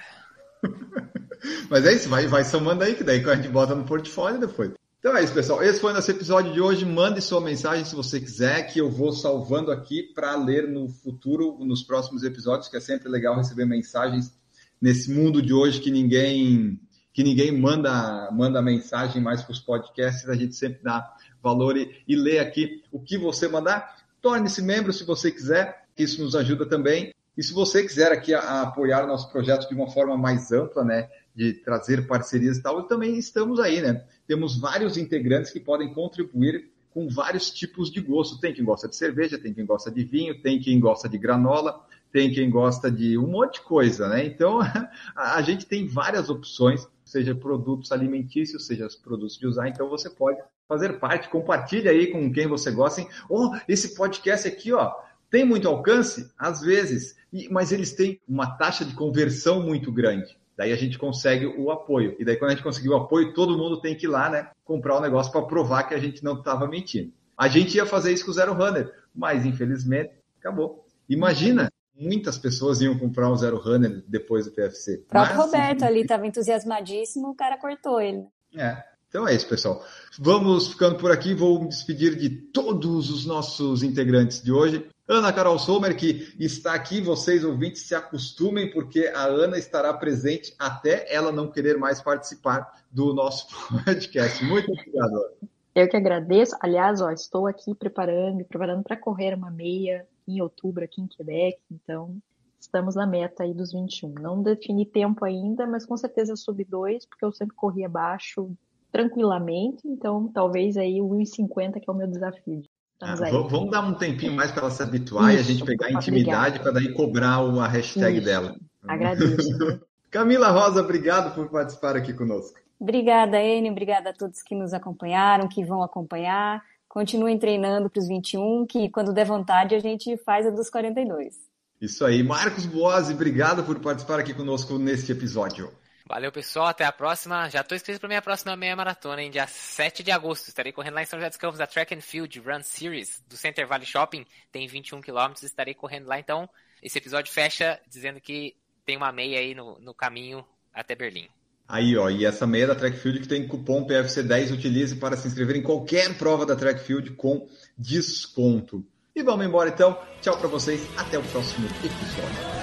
Mas 1.70 1.86
é 1.86 1.92
isso, 1.92 2.08
vai, 2.08 2.26
vai 2.26 2.46
somando 2.46 2.86
aí, 2.86 2.96
que 2.96 3.04
daí 3.04 3.22
a 3.22 3.36
gente 3.36 3.50
bota 3.50 3.76
no 3.76 3.84
portfólio 3.84 4.40
depois. 4.40 4.72
Então 5.04 5.18
é 5.18 5.22
isso, 5.22 5.34
pessoal. 5.34 5.62
Esse 5.62 5.82
foi 5.82 5.92
o 5.92 5.96
nosso 5.96 6.10
episódio 6.10 6.54
de 6.54 6.62
hoje. 6.62 6.86
Mande 6.86 7.20
sua 7.20 7.42
mensagem 7.42 7.84
se 7.84 7.94
você 7.94 8.22
quiser, 8.22 8.72
que 8.72 8.80
eu 8.80 8.90
vou 8.90 9.12
salvando 9.12 9.70
aqui 9.70 10.02
para 10.02 10.34
ler 10.38 10.66
no 10.66 10.88
futuro, 10.88 11.58
nos 11.60 11.84
próximos 11.84 12.24
episódios, 12.24 12.70
que 12.70 12.78
é 12.78 12.80
sempre 12.80 13.10
legal 13.10 13.36
receber 13.36 13.66
mensagens 13.66 14.34
nesse 14.82 15.12
mundo 15.12 15.42
de 15.42 15.52
hoje 15.52 15.82
que 15.82 15.92
ninguém 15.92 16.80
que 17.12 17.22
ninguém 17.22 17.52
manda 17.52 18.32
manda 18.32 18.62
mensagem 18.62 19.22
mais 19.22 19.44
para 19.44 19.52
os 19.52 19.60
podcasts. 19.60 20.30
A 20.30 20.36
gente 20.36 20.56
sempre 20.56 20.82
dá 20.82 21.14
valor 21.42 21.76
e, 21.76 22.02
e 22.08 22.16
lê 22.16 22.40
aqui 22.40 22.82
o 22.90 22.98
que 22.98 23.18
você 23.18 23.46
mandar. 23.50 23.98
Torne-se 24.22 24.62
membro 24.62 24.94
se 24.94 25.04
você 25.04 25.30
quiser, 25.30 25.84
isso 25.98 26.24
nos 26.24 26.34
ajuda 26.34 26.66
também. 26.66 27.14
E 27.38 27.44
se 27.44 27.52
você 27.52 27.84
quiser 27.84 28.14
aqui 28.14 28.34
a, 28.34 28.40
a 28.40 28.62
apoiar 28.62 29.04
o 29.04 29.08
nosso 29.08 29.30
projeto 29.30 29.68
de 29.68 29.76
uma 29.76 29.92
forma 29.92 30.18
mais 30.18 30.50
ampla, 30.54 30.86
né, 30.86 31.10
de 31.36 31.54
trazer 31.54 32.08
parcerias 32.08 32.58
e 32.58 32.62
tal, 32.62 32.84
também 32.84 33.18
estamos 33.18 33.60
aí, 33.60 33.82
né? 33.82 34.06
temos 34.28 34.58
vários 34.58 34.98
integrantes 34.98 35.52
que 35.52 35.60
podem 35.60 35.94
contribuir 35.94 36.70
com 36.92 37.08
vários 37.08 37.52
tipos 37.52 37.92
de 37.92 38.02
gosto. 38.02 38.40
Tem 38.40 38.54
quem 38.54 38.64
gosta 38.64 38.88
de 38.88 38.96
cerveja, 38.96 39.38
tem 39.38 39.54
quem 39.54 39.66
gosta 39.66 39.92
de 39.92 40.04
vinho, 40.04 40.42
tem 40.42 40.60
quem 40.60 40.80
gosta 40.80 41.10
de 41.10 41.18
granola, 41.18 41.86
tem 42.12 42.32
quem 42.32 42.50
gosta 42.50 42.90
de 42.92 43.18
um 43.18 43.28
monte 43.28 43.56
de 43.56 43.62
coisa, 43.62 44.08
né? 44.08 44.26
Então, 44.26 44.60
a 45.16 45.42
gente 45.42 45.66
tem 45.66 45.88
várias 45.88 46.30
opções, 46.30 46.88
seja 47.04 47.34
produtos 47.34 47.92
alimentícios, 47.92 48.68
seja 48.68 48.88
produtos 49.04 49.38
de 49.38 49.48
usar, 49.48 49.68
então 49.68 49.90
você 49.90 50.10
pode 50.10 50.40
fazer 50.68 51.00
parte, 51.00 51.30
compartilha 51.30 51.92
aí 51.92 52.08
com 52.08 52.32
quem 52.32 52.48
você 52.48 52.72
gosta. 52.72 53.06
Oh, 53.30 53.56
esse 53.68 53.96
podcast 53.96 54.48
aqui, 54.48 54.72
ó, 54.72 54.94
tem 55.30 55.44
muito 55.44 55.68
alcance? 55.68 56.32
Às 56.38 56.62
vezes, 56.62 57.18
mas 57.50 57.72
eles 57.72 57.94
têm 57.94 58.22
uma 58.28 58.56
taxa 58.56 58.86
de 58.86 58.94
conversão 58.94 59.62
muito 59.62 59.92
grande. 59.92 60.38
Daí 60.56 60.72
a 60.72 60.76
gente 60.76 61.00
consegue 61.00 61.46
o 61.46 61.72
apoio. 61.72 62.16
E 62.20 62.26
daí, 62.26 62.36
quando 62.36 62.52
a 62.52 62.54
gente 62.54 62.64
conseguiu 62.64 62.92
o 62.92 62.98
apoio, 62.98 63.34
todo 63.34 63.58
mundo 63.58 63.82
tem 63.82 63.96
que 63.96 64.06
ir 64.06 64.10
lá, 64.10 64.30
né? 64.30 64.50
Comprar 64.64 64.96
o 64.96 65.00
um 65.00 65.02
negócio 65.02 65.32
para 65.32 65.42
provar 65.42 65.84
que 65.84 65.94
a 65.94 66.00
gente 66.00 66.24
não 66.24 66.38
estava 66.38 66.68
mentindo. 66.68 67.12
A 67.38 67.48
gente 67.48 67.76
ia 67.76 67.86
fazer 67.86 68.14
isso 68.14 68.26
com 68.26 68.32
o 68.32 68.34
Zero 68.34 68.54
Runner, 68.54 68.94
mas 69.14 69.46
infelizmente 69.46 70.12
acabou. 70.40 70.86
Imagina, 71.10 71.72
muitas 71.96 72.38
pessoas 72.38 72.82
iam 72.82 72.98
comprar 72.98 73.32
um 73.32 73.36
Zero 73.36 73.58
Runner 73.58 74.04
depois 74.08 74.46
do 74.46 74.52
PFC. 74.52 75.04
O 75.06 75.10
próprio 75.10 75.38
mas, 75.38 75.46
Roberto 75.46 75.84
ali 75.84 76.02
estava 76.02 76.28
entusiasmadíssimo, 76.28 77.30
o 77.30 77.36
cara 77.36 77.58
cortou 77.58 78.00
ele. 78.00 78.26
É. 78.56 78.84
Então 79.10 79.28
é 79.28 79.36
isso, 79.36 79.48
pessoal. 79.48 79.86
Vamos 80.18 80.70
ficando 80.70 80.96
por 80.96 81.12
aqui. 81.12 81.36
Vou 81.36 81.62
me 81.62 81.68
despedir 81.68 82.16
de 82.16 82.30
todos 82.30 83.12
os 83.12 83.28
nossos 83.28 83.84
integrantes 83.84 84.42
de 84.42 84.52
hoje. 84.52 84.90
Ana 85.08 85.34
Carol 85.34 85.60
Sommer, 85.60 85.98
que 85.98 86.34
está 86.40 86.74
aqui, 86.74 87.02
vocês 87.02 87.44
ouvintes 87.44 87.82
se 87.82 87.94
acostumem, 87.94 88.72
porque 88.72 89.12
a 89.14 89.26
Ana 89.26 89.58
estará 89.58 89.94
presente 89.94 90.56
até 90.58 91.14
ela 91.14 91.30
não 91.30 91.52
querer 91.52 91.78
mais 91.78 92.02
participar 92.02 92.82
do 92.90 93.14
nosso 93.14 93.48
podcast. 93.84 94.44
Muito 94.46 94.72
obrigado, 94.72 95.12
Ana. 95.12 95.50
Eu 95.76 95.90
que 95.90 95.98
agradeço. 95.98 96.56
Aliás, 96.62 97.02
ó, 97.02 97.12
estou 97.12 97.48
aqui 97.48 97.76
preparando, 97.76 98.46
preparando 98.46 98.84
para 98.84 98.96
correr 98.96 99.34
uma 99.34 99.52
meia 99.52 100.08
em 100.26 100.42
outubro 100.42 100.86
aqui 100.86 101.02
em 101.02 101.08
Quebec, 101.08 101.60
então 101.70 102.16
estamos 102.58 102.96
na 102.96 103.06
meta 103.06 103.44
aí 103.44 103.54
dos 103.54 103.74
21. 103.74 104.14
Não 104.22 104.42
defini 104.42 104.86
tempo 104.86 105.26
ainda, 105.26 105.68
mas 105.68 105.86
com 105.86 105.98
certeza 105.98 106.36
sub 106.36 106.64
2, 106.64 107.06
porque 107.08 107.26
eu 107.26 107.32
sempre 107.34 107.56
corri 107.56 107.84
abaixo 107.84 108.52
tranquilamente, 108.90 109.86
então 109.86 110.30
talvez 110.32 110.78
aí 110.78 111.02
o 111.02 111.10
1,50 111.10 111.82
que 111.82 111.90
é 111.90 111.92
o 111.92 111.96
meu 111.96 112.08
desafio. 112.08 112.64
Ah, 113.02 113.16
vamos 113.50 113.70
dar 113.70 113.82
um 113.82 113.94
tempinho 113.94 114.34
mais 114.34 114.52
para 114.52 114.62
ela 114.62 114.72
se 114.72 114.82
habituar 114.82 115.34
Isso, 115.34 115.38
e 115.38 115.40
a 115.40 115.44
gente 115.44 115.66
pegar 115.66 115.88
a 115.88 115.92
intimidade 115.92 116.60
para 116.60 116.72
daí 116.72 116.94
cobrar 116.94 117.40
a 117.40 117.68
hashtag 117.68 118.18
Isso. 118.18 118.26
dela. 118.26 118.56
Agradeço. 118.88 119.82
Camila 120.10 120.50
Rosa, 120.50 120.82
obrigado 120.82 121.34
por 121.34 121.50
participar 121.50 121.96
aqui 121.96 122.14
conosco. 122.14 122.60
Obrigada, 122.80 123.42
Enio. 123.42 123.72
Obrigada 123.72 124.12
a 124.12 124.14
todos 124.14 124.42
que 124.42 124.54
nos 124.54 124.74
acompanharam, 124.74 125.48
que 125.48 125.64
vão 125.64 125.82
acompanhar. 125.82 126.62
Continuem 126.88 127.40
treinando 127.40 127.90
para 127.90 128.00
os 128.00 128.08
21, 128.08 128.68
que 128.68 128.90
quando 128.90 129.12
der 129.12 129.26
vontade 129.26 129.74
a 129.74 129.80
gente 129.80 130.16
faz 130.18 130.46
a 130.46 130.52
dos 130.52 130.70
42. 130.70 131.34
Isso 131.82 132.06
aí. 132.06 132.22
Marcos 132.22 132.66
Boazzi, 132.66 133.14
obrigado 133.14 133.64
por 133.64 133.80
participar 133.80 134.20
aqui 134.20 134.34
conosco 134.34 134.78
neste 134.78 135.12
episódio. 135.12 135.72
Valeu, 136.06 136.32
pessoal. 136.32 136.68
Até 136.68 136.86
a 136.86 136.92
próxima. 136.92 137.50
Já 137.50 137.62
estou 137.62 137.76
inscrito 137.76 138.00
para 138.00 138.10
minha 138.10 138.22
próxima 138.22 138.56
meia 138.56 138.76
maratona, 138.76 139.22
em 139.22 139.32
dia 139.32 139.48
7 139.48 140.04
de 140.04 140.12
agosto. 140.12 140.48
Estarei 140.48 140.72
correndo 140.72 140.96
lá 140.96 141.02
em 141.02 141.06
São 141.06 141.18
José 141.18 141.30
dos 141.30 141.38
Campos, 141.38 141.60
da 141.60 141.68
Track 141.68 141.96
and 141.96 142.02
Field 142.02 142.40
Run 142.40 142.62
Series, 142.62 143.24
do 143.28 143.38
Center 143.38 143.68
Valley 143.68 143.86
Shopping. 143.86 144.26
Tem 144.52 144.68
21 144.68 145.02
km. 145.02 145.34
Estarei 145.42 145.74
correndo 145.74 146.08
lá. 146.08 146.20
Então, 146.20 146.50
esse 146.82 146.98
episódio 146.98 147.32
fecha 147.32 147.80
dizendo 147.88 148.20
que 148.20 148.56
tem 148.86 148.98
uma 148.98 149.12
meia 149.12 149.40
aí 149.40 149.56
no, 149.56 149.80
no 149.80 149.94
caminho 149.94 150.46
até 150.74 150.96
Berlim. 150.96 151.28
Aí, 151.68 151.98
ó, 151.98 152.10
e 152.10 152.26
essa 152.26 152.46
meia 152.46 152.68
da 152.68 152.76
Track 152.76 152.98
Field 152.98 153.22
que 153.22 153.28
tem 153.28 153.48
cupom 153.48 153.88
PFC10, 153.88 154.52
utilize 154.52 154.96
para 154.98 155.16
se 155.16 155.28
inscrever 155.28 155.56
em 155.56 155.64
qualquer 155.64 156.18
prova 156.18 156.46
da 156.46 156.56
Track 156.56 156.82
Field 156.82 157.12
com 157.12 157.48
desconto. 157.78 158.86
E 159.16 159.24
vamos 159.24 159.46
embora 159.46 159.70
então. 159.70 159.98
Tchau 160.22 160.38
para 160.38 160.48
vocês. 160.48 160.82
Até 160.98 161.18
o 161.18 161.24
próximo 161.24 161.68
episódio. 161.68 162.63